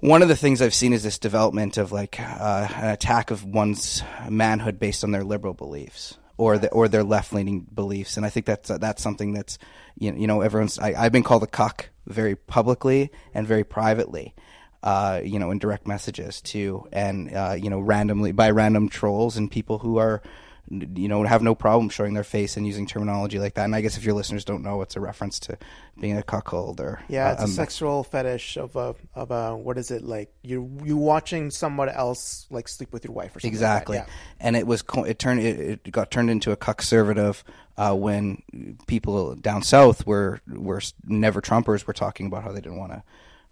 one 0.00 0.22
of 0.22 0.28
the 0.28 0.36
things 0.36 0.62
I've 0.62 0.74
seen 0.74 0.94
is 0.94 1.02
this 1.02 1.18
development 1.18 1.76
of 1.76 1.92
like 1.92 2.18
uh, 2.18 2.68
an 2.74 2.88
attack 2.88 3.30
of 3.30 3.44
one's 3.44 4.02
manhood 4.28 4.78
based 4.78 5.04
on 5.04 5.10
their 5.10 5.24
liberal 5.24 5.52
beliefs 5.52 6.16
or 6.40 6.56
the, 6.56 6.70
or 6.70 6.88
their 6.88 7.04
left 7.04 7.34
leaning 7.34 7.60
beliefs, 7.60 8.16
and 8.16 8.24
I 8.24 8.30
think 8.30 8.46
that's 8.46 8.68
that's 8.68 9.02
something 9.02 9.34
that's 9.34 9.58
you 9.98 10.10
know, 10.10 10.18
you 10.18 10.26
know 10.26 10.40
everyone's 10.40 10.78
I, 10.78 10.94
I've 10.96 11.12
been 11.12 11.22
called 11.22 11.42
a 11.42 11.46
cuck 11.46 11.90
very 12.06 12.34
publicly 12.34 13.10
and 13.34 13.46
very 13.46 13.62
privately, 13.62 14.34
uh, 14.82 15.20
you 15.22 15.38
know, 15.38 15.50
in 15.50 15.58
direct 15.58 15.86
messages 15.86 16.40
too, 16.40 16.88
and 16.92 17.30
uh, 17.36 17.56
you 17.58 17.68
know 17.68 17.78
randomly 17.78 18.32
by 18.32 18.50
random 18.50 18.88
trolls 18.88 19.36
and 19.36 19.50
people 19.50 19.80
who 19.80 19.98
are 19.98 20.22
you 20.68 21.08
know 21.08 21.22
have 21.24 21.42
no 21.42 21.54
problem 21.54 21.88
showing 21.88 22.14
their 22.14 22.24
face 22.24 22.56
and 22.56 22.66
using 22.66 22.86
terminology 22.86 23.38
like 23.38 23.54
that. 23.54 23.64
And 23.64 23.74
I 23.74 23.80
guess 23.80 23.96
if 23.96 24.04
your 24.04 24.14
listeners 24.14 24.44
don't 24.44 24.62
know, 24.62 24.82
it's 24.82 24.96
a 24.96 25.00
reference 25.00 25.38
to 25.40 25.58
being 26.00 26.16
a 26.16 26.22
cuckold 26.22 26.80
or 26.80 27.02
Yeah, 27.08 27.32
it's 27.32 27.40
uh, 27.40 27.44
a 27.44 27.46
um, 27.46 27.50
sexual 27.50 28.04
fetish 28.04 28.56
of 28.56 28.76
a 28.76 28.94
of 29.14 29.30
a 29.30 29.56
what 29.56 29.78
is 29.78 29.90
it 29.90 30.02
like? 30.02 30.32
You 30.42 30.70
you 30.84 30.96
watching 30.96 31.50
someone 31.50 31.88
else 31.88 32.46
like 32.50 32.68
sleep 32.68 32.92
with 32.92 33.04
your 33.04 33.14
wife 33.14 33.36
or 33.36 33.40
something. 33.40 33.50
Exactly, 33.50 33.98
Like 33.98 34.06
that. 34.06 34.12
and 34.40 34.56
it 34.56 34.66
was 34.66 34.84
it 35.06 35.18
turned 35.18 35.40
it, 35.40 35.80
it 35.84 35.90
got 35.90 36.10
turned 36.10 36.30
into 36.30 36.52
a 36.52 36.56
conservative 36.56 37.42
uh, 37.76 37.94
when 37.94 38.42
people 38.86 39.34
down 39.36 39.62
south 39.62 40.06
were 40.06 40.40
were 40.46 40.82
never 41.04 41.40
Trumpers 41.40 41.86
were 41.86 41.92
talking 41.92 42.26
about 42.26 42.42
how 42.44 42.52
they 42.52 42.60
didn't 42.60 42.78
want 42.78 42.92
to 42.92 43.02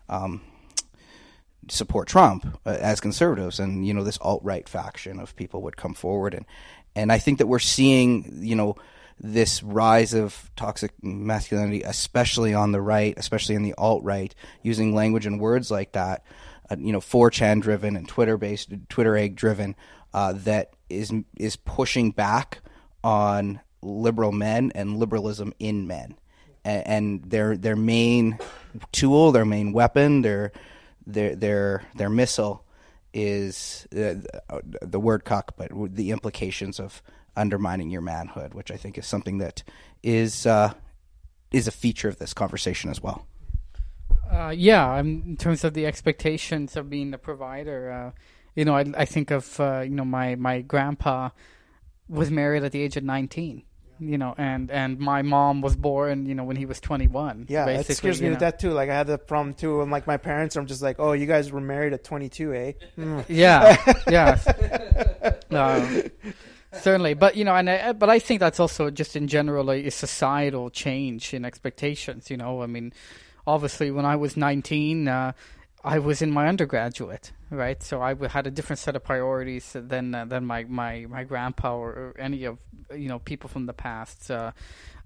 um, 0.09 0.43
support 1.69 2.09
Trump 2.09 2.59
uh, 2.67 2.77
as 2.81 3.01
conservatives, 3.01 3.59
and 3.59 3.87
you 3.87 3.95
know 3.95 4.05
this 4.05 4.19
alt 4.21 4.43
right 4.43 4.69
faction 4.69 5.21
of 5.21 5.35
people 5.37 5.63
would 5.63 5.77
come 5.77 5.95
forward, 5.95 6.35
and 6.35 6.47
and 6.99 7.13
I 7.13 7.19
think 7.19 7.39
that 7.39 7.47
we're 7.47 7.61
seeing 7.61 8.41
you 8.43 8.57
know 8.57 8.77
this 9.21 9.63
rise 9.63 10.15
of 10.15 10.51
toxic 10.57 10.93
masculinity, 11.03 11.83
especially 11.83 12.55
on 12.55 12.73
the 12.73 12.81
right, 12.81 13.15
especially 13.17 13.55
in 13.55 13.63
the 13.63 13.75
alt 13.75 14.03
right, 14.05 14.35
using 14.63 14.95
language 14.95 15.27
and 15.27 15.41
words 15.41 15.71
like 15.71 15.93
that, 15.93 16.25
uh, 16.71 16.77
you 16.79 16.93
know, 16.93 17.01
4chan 17.01 17.61
driven 17.61 17.97
and 17.97 18.09
Twitter 18.09 18.37
based, 18.37 18.73
Twitter 18.89 19.17
egg 19.17 19.35
driven, 19.35 19.75
uh, 20.15 20.35
that 20.37 20.73
is 20.89 21.13
is 21.37 21.57
pushing 21.57 22.11
back 22.11 22.59
on 23.05 23.61
liberal 23.81 24.33
men 24.33 24.73
and 24.75 24.99
liberalism 24.99 25.53
in 25.59 25.87
men, 25.87 26.17
and, 26.65 26.87
and 26.87 27.25
their 27.31 27.57
their 27.57 27.77
main 27.77 28.39
tool, 28.91 29.31
their 29.31 29.45
main 29.45 29.73
weapon, 29.73 30.23
their 30.23 30.53
their 31.07 31.37
their 31.37 31.85
their 31.95 32.11
missile 32.11 32.65
is 33.13 33.87
uh, 33.97 34.15
the 34.81 35.01
word 35.01 35.25
cuck, 35.25 35.55
but 35.57 35.71
the 35.95 36.11
implications 36.11 36.79
of 36.79 37.03
undermining 37.37 37.91
your 37.91 38.01
manhood, 38.01 38.55
which 38.55 38.71
I 38.71 38.77
think 38.77 38.99
is 38.99 39.07
something 39.07 39.39
that 39.39 39.63
is 40.03 40.47
uh, 40.47 40.75
is 41.51 41.67
a 41.67 41.73
feature 41.73 42.09
of 42.09 42.19
this 42.19 42.35
conversation 42.35 42.91
as 42.91 43.03
well. 43.03 43.27
Uh, 44.31 44.53
yeah, 44.55 44.99
in 44.99 45.37
terms 45.39 45.65
of 45.65 45.73
the 45.75 45.87
expectations 45.87 46.77
of 46.77 46.91
being 46.91 47.11
the 47.11 47.19
provider, 47.19 47.91
uh, 47.91 48.21
you 48.55 48.65
know, 48.65 48.77
I, 48.77 48.85
I 48.97 49.05
think 49.05 49.31
of 49.31 49.59
uh, 49.61 49.81
you 49.81 49.95
know 49.95 50.05
my 50.05 50.35
my 50.35 50.61
grandpa 50.61 51.31
was 52.09 52.31
married 52.31 52.65
at 52.65 52.73
the 52.73 52.83
age 52.83 52.97
of 52.97 53.05
nineteen. 53.05 53.63
You 54.01 54.19
know, 54.19 54.35
and 54.39 54.71
and 54.71 54.99
my 54.99 55.23
mom 55.23 55.61
was 55.61 55.77
born, 55.77 56.27
you 56.27 56.35
know, 56.35 56.45
when 56.45 56.57
he 56.57 56.67
was 56.67 56.81
twenty 56.81 57.09
one. 57.09 57.47
Yeah, 57.49 57.67
it 57.67 57.87
scares 57.87 58.23
me 58.23 58.31
with 58.31 58.41
that 58.41 58.59
too. 58.59 58.71
Like 58.71 58.91
I 58.91 58.95
had 58.95 59.07
the 59.07 59.19
problem 59.19 59.55
too, 59.55 59.81
and 59.83 59.91
like 59.91 60.07
my 60.07 60.17
parents, 60.17 60.57
I'm 60.57 60.67
just 60.67 60.83
like, 60.83 60.97
oh, 60.99 61.13
you 61.13 61.27
guys 61.27 61.51
were 61.51 61.61
married 61.61 61.93
at 61.93 62.05
twenty 62.05 62.29
two, 62.29 62.53
eh? 62.55 62.73
Mm. 62.97 63.25
Yeah, 63.29 63.77
yeah. 64.11 65.33
Uh, 65.51 66.03
certainly 66.73 67.15
but 67.15 67.35
you 67.35 67.45
know 67.45 67.55
and 67.55 67.71
I, 67.71 67.93
but 67.93 68.11
i 68.11 68.19
think 68.19 68.41
that's 68.41 68.61
also 68.61 68.91
just 68.91 69.17
in 69.17 69.27
general 69.27 69.71
a, 69.71 69.87
a, 69.87 69.91
societal 69.91 70.69
change 70.69 71.33
in 71.33 71.47
expectations 71.47 72.31
you 72.31 72.37
know 72.37 72.63
i 72.63 72.67
mean 72.67 72.93
obviously 73.47 73.91
when 73.91 74.05
i 74.05 74.17
was 74.17 74.37
19 74.37 75.09
uh, 75.09 75.33
i 75.85 75.99
was 75.99 76.23
in 76.23 76.31
my 76.31 76.49
undergraduate 76.49 77.33
right 77.51 77.83
so 77.83 78.03
I 78.03 78.15
had 78.29 78.47
a 78.47 78.51
different 78.51 78.79
set 78.79 78.95
of 78.97 79.05
priorities 79.05 79.73
than 79.75 80.15
uh, 80.15 80.25
than 80.27 80.45
my, 80.45 80.65
my 80.65 81.07
my 81.09 81.25
grandpa 81.25 81.77
or, 81.77 82.15
any 82.19 82.45
of 82.45 82.59
you 82.95 83.09
know 83.09 83.19
people 83.19 83.49
from 83.49 83.67
the 83.67 83.73
past 83.73 84.31
uh, 84.31 84.53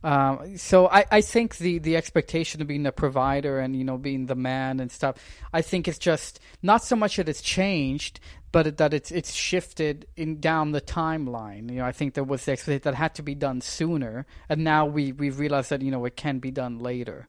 um, 0.05 0.57
so 0.59 0.89
I, 0.89 1.05
I 1.11 1.21
think 1.21 1.59
the, 1.59 1.79
the 1.79 1.97
expectation 1.97 2.61
of 2.61 2.67
being 2.67 2.87
a 2.87 2.93
provider 2.93 3.61
and 3.61 3.77
you 3.77 3.85
know 3.85 3.99
being 3.99 4.27
the 4.27 4.35
man 4.35 4.81
and 4.81 4.91
stuff, 4.91 5.17
I 5.53 5.63
think 5.63 5.87
it's 5.87 5.99
just 5.99 6.41
not 6.63 6.83
so 6.83 6.97
much 6.97 7.17
that 7.17 7.29
it's 7.29 7.43
changed, 7.43 8.19
but 8.51 8.79
that 8.79 8.93
it's 8.93 9.13
it's 9.13 9.33
shifted 9.33 10.07
in 10.17 10.41
down 10.41 10.73
the 10.73 10.81
timeline. 10.81 11.71
You 11.71 11.79
know, 11.79 11.85
I 11.85 11.93
think 11.93 12.15
there 12.15 12.25
was 12.25 12.45
the 12.45 12.53
expectation 12.53 12.83
that 12.85 12.95
had 12.97 13.15
to 13.17 13.23
be 13.23 13.35
done 13.35 13.61
sooner, 13.61 14.27
and 14.49 14.65
now 14.65 14.87
we 14.87 15.13
we 15.13 15.31
realize 15.31 15.69
that 15.69 15.83
you 15.83 15.93
know 15.93 16.05
it 16.05 16.17
can 16.17 16.41
be 16.41 16.51
done 16.51 16.81
later. 16.81 17.29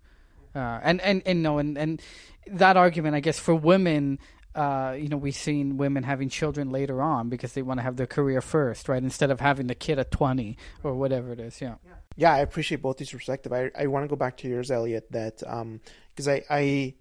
Uh, 0.55 0.79
and 0.83 1.01
and 1.01 1.21
and 1.25 1.41
no 1.41 1.57
and 1.57 1.77
and 1.77 2.01
that 2.47 2.77
argument, 2.77 3.15
I 3.15 3.19
guess, 3.19 3.39
for 3.39 3.55
women 3.55 4.19
uh, 4.55 4.95
you 4.97 5.09
know, 5.09 5.17
we've 5.17 5.35
seen 5.35 5.77
women 5.77 6.03
having 6.03 6.29
children 6.29 6.69
later 6.69 7.01
on 7.01 7.29
because 7.29 7.53
they 7.53 7.61
want 7.61 7.79
to 7.79 7.81
have 7.83 7.95
their 7.95 8.05
career 8.05 8.39
first, 8.41 8.87
right? 8.87 9.01
Instead 9.01 9.31
of 9.31 9.39
having 9.39 9.67
the 9.67 9.75
kid 9.75 9.97
at 9.97 10.11
20 10.11 10.57
or 10.83 10.93
whatever 10.93 11.31
it 11.31 11.39
is. 11.39 11.59
Yeah. 11.59 11.75
Yeah, 12.15 12.33
I 12.33 12.39
appreciate 12.39 12.81
both 12.81 12.97
these 12.97 13.09
perspectives. 13.09 13.51
I, 13.51 13.71
I 13.75 13.87
want 13.87 14.03
to 14.03 14.07
go 14.07 14.15
back 14.15 14.37
to 14.37 14.47
yours, 14.47 14.69
Elliott, 14.69 15.11
that, 15.11 15.41
um, 15.47 15.81
cause 16.15 16.27
I, 16.27 16.43
I, 16.47 16.93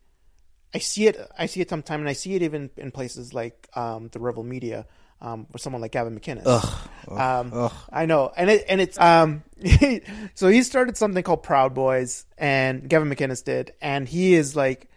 I 0.72 0.78
see 0.78 1.06
it, 1.06 1.18
I 1.38 1.44
see 1.44 1.60
it 1.60 1.68
sometimes 1.68 2.00
and 2.00 2.08
I 2.08 2.14
see 2.14 2.34
it 2.34 2.40
even 2.40 2.70
in 2.78 2.90
places 2.90 3.34
like, 3.34 3.68
um, 3.76 4.08
the 4.12 4.20
Rebel 4.20 4.42
Media, 4.42 4.86
um, 5.22 5.46
with 5.52 5.62
someone 5.62 5.80
like 5.80 5.92
Gavin 5.92 6.18
McInnes. 6.18 6.42
Ugh, 6.44 6.88
um, 7.08 7.52
ugh. 7.54 7.72
I 7.90 8.06
know, 8.06 8.32
and 8.36 8.50
it 8.50 8.64
and 8.68 8.80
it's 8.80 8.98
um, 8.98 9.44
so 10.34 10.48
he 10.48 10.62
started 10.62 10.96
something 10.96 11.22
called 11.22 11.42
Proud 11.42 11.74
Boys, 11.74 12.26
and 12.36 12.88
Gavin 12.88 13.08
McInnes 13.08 13.42
did, 13.42 13.72
and 13.80 14.08
he 14.08 14.34
is 14.34 14.54
like, 14.56 14.90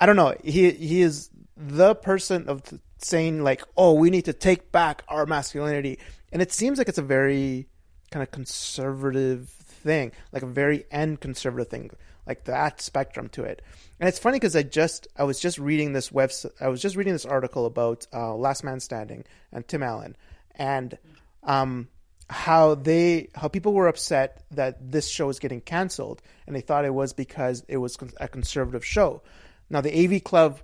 I 0.00 0.06
don't 0.06 0.16
know, 0.16 0.34
he 0.42 0.70
he 0.70 1.02
is 1.02 1.30
the 1.56 1.94
person 1.94 2.48
of 2.48 2.62
saying 2.96 3.44
like, 3.44 3.62
"Oh, 3.76 3.92
we 3.92 4.10
need 4.10 4.24
to 4.24 4.32
take 4.32 4.72
back 4.72 5.04
our 5.06 5.26
masculinity," 5.26 5.98
and 6.32 6.40
it 6.40 6.50
seems 6.50 6.78
like 6.78 6.88
it's 6.88 6.98
a 6.98 7.02
very 7.02 7.68
kind 8.10 8.22
of 8.22 8.30
conservative 8.30 9.50
thing, 9.50 10.12
like 10.32 10.42
a 10.42 10.46
very 10.46 10.86
end 10.90 11.20
conservative 11.20 11.68
thing, 11.68 11.90
like 12.28 12.44
that 12.44 12.80
spectrum 12.80 13.28
to 13.30 13.42
it. 13.42 13.62
And 13.98 14.08
it's 14.08 14.18
funny 14.18 14.36
because 14.36 14.54
I 14.54 14.62
just 14.62 15.08
I 15.16 15.24
was 15.24 15.40
just 15.40 15.58
reading 15.58 15.94
this 15.94 16.12
web 16.12 16.30
I 16.60 16.68
was 16.68 16.80
just 16.80 16.94
reading 16.94 17.14
this 17.14 17.26
article 17.26 17.66
about 17.66 18.06
uh, 18.12 18.34
Last 18.34 18.62
Man 18.62 18.78
Standing 18.78 19.24
and 19.50 19.66
Tim 19.66 19.82
Allen 19.82 20.16
and 20.54 20.96
um, 21.42 21.88
how 22.28 22.74
they 22.74 23.30
how 23.34 23.48
people 23.48 23.72
were 23.72 23.88
upset 23.88 24.44
that 24.50 24.92
this 24.92 25.08
show 25.08 25.26
was 25.26 25.38
getting 25.38 25.62
canceled 25.62 26.20
and 26.46 26.54
they 26.54 26.60
thought 26.60 26.84
it 26.84 26.94
was 26.94 27.12
because 27.12 27.64
it 27.66 27.78
was 27.78 27.96
a 28.20 28.28
conservative 28.28 28.84
show. 28.84 29.22
Now 29.70 29.80
the 29.80 30.04
AV 30.04 30.22
Club 30.22 30.60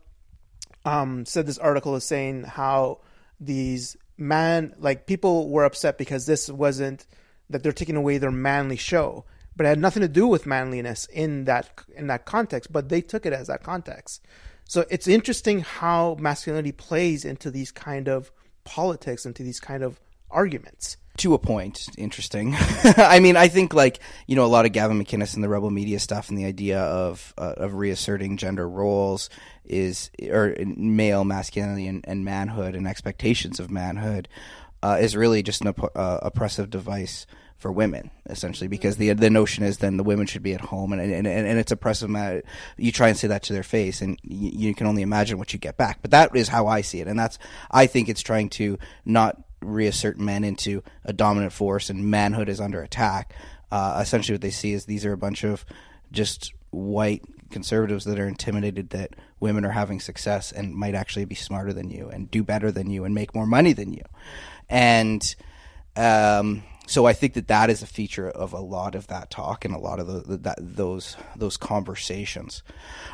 um, 0.85 1.25
said 1.25 1.47
this 1.47 1.59
article 1.59 1.97
is 1.97 2.05
saying 2.05 2.45
how 2.45 3.01
these 3.41 3.97
man 4.17 4.75
like 4.79 5.07
people 5.07 5.49
were 5.49 5.65
upset 5.65 5.99
because 5.99 6.27
this 6.27 6.49
wasn't 6.49 7.07
that 7.51 7.63
they're 7.63 7.73
taking 7.73 7.97
away 7.97 8.19
their 8.19 8.31
manly 8.31 8.77
show, 8.77 9.25
but 9.57 9.67
it 9.67 9.71
had 9.71 9.79
nothing 9.79 10.03
to 10.03 10.09
do 10.09 10.27
with 10.27 10.47
manliness 10.47 11.07
in 11.07 11.45
that 11.45 11.71
in 11.97 12.07
that 12.09 12.25
context. 12.25 12.73
But 12.73 12.89
they 12.89 13.01
took 13.01 13.27
it 13.27 13.33
as 13.33 13.49
that 13.49 13.63
context. 13.63 14.23
So 14.67 14.87
it's 14.91 15.07
interesting 15.07 15.61
how 15.61 16.17
masculinity 16.19 16.73
plays 16.73 17.25
into 17.25 17.51
these 17.51 17.71
kind 17.71 18.09
of 18.09 18.33
politics, 18.65 19.27
into 19.27 19.43
these 19.43 19.61
kind 19.61 19.83
of 19.83 20.01
arguments 20.31 20.97
to 21.17 21.33
a 21.33 21.39
point 21.39 21.87
interesting 21.97 22.55
i 22.97 23.21
mean 23.21 23.37
i 23.37 23.47
think 23.47 23.73
like 23.73 24.01
you 24.27 24.35
know 24.35 24.45
a 24.45 24.47
lot 24.47 24.67
of 24.67 24.73
gavin 24.73 25.03
mcinnes 25.03 25.35
and 25.35 25.45
the 25.45 25.49
rebel 25.49 25.71
media 25.71 26.01
stuff 26.01 26.29
and 26.29 26.37
the 26.37 26.45
idea 26.45 26.81
of 26.81 27.33
uh, 27.39 27.55
of 27.57 27.75
reasserting 27.75 28.37
gender 28.37 28.69
roles 28.69 29.31
is 29.65 30.11
or 30.29 30.57
male 30.77 31.25
masculinity 31.25 31.87
and, 31.87 32.05
and 32.09 32.25
manhood 32.25 32.75
and 32.75 32.89
expectations 32.89 33.61
of 33.61 33.71
manhood 33.71 34.29
uh, 34.83 34.99
is 35.01 35.17
really 35.17 35.43
just 35.43 35.63
an 35.63 35.69
op- 35.69 35.97
uh, 35.97 36.19
oppressive 36.23 36.69
device 36.69 37.27
for 37.65 37.73
women 37.73 38.11
essentially 38.29 38.69
because 38.69 38.99
the 38.99 39.11
the 39.15 39.31
notion 39.31 39.65
is 39.65 39.79
then 39.79 39.97
the 39.97 40.05
women 40.05 40.27
should 40.27 40.43
be 40.43 40.53
at 40.53 40.61
home 40.61 40.93
and 40.93 41.01
and, 41.01 41.27
and, 41.27 41.59
it's 41.59 41.73
oppressive 41.73 42.11
you 42.77 42.93
try 42.93 43.09
and 43.09 43.17
say 43.17 43.27
that 43.27 43.43
to 43.43 43.55
their 43.55 43.63
face 43.63 44.03
and 44.03 44.21
you, 44.23 44.51
you 44.69 44.75
can 44.75 44.87
only 44.87 45.01
imagine 45.01 45.39
what 45.39 45.55
you 45.55 45.59
get 45.59 45.79
back 45.79 46.03
but 46.03 46.11
that 46.11 46.37
is 46.37 46.49
how 46.49 46.67
I 46.67 46.83
see 46.83 47.01
it 47.01 47.09
and 47.09 47.19
that's 47.19 47.39
I 47.71 47.87
think 47.87 48.11
it's 48.11 48.21
trying 48.21 48.51
to 48.51 48.79
not 49.07 49.43
reassert 49.65 50.19
men 50.19 50.45
into 50.45 50.83
a 51.07 51.13
dominant 51.15 51.55
force 51.55 51.89
and 51.89 52.11
manhood 52.11 52.51
is 52.51 52.61
under 52.61 52.83
attack. 52.83 53.33
Uh, 53.71 53.99
essentially, 54.03 54.35
what 54.35 54.43
they 54.43 54.51
see 54.51 54.75
is 54.75 54.85
these 54.85 55.07
are 55.07 55.13
a 55.13 55.17
bunch 55.17 55.43
of 55.43 55.65
just 56.13 56.53
white 56.71 57.23
conservatives 57.51 58.05
that 58.05 58.19
are 58.19 58.29
intimidated 58.29 58.91
that 58.91 59.15
women 59.41 59.65
are 59.65 59.71
having 59.71 60.01
success 60.01 60.53
and 60.53 60.75
might 60.75 60.95
actually 60.95 61.25
be 61.25 61.35
smarter 61.35 61.73
than 61.73 61.89
you 61.89 62.11
and 62.11 62.31
do 62.31 62.43
better 62.45 62.71
than 62.71 62.91
you 62.91 63.05
and 63.05 63.15
make 63.15 63.35
more 63.35 63.47
money 63.47 63.73
than 63.73 63.93
you. 63.93 64.03
And 64.69 65.35
um, 65.97 66.63
so 66.87 67.07
I 67.07 67.15
think 67.15 67.35
that 67.35 67.49
that 67.49 67.71
is 67.71 67.83
a 67.83 67.87
feature 67.87 68.29
of 68.29 68.53
a 68.53 68.61
lot 68.61 68.95
of 68.95 69.07
that 69.07 69.31
talk 69.31 69.65
and 69.65 69.75
a 69.75 69.79
lot 69.79 70.01
of 70.01 70.07
the, 70.07 70.37
that, 70.39 70.59
those 70.61 71.17
those 71.35 71.57
conversations. 71.57 72.63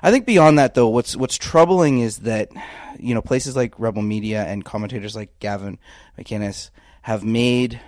I 0.02 0.10
think 0.10 0.26
beyond 0.26 0.58
that, 0.58 0.74
though, 0.74 0.88
what's 0.88 1.14
what's 1.14 1.36
troubling 1.36 2.00
is 2.00 2.18
that 2.18 2.50
you 2.98 3.14
know 3.14 3.22
places 3.22 3.54
like 3.54 3.78
Rebel 3.78 4.02
Media 4.02 4.44
and 4.44 4.64
commentators 4.64 5.14
like 5.14 5.38
Gavin 5.38 5.78
McInnes 6.18 6.70
have 7.02 7.24
made 7.24 7.80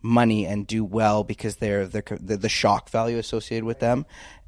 money 0.00 0.46
and 0.46 0.66
do 0.66 0.84
well 0.84 1.24
because 1.24 1.56
they're, 1.56 1.86
they're 1.86 2.04
the 2.20 2.48
shock 2.48 2.88
value 2.88 3.18
associated 3.18 3.64
with 3.64 3.80
them, 3.80 4.06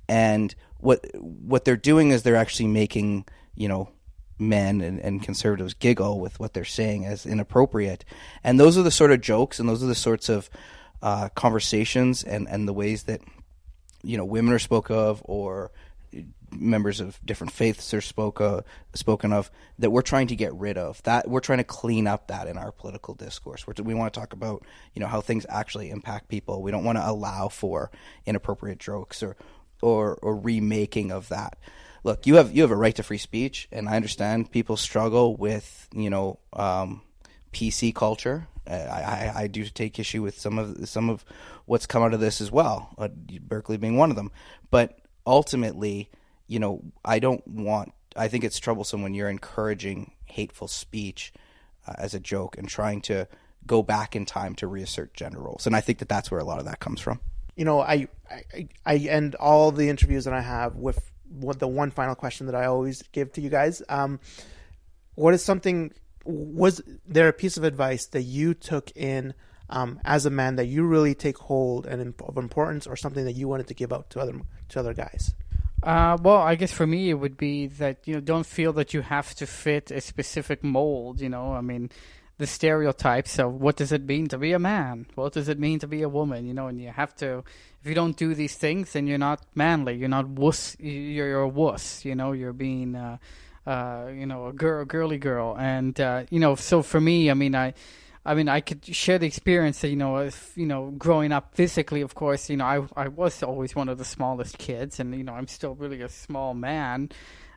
and 0.09 0.55
what 0.79 1.05
what 1.15 1.65
they're 1.65 1.77
doing 1.77 2.11
is 2.11 2.23
they're 2.23 2.37
actually 2.37 2.69
making 2.69 3.25
you 3.57 3.69
know 3.69 3.91
men 4.41 4.81
and, 4.81 4.99
and 5.01 5.23
conservatives 5.23 5.75
giggle 5.75 6.21
with 6.21 6.41
what 6.41 6.55
they're 6.55 6.65
saying 6.65 7.05
as 7.05 7.27
inappropriate. 7.27 8.05
And 8.43 8.59
those 8.59 8.79
are 8.79 8.83
the 8.83 8.91
sort 8.91 9.13
of 9.13 9.21
jokes 9.21 9.59
and 9.59 9.69
those 9.69 9.83
are 9.83 9.87
the 9.87 9.95
sorts 9.95 10.29
of 10.29 10.49
uh, 11.03 11.29
conversations 11.31 12.23
and, 12.25 12.49
and 12.49 12.67
the 12.67 12.73
ways 12.73 13.05
that, 13.05 13.21
you 14.03 14.17
know, 14.17 14.25
women 14.25 14.53
are 14.53 14.59
spoke 14.59 14.91
of 14.91 15.23
or 15.25 15.71
members 16.53 17.01
of 17.01 17.21
different 17.25 17.53
faiths 17.53 17.95
are 17.95 18.01
spoke 18.01 18.41
of, 18.41 18.65
spoken 18.95 19.33
of 19.33 19.51
that 19.79 19.91
we're 19.91 20.03
trying 20.03 20.27
to 20.27 20.37
get 20.37 20.53
rid 20.55 20.77
of. 20.77 21.03
That 21.05 21.29
we're 21.29 21.41
trying 21.41 21.59
to 21.59 21.65
clean 21.65 22.07
up 22.07 22.29
that 22.29 22.49
in 22.49 22.59
our 22.59 22.73
political 22.73 23.15
discourse. 23.15 23.67
We're, 23.67 23.75
we 23.83 23.95
want 23.95 24.13
to 24.13 24.21
talk 24.21 24.33
about 24.33 24.65
you 24.95 25.01
know 25.01 25.07
how 25.07 25.21
things 25.21 25.47
actually 25.49 25.91
impact 25.91 26.29
people. 26.29 26.63
We 26.63 26.71
don't 26.71 26.85
want 26.85 26.99
to 26.99 27.09
allow 27.09 27.49
for 27.49 27.91
inappropriate 28.27 28.79
jokes 28.79 29.23
or 29.23 29.37
or, 29.83 30.17
or 30.17 30.37
remaking 30.37 31.11
of 31.11 31.29
that 31.29 31.59
look, 32.05 32.27
you 32.27 32.37
have 32.37 32.55
you 32.55 32.63
have 32.63 32.71
a 32.71 32.77
right 32.77 32.95
to 32.97 33.03
free 33.03 33.19
speech, 33.19 33.69
and 33.73 33.89
I 33.89 33.97
understand 33.97 34.51
people 34.51 34.77
struggle 34.77 35.37
with 35.37 35.89
you 35.95 36.11
know 36.11 36.39
um, 36.53 37.03
PC 37.53 37.95
culture. 37.95 38.47
I, 38.67 38.75
I, 38.75 39.33
I, 39.35 39.47
do 39.49 39.65
take 39.65 39.99
issue 39.99 40.23
with 40.23 40.39
some 40.39 40.59
of 40.59 40.89
some 40.89 41.11
of 41.11 41.25
what's 41.65 41.87
come 41.87 42.03
out 42.05 42.15
of 42.15 42.21
this 42.21 42.41
as 42.41 42.53
well. 42.53 42.95
Uh, 42.97 43.09
Berkeley 43.41 43.79
being 43.79 43.97
one 43.97 44.11
of 44.11 44.17
them, 44.17 44.31
but 44.71 45.01
ultimately, 45.27 46.09
you 46.47 46.61
know, 46.61 46.83
I 47.05 47.19
don't 47.19 47.45
want 47.49 47.93
I 48.17 48.29
think 48.29 48.45
it's 48.45 48.59
troublesome 48.59 49.03
when 49.03 49.15
you're 49.15 49.29
encouraging 49.29 50.13
hateful 50.25 50.69
speech 50.69 51.33
uh, 51.87 51.95
as 51.99 52.15
a 52.15 52.21
joke 52.21 52.59
and 52.59 52.69
trying 52.69 53.01
to 53.03 53.27
go 53.67 53.83
back 53.83 54.17
in 54.17 54.25
time 54.25 54.55
to 54.57 54.67
reassert 54.67 55.15
gender 55.15 55.39
roles. 55.39 55.67
And 55.67 55.77
I 55.77 55.81
think 55.81 55.99
that 55.99 56.09
that's 56.09 56.31
where 56.31 56.41
a 56.41 56.45
lot 56.45 56.59
of 56.59 56.65
that 56.65 56.81
comes 56.81 57.01
from. 57.01 57.21
You 57.57 57.65
know, 57.65 57.81
I 57.81 58.09
I, 58.31 58.69
I 58.87 58.97
end 58.97 59.35
all 59.35 59.73
the 59.73 59.89
interviews 59.89 60.25
that 60.25 60.35
I 60.35 60.41
have 60.41 60.77
with 60.77 61.11
what 61.31 61.59
the 61.59 61.69
one 61.69 61.91
final 61.91 62.15
question 62.15 62.47
that 62.47 62.55
I 62.55 62.67
always 62.67 63.03
give 63.13 63.33
to 63.33 63.41
you 63.41 63.49
guys. 63.49 63.83
Um, 63.89 64.21
what 65.15 65.35
is 65.35 65.45
something? 65.45 65.93
Was 66.25 66.83
there 67.07 67.29
a 67.29 67.33
piece 67.33 67.57
of 67.57 67.65
advice 67.65 68.07
that 68.07 68.23
you 68.23 68.55
took 68.55 68.91
in 68.97 69.35
um, 69.71 70.01
as 70.05 70.27
a 70.27 70.31
man 70.31 70.57
that 70.57 70.67
you 70.67 70.85
really 70.85 71.15
take 71.15 71.39
hold 71.39 71.87
and 71.87 72.15
of 72.21 72.37
importance, 72.37 72.87
or 72.87 72.97
something 72.97 73.25
that 73.25 73.35
you 73.35 73.49
wanted 73.49 73.69
to 73.69 73.75
give 73.75 73.93
out 73.93 74.11
to 74.11 74.21
other 74.21 74.41
to 74.71 74.81
other 74.81 74.95
guys? 74.95 75.35
Uh, 75.83 76.19
well, 76.21 76.37
I 76.37 76.57
guess 76.57 76.73
for 76.73 76.87
me 76.87 77.09
it 77.09 77.15
would 77.15 77.37
be 77.37 77.67
that 77.67 78.07
you 78.07 78.15
know 78.15 78.21
don't 78.21 78.47
feel 78.47 78.73
that 78.75 78.93
you 78.93 79.01
have 79.01 79.35
to 79.37 79.47
fit 79.47 79.91
a 79.91 80.01
specific 80.01 80.63
mold. 80.63 81.21
You 81.21 81.29
know, 81.29 81.55
I 81.55 81.63
mean, 81.63 81.91
the 82.41 82.47
stereotypes 82.47 83.39
of 83.39 83.53
what 83.53 83.77
does 83.77 83.93
it 83.93 84.03
mean 84.07 84.27
to 84.27 84.39
be 84.39 84.53
a 84.53 84.59
man, 84.59 85.05
what 85.15 85.35
does 85.35 85.51
it 85.51 85.59
mean 85.59 85.79
to 85.79 85.87
be 85.87 86.01
a 86.01 86.09
woman. 86.09 86.47
You 86.47 86.55
know, 86.55 86.69
and 86.69 86.81
you 86.81 86.89
have 86.89 87.15
to. 87.17 87.45
If 87.83 87.87
you 87.87 87.95
don't 87.95 88.17
do 88.17 88.35
these 88.35 88.57
things, 88.57 88.95
then 88.95 89.07
you're 89.07 89.19
not 89.19 89.43
manly. 89.55 89.95
You're 89.97 90.09
not 90.09 90.27
wuss. 90.27 90.75
You're, 90.81 91.29
you're 91.29 91.41
a 91.43 91.49
wuss. 91.49 92.05
You 92.05 92.15
know, 92.15 92.33
you're 92.33 92.55
being. 92.55 92.97
Uh, 92.97 93.19
uh, 93.67 94.09
you 94.13 94.25
know, 94.25 94.47
a 94.47 94.55
girl, 94.55 94.87
girly 94.87 95.19
girl, 95.19 95.55
and 95.59 96.01
uh, 96.01 96.25
you 96.31 96.41
know. 96.41 96.55
So 96.55 96.83
for 96.83 96.99
me, 96.99 97.31
I 97.31 97.35
mean, 97.35 97.55
I, 97.55 97.75
I 98.25 98.35
mean, 98.35 98.49
I 98.49 98.61
could 98.61 98.85
share 98.87 99.19
the 99.19 99.27
experience 99.27 99.85
you 99.85 99.97
know, 99.97 100.17
if, 100.17 100.57
you 100.57 100.65
know, 100.65 100.95
growing 100.97 101.31
up 101.31 101.55
physically. 101.55 102.01
Of 102.01 102.15
course, 102.15 102.49
you 102.49 102.57
know, 102.57 102.65
I 102.65 103.05
I 103.05 103.09
was 103.09 103.43
always 103.43 103.77
one 103.77 103.91
of 103.91 103.99
the 103.99 104.05
smallest 104.05 104.57
kids, 104.57 104.99
and 104.99 105.15
you 105.15 105.25
know, 105.25 105.35
I'm 105.35 105.47
still 105.47 105.75
really 105.75 106.01
a 106.01 106.09
small 106.09 106.55
man. 106.55 107.11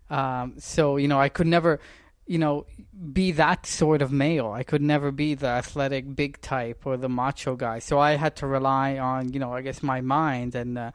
Um, 0.10 0.56
so 0.60 0.98
you 0.98 1.08
know, 1.08 1.20
I 1.22 1.30
could 1.30 1.48
never, 1.48 1.80
you 2.26 2.38
know, 2.38 2.66
be 3.12 3.32
that 3.34 3.66
sort 3.66 4.02
of 4.02 4.12
male. 4.12 4.52
I 4.52 4.64
could 4.64 4.82
never 4.82 5.12
be 5.12 5.36
the 5.36 5.48
athletic 5.48 6.16
big 6.16 6.42
type 6.42 6.86
or 6.86 6.98
the 6.98 7.10
macho 7.10 7.56
guy. 7.56 7.80
So 7.80 8.00
I 8.00 8.16
had 8.16 8.36
to 8.38 8.48
rely 8.48 8.98
on, 8.98 9.34
you 9.34 9.40
know, 9.40 9.54
I 9.54 9.62
guess 9.62 9.84
my 9.84 10.02
mind 10.02 10.56
and. 10.56 10.78
Uh, 10.78 10.92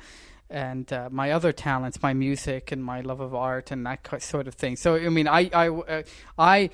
and 0.51 0.91
uh, 0.95 1.11
my 1.13 1.33
other 1.33 1.53
talents, 1.53 2.03
my 2.03 2.15
music 2.15 2.73
and 2.73 2.83
my 2.83 3.03
love 3.03 3.21
of 3.21 3.35
art 3.35 3.71
and 3.71 3.85
that 3.85 4.23
sort 4.23 4.49
of 4.49 4.55
thing. 4.55 4.77
So 4.77 4.97
I 4.97 5.11
mean, 5.11 5.29
I 5.29 5.51
I 5.53 5.69
uh, 5.69 6.03
I 6.39 6.71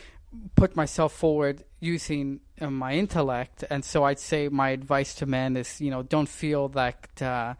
put 0.54 0.76
myself 0.76 1.12
forward 1.12 1.64
using 1.80 2.40
uh, 2.60 2.70
my 2.70 2.94
intellect, 2.94 3.64
and 3.70 3.84
so 3.84 4.04
I'd 4.04 4.18
say 4.18 4.48
my 4.48 4.70
advice 4.70 5.14
to 5.16 5.26
men 5.26 5.56
is, 5.56 5.80
you 5.80 5.90
know, 5.90 6.02
don't 6.02 6.28
feel 6.28 6.68
that, 6.70 7.20
uh, 7.22 7.54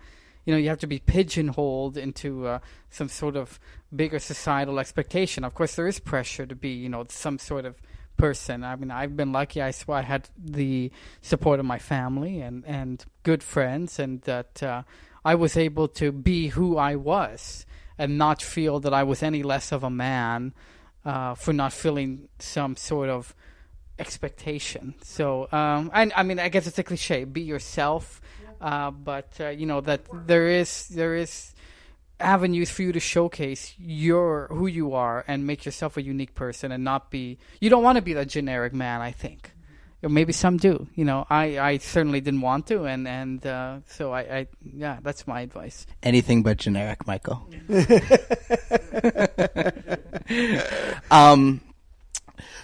you 0.45 0.53
know, 0.53 0.59
you 0.59 0.69
have 0.69 0.79
to 0.81 0.87
be 0.87 0.99
pigeonholed 0.99 1.97
into 1.97 2.47
uh, 2.47 2.59
some 2.91 3.09
sort 3.09 3.37
of 3.37 3.59
bigger 3.95 4.19
societal 4.19 4.79
expectation. 4.79 5.45
Of 5.45 5.55
course, 5.55 5.75
there 5.75 5.89
is 5.89 5.99
pressure 5.99 6.47
to 6.47 6.55
be, 6.55 6.71
you 6.71 6.89
know, 6.89 7.05
some 7.09 7.39
sort 7.39 7.65
of 7.65 7.77
person. 8.17 8.65
I 8.65 8.77
mean, 8.77 8.91
I've 8.91 9.17
been 9.17 9.33
lucky. 9.33 9.63
I, 9.63 9.73
I 9.89 10.03
had 10.03 10.29
the 10.37 10.91
support 11.23 11.61
of 11.61 11.67
my 11.67 11.79
family 11.79 12.41
and 12.41 12.65
and 12.67 13.05
good 13.23 13.43
friends, 13.43 13.99
and 13.99 14.21
that 14.23 14.63
uh, 14.63 14.83
I 15.25 15.35
was 15.35 15.57
able 15.57 15.89
to 15.89 16.13
be 16.13 16.49
who 16.49 16.77
I 16.77 16.97
was 16.97 17.67
and 17.99 18.19
not 18.19 18.43
feel 18.43 18.81
that 18.81 18.93
I 18.93 19.03
was 19.05 19.23
any 19.23 19.43
less 19.43 19.73
of 19.73 19.85
a 19.85 19.91
man 19.91 20.53
uh, 21.05 21.35
for 21.35 21.53
not 21.53 21.73
feeling 21.73 22.29
some 22.39 22.77
sort 22.77 23.09
of 23.09 23.35
expectation. 23.99 24.95
So, 25.03 25.49
um, 25.53 25.91
and 25.95 26.13
I 26.17 26.23
mean, 26.23 26.39
I 26.39 26.49
guess 26.49 26.67
it's 26.67 26.79
a 26.79 26.83
cliche: 26.83 27.25
be 27.25 27.43
yourself. 27.43 28.21
Uh, 28.61 28.91
but 28.91 29.29
uh, 29.41 29.49
you 29.49 29.67
know 29.67 29.81
that 29.83 30.03
there 30.27 30.49
is 30.49 30.89
there 30.89 31.15
is 31.15 31.54
avenues 32.21 32.71
for 32.71 32.83
you 32.83 32.93
to 32.93 33.01
showcase 33.01 33.75
your 33.79 34.49
who 34.51 34.67
you 34.67 34.95
are 34.95 35.25
and 35.27 35.47
make 35.47 35.65
yourself 35.65 35.97
a 35.97 36.03
unique 36.03 36.35
person, 36.35 36.73
and 36.73 36.85
not 36.85 37.11
be. 37.11 37.39
You 37.61 37.71
don't 37.71 37.83
want 37.83 37.97
to 37.97 38.03
be 38.03 38.12
that 38.15 38.29
generic 38.29 38.73
man. 38.73 39.01
I 39.01 39.12
think. 39.12 39.51
Or 40.03 40.11
maybe 40.11 40.35
some 40.35 40.59
do. 40.59 40.87
You 40.95 41.07
know, 41.07 41.27
I, 41.31 41.59
I 41.59 41.79
certainly 41.79 42.21
didn't 42.21 42.43
want 42.43 42.67
to, 42.67 42.85
and 42.85 43.09
and 43.09 43.47
uh, 43.47 43.79
so 43.87 44.12
I, 44.12 44.21
I 44.21 44.47
yeah, 44.62 44.99
that's 45.03 45.27
my 45.27 45.41
advice. 45.41 45.87
Anything 46.03 46.43
but 46.43 46.59
generic, 46.59 47.07
Michael. 47.07 47.49
um, 51.11 51.62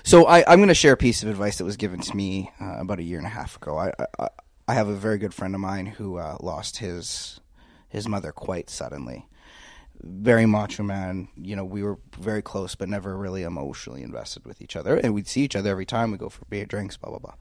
so 0.03 0.26
I, 0.26 0.44
I'm 0.46 0.59
going 0.59 0.68
to 0.68 0.74
share 0.74 0.92
a 0.92 0.98
piece 0.98 1.22
of 1.22 1.30
advice 1.30 1.57
that 1.59 1.64
was 1.64 1.78
given 1.78 2.01
to 2.01 2.14
me 2.14 2.51
uh, 2.61 2.76
about 2.78 2.98
a 2.98 3.03
year 3.03 3.16
and 3.16 3.26
a 3.26 3.30
half 3.30 3.57
ago. 3.57 3.78
I, 3.78 3.92
I, 4.18 4.28
I 4.68 4.74
have 4.74 4.88
a 4.88 4.94
very 4.94 5.16
good 5.16 5.32
friend 5.32 5.55
of 5.55 5.62
mine 5.62 5.86
who 5.86 6.18
uh, 6.18 6.36
lost 6.40 6.76
his 6.76 7.40
his 7.88 8.07
mother 8.07 8.32
quite 8.32 8.68
suddenly. 8.68 9.26
Very 10.03 10.46
macho 10.46 10.82
man. 10.82 11.28
You 11.36 11.57
know, 11.57 11.64
we 11.64 11.82
were 11.82 11.98
very 12.18 12.42
close, 12.42 12.74
but 12.74 12.88
never 12.88 13.16
really 13.16 13.42
emotionally 13.42 14.03
invested 14.03 14.46
with 14.46 14.62
each 14.62 14.76
other. 14.76 14.96
And 14.96 15.14
we'd 15.14 15.28
see 15.28 15.42
each 15.42 15.57
other 15.57 15.70
every 15.70 15.86
time 15.86 16.11
we 16.11 16.18
go 16.18 16.28
for 16.28 16.44
beer, 16.46 16.64
drinks, 16.64 16.96
blah 16.96 17.11
blah 17.11 17.18
blah. 17.18 17.34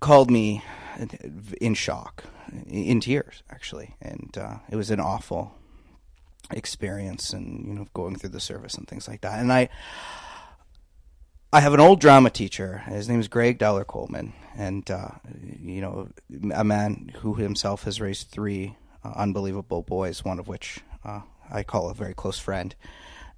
Called 0.00 0.30
me 0.30 0.62
in 1.60 1.74
shock, 1.74 2.24
in 2.66 3.00
tears 3.00 3.42
actually, 3.50 3.96
and 4.00 4.36
uh, 4.38 4.56
it 4.70 4.76
was 4.76 4.90
an 4.90 5.00
awful 5.00 5.54
experience, 6.50 7.32
and 7.32 7.66
you 7.66 7.74
know, 7.74 7.86
going 7.94 8.16
through 8.16 8.30
the 8.30 8.40
service 8.40 8.74
and 8.74 8.86
things 8.86 9.08
like 9.08 9.20
that. 9.22 9.40
And 9.40 9.52
I, 9.52 9.68
I 11.52 11.60
have 11.60 11.74
an 11.74 11.80
old 11.80 12.00
drama 12.00 12.30
teacher. 12.30 12.78
His 12.86 13.08
name 13.08 13.20
is 13.20 13.28
Greg 13.28 13.58
Dollar 13.58 13.84
Coleman, 13.84 14.32
and 14.56 14.88
uh, 14.90 15.10
you 15.60 15.80
know, 15.80 16.08
a 16.54 16.64
man 16.64 17.12
who 17.16 17.34
himself 17.34 17.84
has 17.84 18.00
raised 18.00 18.28
three 18.28 18.76
uh, 19.04 19.12
unbelievable 19.16 19.82
boys, 19.82 20.24
one 20.24 20.38
of 20.38 20.48
which 20.48 20.80
uh, 21.04 21.20
I 21.52 21.62
call 21.62 21.90
a 21.90 21.94
very 21.94 22.14
close 22.14 22.38
friend. 22.38 22.74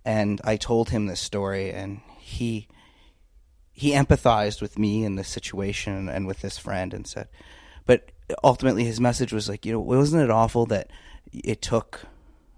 And 0.05 0.41
I 0.45 0.57
told 0.57 0.91
him 0.91 1.07
this 1.07 1.21
story, 1.21 1.71
and 1.71 2.01
he 2.19 2.69
he 3.73 3.91
empathized 3.91 4.63
with 4.63 4.79
me 4.79 5.05
in 5.05 5.17
this 5.17 5.29
situation 5.29 6.09
and 6.09 6.27
with 6.27 6.41
this 6.41 6.59
friend, 6.59 6.95
and 6.95 7.07
said, 7.07 7.29
but 7.87 8.13
ultimately 8.43 8.85
his 8.85 9.01
message 9.01 9.33
was 9.33 9.49
like, 9.49 9.67
you 9.67 9.73
know, 9.73 9.81
wasn't 9.81 10.23
it 10.23 10.31
awful 10.31 10.67
that 10.67 10.91
it 11.33 11.61
took 11.61 12.03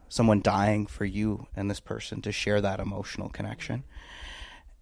someone 0.09 0.41
dying 0.41 0.87
for 0.87 1.05
you 1.05 1.47
and 1.57 1.71
this 1.71 1.81
person 1.81 2.23
to 2.23 2.33
share 2.33 2.61
that 2.61 2.81
emotional 2.81 3.29
connection? 3.29 3.85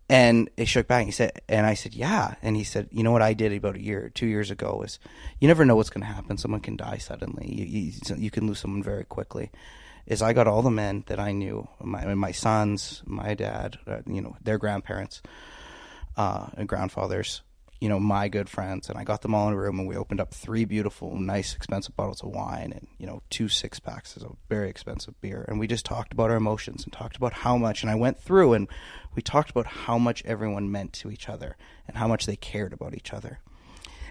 And 0.09 0.51
it 0.57 0.69
shook 0.69 0.87
back. 0.87 1.01
And 1.01 1.09
he 1.09 1.13
said, 1.13 1.41
and 1.49 1.67
I 1.67 1.75
said, 1.75 1.95
yeah. 1.95 2.35
And 2.43 2.57
he 2.57 2.65
said, 2.65 2.89
you 2.91 3.03
know 3.03 3.13
what 3.13 3.23
I 3.23 3.33
did 3.33 3.53
about 3.53 3.77
a 3.77 3.83
year, 3.83 4.11
two 4.13 4.27
years 4.27 4.51
ago 4.51 4.83
is, 4.85 4.99
you 5.41 5.49
never 5.49 5.65
know 5.65 5.77
what's 5.77 5.89
going 5.89 6.07
to 6.07 6.13
happen. 6.13 6.37
Someone 6.37 6.61
can 6.61 6.77
die 6.77 6.99
suddenly. 6.99 7.51
You, 7.51 7.65
you, 7.65 7.93
you, 8.17 8.31
can 8.31 8.47
lose 8.47 8.59
someone 8.59 8.83
very 8.83 9.05
quickly. 9.05 9.51
Is 10.07 10.21
I 10.21 10.33
got 10.33 10.47
all 10.47 10.63
the 10.63 10.71
men 10.71 11.05
that 11.07 11.19
I 11.19 11.33
knew, 11.33 11.67
my 11.81 12.15
my 12.15 12.33
sons, 12.33 13.03
my 13.07 13.35
dad, 13.35 13.79
uh, 13.87 14.01
you 14.07 14.21
know, 14.21 14.37
their 14.43 14.59
grandparents, 14.59 15.23
uh, 16.17 16.49
and 16.57 16.69
grandfathers, 16.69 17.43
you 17.81 17.89
know, 17.89 17.99
my 17.99 18.29
good 18.29 18.49
friends, 18.49 18.89
and 18.89 18.99
I 18.99 19.05
got 19.05 19.23
them 19.23 19.35
all 19.35 19.49
in 19.49 19.55
a 19.55 19.57
room, 19.57 19.79
and 19.79 19.89
we 19.89 19.97
opened 19.97 20.21
up 20.21 20.33
three 20.33 20.65
beautiful, 20.65 21.19
nice, 21.19 21.55
expensive 21.55 21.97
bottles 21.97 22.23
of 22.23 22.31
wine, 22.31 22.73
and 22.73 22.87
you 22.99 23.07
know, 23.07 23.23
two 23.31 23.49
six 23.49 23.81
packs 23.81 24.17
of 24.17 24.37
very 24.49 24.69
expensive 24.69 25.21
beer, 25.21 25.45
and 25.49 25.59
we 25.59 25.67
just 25.67 25.87
talked 25.87 26.13
about 26.13 26.31
our 26.31 26.37
emotions 26.37 26.85
and 26.85 26.93
talked 26.93 27.17
about 27.17 27.33
how 27.33 27.57
much, 27.57 27.83
and 27.83 27.91
I 27.91 27.95
went 27.95 28.19
through 28.19 28.53
and 28.53 28.69
we 29.15 29.23
talked 29.23 29.51
about 29.51 29.67
how 29.67 29.99
much 29.99 30.25
everyone 30.25 30.71
meant 30.71 30.93
to 30.95 31.11
each 31.11 31.29
other 31.29 31.57
and 31.87 31.97
how 31.97 32.09
much 32.09 32.27
they 32.27 32.37
cared 32.37 32.73
about 32.73 32.95
each 32.95 33.13
other. 33.13 33.41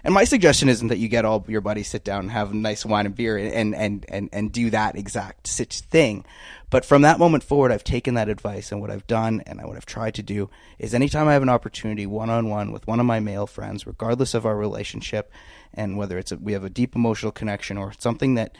And 0.04 0.12
my 0.12 0.24
suggestion 0.24 0.68
isn't 0.68 0.88
that 0.88 0.98
you 0.98 1.08
get 1.08 1.24
all 1.24 1.42
your 1.48 1.62
buddies 1.62 1.88
sit 1.88 2.04
down 2.04 2.20
and 2.20 2.30
have 2.30 2.52
a 2.52 2.54
nice 2.54 2.84
wine 2.84 3.06
and 3.06 3.14
beer 3.14 3.38
and, 3.38 3.74
and, 3.74 4.04
and, 4.06 4.28
and 4.32 4.52
do 4.52 4.68
that 4.68 4.96
exact 4.96 5.46
such 5.46 5.80
thing. 5.80 6.26
But 6.68 6.84
from 6.84 7.02
that 7.02 7.18
moment 7.18 7.42
forward, 7.42 7.72
I've 7.72 7.84
taken 7.84 8.12
that 8.14 8.28
advice 8.28 8.70
and 8.70 8.82
what 8.82 8.90
I've 8.90 9.06
done 9.06 9.42
and 9.46 9.62
what 9.64 9.76
I've 9.76 9.86
tried 9.86 10.14
to 10.16 10.22
do 10.22 10.50
is 10.78 10.92
anytime 10.92 11.26
I 11.26 11.32
have 11.32 11.42
an 11.42 11.48
opportunity 11.48 12.04
one 12.04 12.28
on 12.28 12.50
one 12.50 12.70
with 12.70 12.86
one 12.86 13.00
of 13.00 13.06
my 13.06 13.18
male 13.18 13.46
friends, 13.46 13.86
regardless 13.86 14.34
of 14.34 14.44
our 14.44 14.56
relationship 14.56 15.32
and 15.72 15.96
whether 15.96 16.18
it's 16.18 16.32
a, 16.32 16.36
we 16.36 16.52
have 16.52 16.64
a 16.64 16.70
deep 16.70 16.94
emotional 16.94 17.32
connection 17.32 17.78
or 17.78 17.94
something 17.98 18.34
that, 18.34 18.58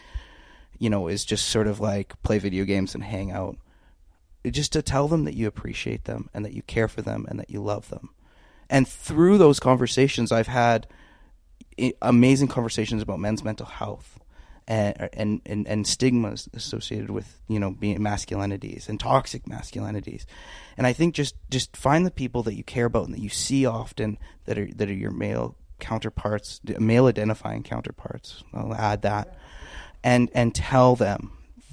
you 0.78 0.88
know, 0.88 1.08
is 1.08 1.26
just 1.26 1.48
sort 1.48 1.66
of 1.66 1.78
like 1.78 2.20
play 2.22 2.38
video 2.38 2.64
games 2.64 2.94
and 2.94 3.04
hang 3.04 3.30
out, 3.30 3.58
just 4.50 4.72
to 4.72 4.80
tell 4.80 5.08
them 5.08 5.24
that 5.24 5.34
you 5.34 5.46
appreciate 5.46 6.04
them 6.04 6.30
and 6.32 6.42
that 6.42 6.54
you 6.54 6.62
care 6.62 6.88
for 6.88 7.02
them 7.02 7.26
and 7.28 7.38
that 7.38 7.50
you 7.50 7.60
love 7.60 7.90
them. 7.90 8.08
And 8.70 8.88
through 8.88 9.36
those 9.36 9.60
conversations, 9.60 10.32
I've 10.32 10.46
had– 10.46 10.86
amazing 12.02 12.48
conversations 12.48 13.02
about 13.02 13.20
men's 13.20 13.44
mental 13.44 13.66
health 13.66 14.18
and, 14.66 15.08
and, 15.12 15.40
and, 15.46 15.68
and 15.68 15.86
stigmas 15.86 16.48
associated 16.54 17.10
with, 17.10 17.38
you 17.48 17.58
know, 17.58 17.70
being 17.70 17.98
masculinities 17.98 18.88
and 18.88 18.98
toxic 18.98 19.44
masculinities. 19.44 20.24
And 20.76 20.86
I 20.86 20.92
think 20.92 21.14
just, 21.14 21.34
just 21.50 21.76
find 21.76 22.06
the 22.06 22.10
people 22.10 22.42
that 22.44 22.54
you 22.54 22.64
care 22.64 22.86
about 22.86 23.06
and 23.06 23.14
that 23.14 23.20
you 23.20 23.28
see 23.28 23.66
often 23.66 24.18
that 24.46 24.58
are, 24.58 24.68
that 24.74 24.88
are 24.88 24.94
your 24.94 25.10
male 25.10 25.56
counterparts, 25.80 26.60
male 26.78 27.06
identifying 27.06 27.62
counterparts. 27.62 28.42
I'll 28.54 28.74
add 28.74 29.02
that. 29.02 29.36
And, 30.02 30.30
and 30.34 30.54
tell 30.54 30.96
them 30.96 31.32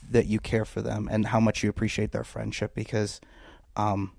that 0.10 0.26
you 0.26 0.40
care 0.40 0.66
for 0.66 0.82
them 0.82 1.08
and 1.10 1.28
how 1.28 1.40
much 1.40 1.64
you 1.64 1.70
appreciate 1.70 2.12
their 2.12 2.24
friendship 2.24 2.76
because, 2.76 3.22
um, 3.76 4.12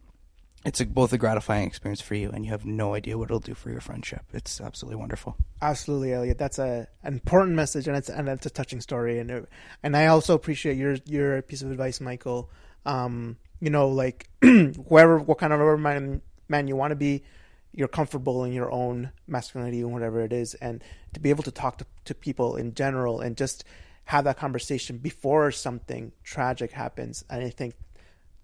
it's 0.64 0.80
a, 0.80 0.86
both 0.86 1.12
a 1.12 1.18
gratifying 1.18 1.66
experience 1.66 2.00
for 2.00 2.14
you, 2.14 2.30
and 2.30 2.44
you 2.44 2.50
have 2.50 2.64
no 2.64 2.94
idea 2.94 3.18
what 3.18 3.24
it'll 3.24 3.40
do 3.40 3.54
for 3.54 3.70
your 3.70 3.80
friendship. 3.80 4.22
It's 4.32 4.60
absolutely 4.60 4.96
wonderful. 4.96 5.36
Absolutely, 5.60 6.12
Elliott. 6.12 6.38
That's 6.38 6.58
a 6.58 6.86
an 7.02 7.14
important 7.14 7.56
message, 7.56 7.88
and 7.88 7.96
it's 7.96 8.08
and 8.08 8.28
it's 8.28 8.46
a 8.46 8.50
touching 8.50 8.80
story. 8.80 9.18
And 9.18 9.30
it, 9.30 9.48
and 9.82 9.96
I 9.96 10.06
also 10.06 10.34
appreciate 10.34 10.76
your 10.76 10.96
your 11.06 11.42
piece 11.42 11.62
of 11.62 11.70
advice, 11.70 12.00
Michael. 12.00 12.50
Um, 12.86 13.36
you 13.60 13.70
know, 13.70 13.88
like 13.88 14.28
whoever, 14.40 15.18
what 15.18 15.38
kind 15.38 15.52
of 15.52 15.80
man 15.80 16.22
man 16.48 16.68
you 16.68 16.76
want 16.76 16.92
to 16.92 16.96
be, 16.96 17.24
you're 17.72 17.88
comfortable 17.88 18.44
in 18.44 18.52
your 18.52 18.70
own 18.70 19.10
masculinity 19.26 19.80
and 19.80 19.92
whatever 19.92 20.20
it 20.20 20.32
is, 20.32 20.54
and 20.54 20.82
to 21.14 21.20
be 21.20 21.30
able 21.30 21.44
to 21.44 21.50
talk 21.50 21.78
to, 21.78 21.86
to 22.04 22.14
people 22.14 22.56
in 22.56 22.74
general 22.74 23.20
and 23.20 23.36
just 23.36 23.64
have 24.04 24.24
that 24.24 24.36
conversation 24.36 24.98
before 24.98 25.50
something 25.50 26.12
tragic 26.24 26.72
happens. 26.72 27.24
And 27.30 27.42
I 27.42 27.50
think 27.50 27.74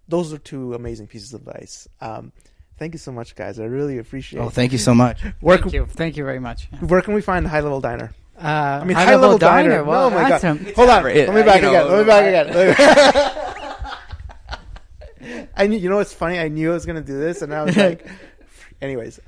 those 0.08 0.32
are 0.32 0.38
two 0.38 0.74
amazing 0.74 1.06
pieces 1.06 1.34
of 1.34 1.46
advice. 1.46 1.86
Um, 2.00 2.32
thank 2.78 2.94
you 2.94 2.98
so 2.98 3.12
much, 3.12 3.34
guys. 3.34 3.60
I 3.60 3.64
really 3.64 3.98
appreciate. 3.98 4.40
It. 4.40 4.42
Oh, 4.42 4.48
thank 4.48 4.72
you 4.72 4.78
so 4.78 4.94
much. 4.94 5.22
Where 5.40 5.58
Thank 5.58 5.72
can, 5.72 5.74
you, 5.74 5.86
thank 5.86 6.16
you 6.16 6.24
very 6.24 6.40
much. 6.40 6.68
where 6.80 7.02
can 7.02 7.14
we 7.14 7.20
find 7.20 7.44
the 7.44 7.50
High 7.50 7.60
Level 7.60 7.80
Diner? 7.80 8.12
Uh, 8.36 8.80
I 8.82 8.84
mean, 8.84 8.96
High 8.96 9.04
High 9.04 9.16
Level 9.16 9.38
Diner. 9.38 9.84
Well, 9.84 10.06
oh 10.06 10.10
my 10.10 10.28
god! 10.28 10.32
awesome. 10.32 10.64
Hold 10.76 10.90
on. 10.90 11.06
It- 11.06 11.28
Let 11.28 11.34
me 11.34 11.42
back 11.42 11.58
again. 11.58 11.72
know, 11.72 11.88
Let 11.88 11.98
me 11.98 12.04
back 12.06 12.24
again. 12.26 13.48
I 15.56 15.66
knew. 15.66 15.76
You 15.76 15.90
know 15.90 15.96
what's 15.96 16.12
funny? 16.14 16.38
I 16.38 16.48
knew 16.48 16.70
I 16.70 16.74
was 16.74 16.86
gonna 16.86 17.00
do 17.00 17.18
this, 17.18 17.42
and 17.42 17.52
I 17.52 17.64
was 17.64 17.76
like, 17.76 18.06
anyways. 18.80 19.18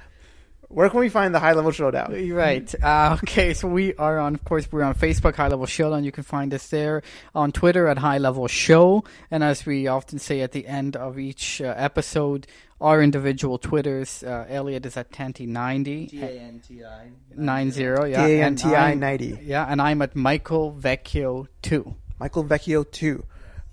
Where 0.73 0.89
can 0.89 1.01
we 1.01 1.09
find 1.09 1.35
the 1.35 1.41
High 1.41 1.53
Level 1.55 1.73
Showdown? 1.73 2.13
Right. 2.31 2.73
Uh, 2.81 3.17
okay. 3.25 3.55
So 3.55 3.67
we 3.67 3.93
are 3.97 4.19
on, 4.21 4.35
of 4.37 4.45
course, 4.45 4.71
we're 4.71 4.85
on 4.85 4.95
Facebook, 4.95 5.35
High 5.35 5.49
Level 5.49 5.67
Showdown. 5.67 6.05
You 6.05 6.13
can 6.13 6.23
find 6.23 6.55
us 6.55 6.69
there 6.69 7.03
on 7.35 7.51
Twitter 7.51 7.89
at 7.89 7.99
High 7.99 8.19
Level 8.19 8.47
Show. 8.47 9.03
And 9.33 9.43
as 9.43 9.67
we 9.67 9.89
often 9.89 10.21
say 10.21 10.43
at 10.43 10.53
the 10.53 10.69
end 10.69 10.95
of 10.95 11.19
each 11.19 11.61
uh, 11.61 11.75
episode, 11.77 12.47
our 12.81 13.03
individual 13.03 13.59
Twitters, 13.59 14.23
uh, 14.23 14.47
Elliott 14.49 14.87
is 14.87 14.97
at 14.97 15.11
Tanti90. 15.11 16.11
T-A-N-T-I. 16.11 17.11
Nine 17.35 17.71
zero, 17.73 18.05
yeah. 18.05 18.27
T 18.27 18.33
A 18.35 18.41
N 18.41 18.47
and 18.47 18.59
T 18.59 18.75
I 18.75 18.89
I'm- 18.91 19.01
ninety. 19.01 19.39
Yeah, 19.43 19.67
and 19.69 19.83
I'm 19.83 20.01
at 20.03 20.15
Michael 20.15 20.73
Vecchio 20.73 21.47
two. 21.63 21.95
Michael 22.21 22.45
Vecchio 22.45 22.89
two. 22.91 23.25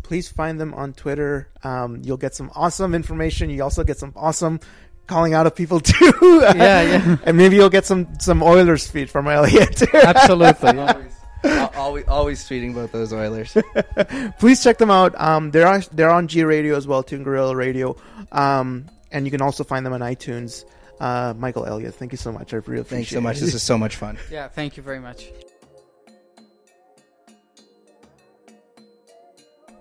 Please 0.04 0.30
find 0.30 0.60
them 0.60 0.74
on 0.74 0.94
Twitter. 0.94 1.50
Um, 1.64 2.02
you'll 2.04 2.18
get 2.18 2.34
some 2.34 2.50
awesome 2.56 2.96
information. 2.96 3.50
You 3.50 3.64
also 3.64 3.84
get 3.84 3.98
some 3.98 4.14
awesome 4.16 4.60
calling 5.08 5.34
out 5.34 5.48
of 5.48 5.56
people 5.56 5.80
too. 5.94 6.14
Yeah, 6.22 6.82
yeah. 6.84 7.18
and 7.24 7.38
maybe 7.38 7.56
you'll 7.56 7.70
get 7.70 7.86
some 7.86 8.08
some 8.20 8.44
Oilers 8.44 8.88
feed 8.88 9.10
from 9.10 9.28
Elliott. 9.28 9.82
Absolutely. 9.94 10.70
always, 11.44 11.76
always, 11.76 12.06
always 12.08 12.44
tweeting 12.44 12.72
about 12.72 12.92
those 12.92 13.14
Oilers. 13.14 13.56
Please 14.40 14.62
check 14.64 14.78
them 14.78 14.92
out. 14.92 15.20
Um, 15.20 15.52
they're 15.52 15.68
on, 15.68 15.84
they're 15.94 16.10
on 16.10 16.28
G 16.28 16.44
Radio 16.44 16.76
as 16.76 16.88
well, 16.88 17.04
Toon 17.04 17.24
Gorilla 17.24 17.56
Radio. 17.56 17.96
Um, 18.32 18.88
and 19.12 19.26
you 19.26 19.32
can 19.32 19.42
also 19.42 19.64
find 19.64 19.86
them 19.86 19.94
on 19.94 20.02
iTunes. 20.02 20.66
Uh, 21.00 21.34
Michael 21.38 21.66
Elliott, 21.66 21.94
thank 21.96 22.12
you 22.12 22.18
so 22.18 22.32
much. 22.32 22.54
I 22.54 22.58
really 22.58 22.82
appreciate 22.82 22.90
Thanks 22.90 23.10
so 23.12 23.22
much. 23.22 23.38
it. 23.38 23.42
This 23.42 23.54
is 23.54 23.64
so 23.64 23.78
much 23.78 23.96
fun. 23.96 24.18
Yeah, 24.32 24.48
thank 24.48 24.78
you 24.78 24.84
very 24.84 25.00
much. 25.00 25.30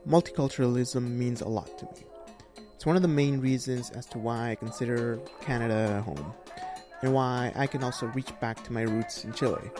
Multiculturalism 0.06 1.02
means 1.02 1.40
a 1.40 1.48
lot 1.48 1.78
to 1.78 1.86
me. 1.86 2.05
One 2.86 2.94
of 2.94 3.02
the 3.02 3.08
main 3.08 3.40
reasons 3.40 3.90
as 3.90 4.06
to 4.06 4.18
why 4.18 4.52
I 4.52 4.54
consider 4.54 5.18
Canada 5.40 6.02
home, 6.02 6.32
and 7.02 7.12
why 7.12 7.50
I 7.56 7.66
can 7.66 7.82
also 7.82 8.06
reach 8.06 8.30
back 8.38 8.62
to 8.62 8.72
my 8.72 8.82
roots 8.82 9.24
in 9.24 9.32
Chile. 9.32 9.72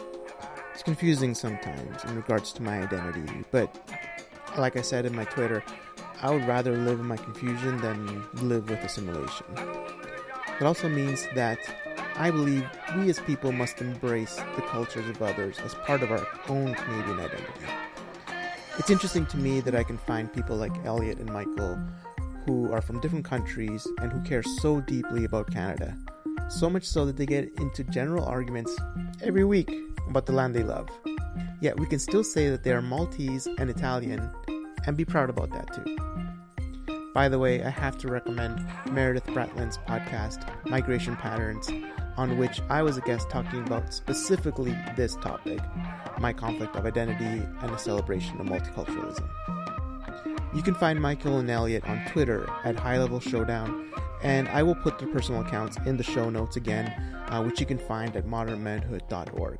It's 0.73 0.83
confusing 0.83 1.33
sometimes 1.33 2.03
in 2.03 2.17
regards 2.17 2.51
to 2.51 2.61
my 2.61 2.81
identity, 2.81 3.45
but 3.49 3.73
like 4.57 4.75
I 4.75 4.81
said 4.81 5.05
in 5.05 5.15
my 5.15 5.23
Twitter, 5.23 5.63
I 6.21 6.31
would 6.31 6.45
rather 6.49 6.75
live 6.75 6.99
in 6.99 7.05
my 7.05 7.15
confusion 7.15 7.77
than 7.77 8.25
live 8.45 8.69
with 8.69 8.83
assimilation. 8.83 9.45
It 10.59 10.65
also 10.65 10.89
means 10.89 11.29
that 11.33 11.59
I 12.17 12.29
believe 12.29 12.65
we 12.97 13.09
as 13.09 13.21
people 13.21 13.53
must 13.53 13.79
embrace 13.79 14.35
the 14.57 14.63
cultures 14.63 15.07
of 15.07 15.21
others 15.21 15.59
as 15.59 15.75
part 15.75 16.03
of 16.03 16.11
our 16.11 16.27
own 16.49 16.73
Canadian 16.73 17.19
identity. 17.21 17.67
It's 18.77 18.89
interesting 18.89 19.25
to 19.27 19.37
me 19.37 19.61
that 19.61 19.75
I 19.75 19.83
can 19.83 19.97
find 19.97 20.31
people 20.33 20.57
like 20.57 20.73
Elliott 20.83 21.19
and 21.19 21.31
Michael 21.31 21.79
who 22.47 22.71
are 22.71 22.81
from 22.81 23.01
different 23.01 23.25
countries 23.25 23.85
and 23.99 24.11
who 24.11 24.21
care 24.21 24.41
so 24.41 24.79
deeply 24.81 25.25
about 25.25 25.51
Canada. 25.51 25.95
So 26.49 26.69
much 26.69 26.85
so 26.85 27.05
that 27.05 27.17
they 27.17 27.25
get 27.25 27.51
into 27.59 27.83
general 27.83 28.23
arguments 28.23 28.73
every 29.21 29.43
week 29.43 29.69
about 30.07 30.25
the 30.25 30.31
land 30.31 30.55
they 30.55 30.63
love. 30.63 30.87
Yet 31.59 31.77
we 31.77 31.85
can 31.85 31.99
still 31.99 32.23
say 32.23 32.49
that 32.49 32.63
they 32.63 32.71
are 32.71 32.81
Maltese 32.81 33.47
and 33.57 33.69
Italian 33.69 34.29
and 34.85 34.95
be 34.95 35.03
proud 35.03 35.29
about 35.29 35.51
that 35.51 35.73
too. 35.73 35.97
By 37.13 37.27
the 37.27 37.37
way, 37.37 37.63
I 37.63 37.69
have 37.69 37.97
to 37.97 38.07
recommend 38.07 38.65
Meredith 38.91 39.25
Bratlin's 39.25 39.77
podcast, 39.79 40.47
Migration 40.69 41.17
Patterns, 41.17 41.69
on 42.15 42.37
which 42.37 42.61
I 42.69 42.81
was 42.81 42.97
a 42.97 43.01
guest 43.01 43.29
talking 43.29 43.61
about 43.63 43.93
specifically 43.93 44.75
this 44.95 45.15
topic 45.17 45.59
my 46.19 46.33
conflict 46.33 46.75
of 46.75 46.85
identity 46.85 47.45
and 47.61 47.71
a 47.71 47.77
celebration 47.77 48.39
of 48.41 48.47
multiculturalism. 48.47 49.27
You 50.53 50.61
can 50.61 50.75
find 50.75 50.99
Michael 50.99 51.39
and 51.39 51.49
Elliott 51.49 51.87
on 51.87 52.03
Twitter 52.07 52.49
at 52.63 52.77
High 52.77 52.97
Level 52.97 53.19
Showdown, 53.19 53.91
and 54.23 54.47
I 54.49 54.63
will 54.63 54.75
put 54.75 54.97
their 54.97 55.07
personal 55.09 55.41
accounts 55.41 55.77
in 55.85 55.97
the 55.97 56.03
show 56.03 56.29
notes 56.29 56.55
again, 56.55 56.87
uh, 57.29 57.43
which 57.43 57.59
you 57.59 57.65
can 57.65 57.77
find 57.77 58.15
at 58.15 58.25
modernmanhood.org. 58.25 59.59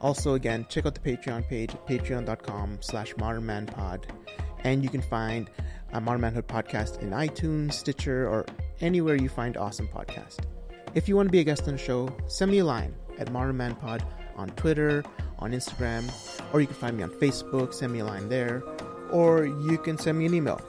Also, 0.00 0.34
again, 0.34 0.64
check 0.68 0.86
out 0.86 0.94
the 0.94 1.00
Patreon 1.00 1.46
page 1.48 1.74
at 1.74 1.86
patreon.com 1.86 2.78
slash 2.80 3.14
modernmanpod, 3.14 4.04
and 4.64 4.82
you 4.82 4.88
can 4.88 5.02
find 5.02 5.50
a 5.92 6.00
Modern 6.00 6.20
Manhood 6.20 6.46
podcast 6.46 7.00
in 7.00 7.10
iTunes, 7.10 7.74
Stitcher, 7.74 8.28
or 8.28 8.46
anywhere 8.80 9.16
you 9.16 9.28
find 9.28 9.56
awesome 9.56 9.88
podcasts. 9.88 10.38
If 10.94 11.08
you 11.08 11.16
want 11.16 11.28
to 11.28 11.32
be 11.32 11.40
a 11.40 11.44
guest 11.44 11.66
on 11.66 11.72
the 11.72 11.78
show, 11.78 12.14
send 12.26 12.50
me 12.50 12.58
a 12.58 12.64
line 12.64 12.94
at 13.18 13.28
modernmanpod 13.28 14.02
on 14.36 14.48
Twitter, 14.50 15.04
on 15.38 15.52
Instagram, 15.52 16.04
or 16.52 16.60
you 16.60 16.66
can 16.66 16.76
find 16.76 16.96
me 16.96 17.02
on 17.02 17.10
Facebook, 17.10 17.74
send 17.74 17.92
me 17.92 18.00
a 18.00 18.04
line 18.04 18.28
there, 18.28 18.62
or 19.10 19.44
you 19.44 19.78
can 19.78 19.98
send 19.98 20.18
me 20.18 20.26
an 20.26 20.34
email, 20.34 20.60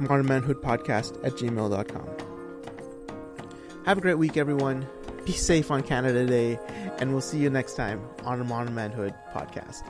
modernmanhoodpodcast 0.00 1.24
at 1.24 1.32
gmail.com. 1.34 2.08
Have 3.84 3.98
a 3.98 4.00
great 4.00 4.18
week, 4.18 4.36
everyone. 4.36 4.86
Be 5.24 5.32
safe 5.32 5.70
on 5.70 5.82
Canada 5.82 6.26
Day, 6.26 6.58
and 6.98 7.12
we'll 7.12 7.20
see 7.20 7.38
you 7.38 7.50
next 7.50 7.74
time 7.74 8.02
on 8.24 8.38
the 8.38 8.44
Modern 8.44 8.74
Manhood 8.74 9.14
podcast. 9.34 9.82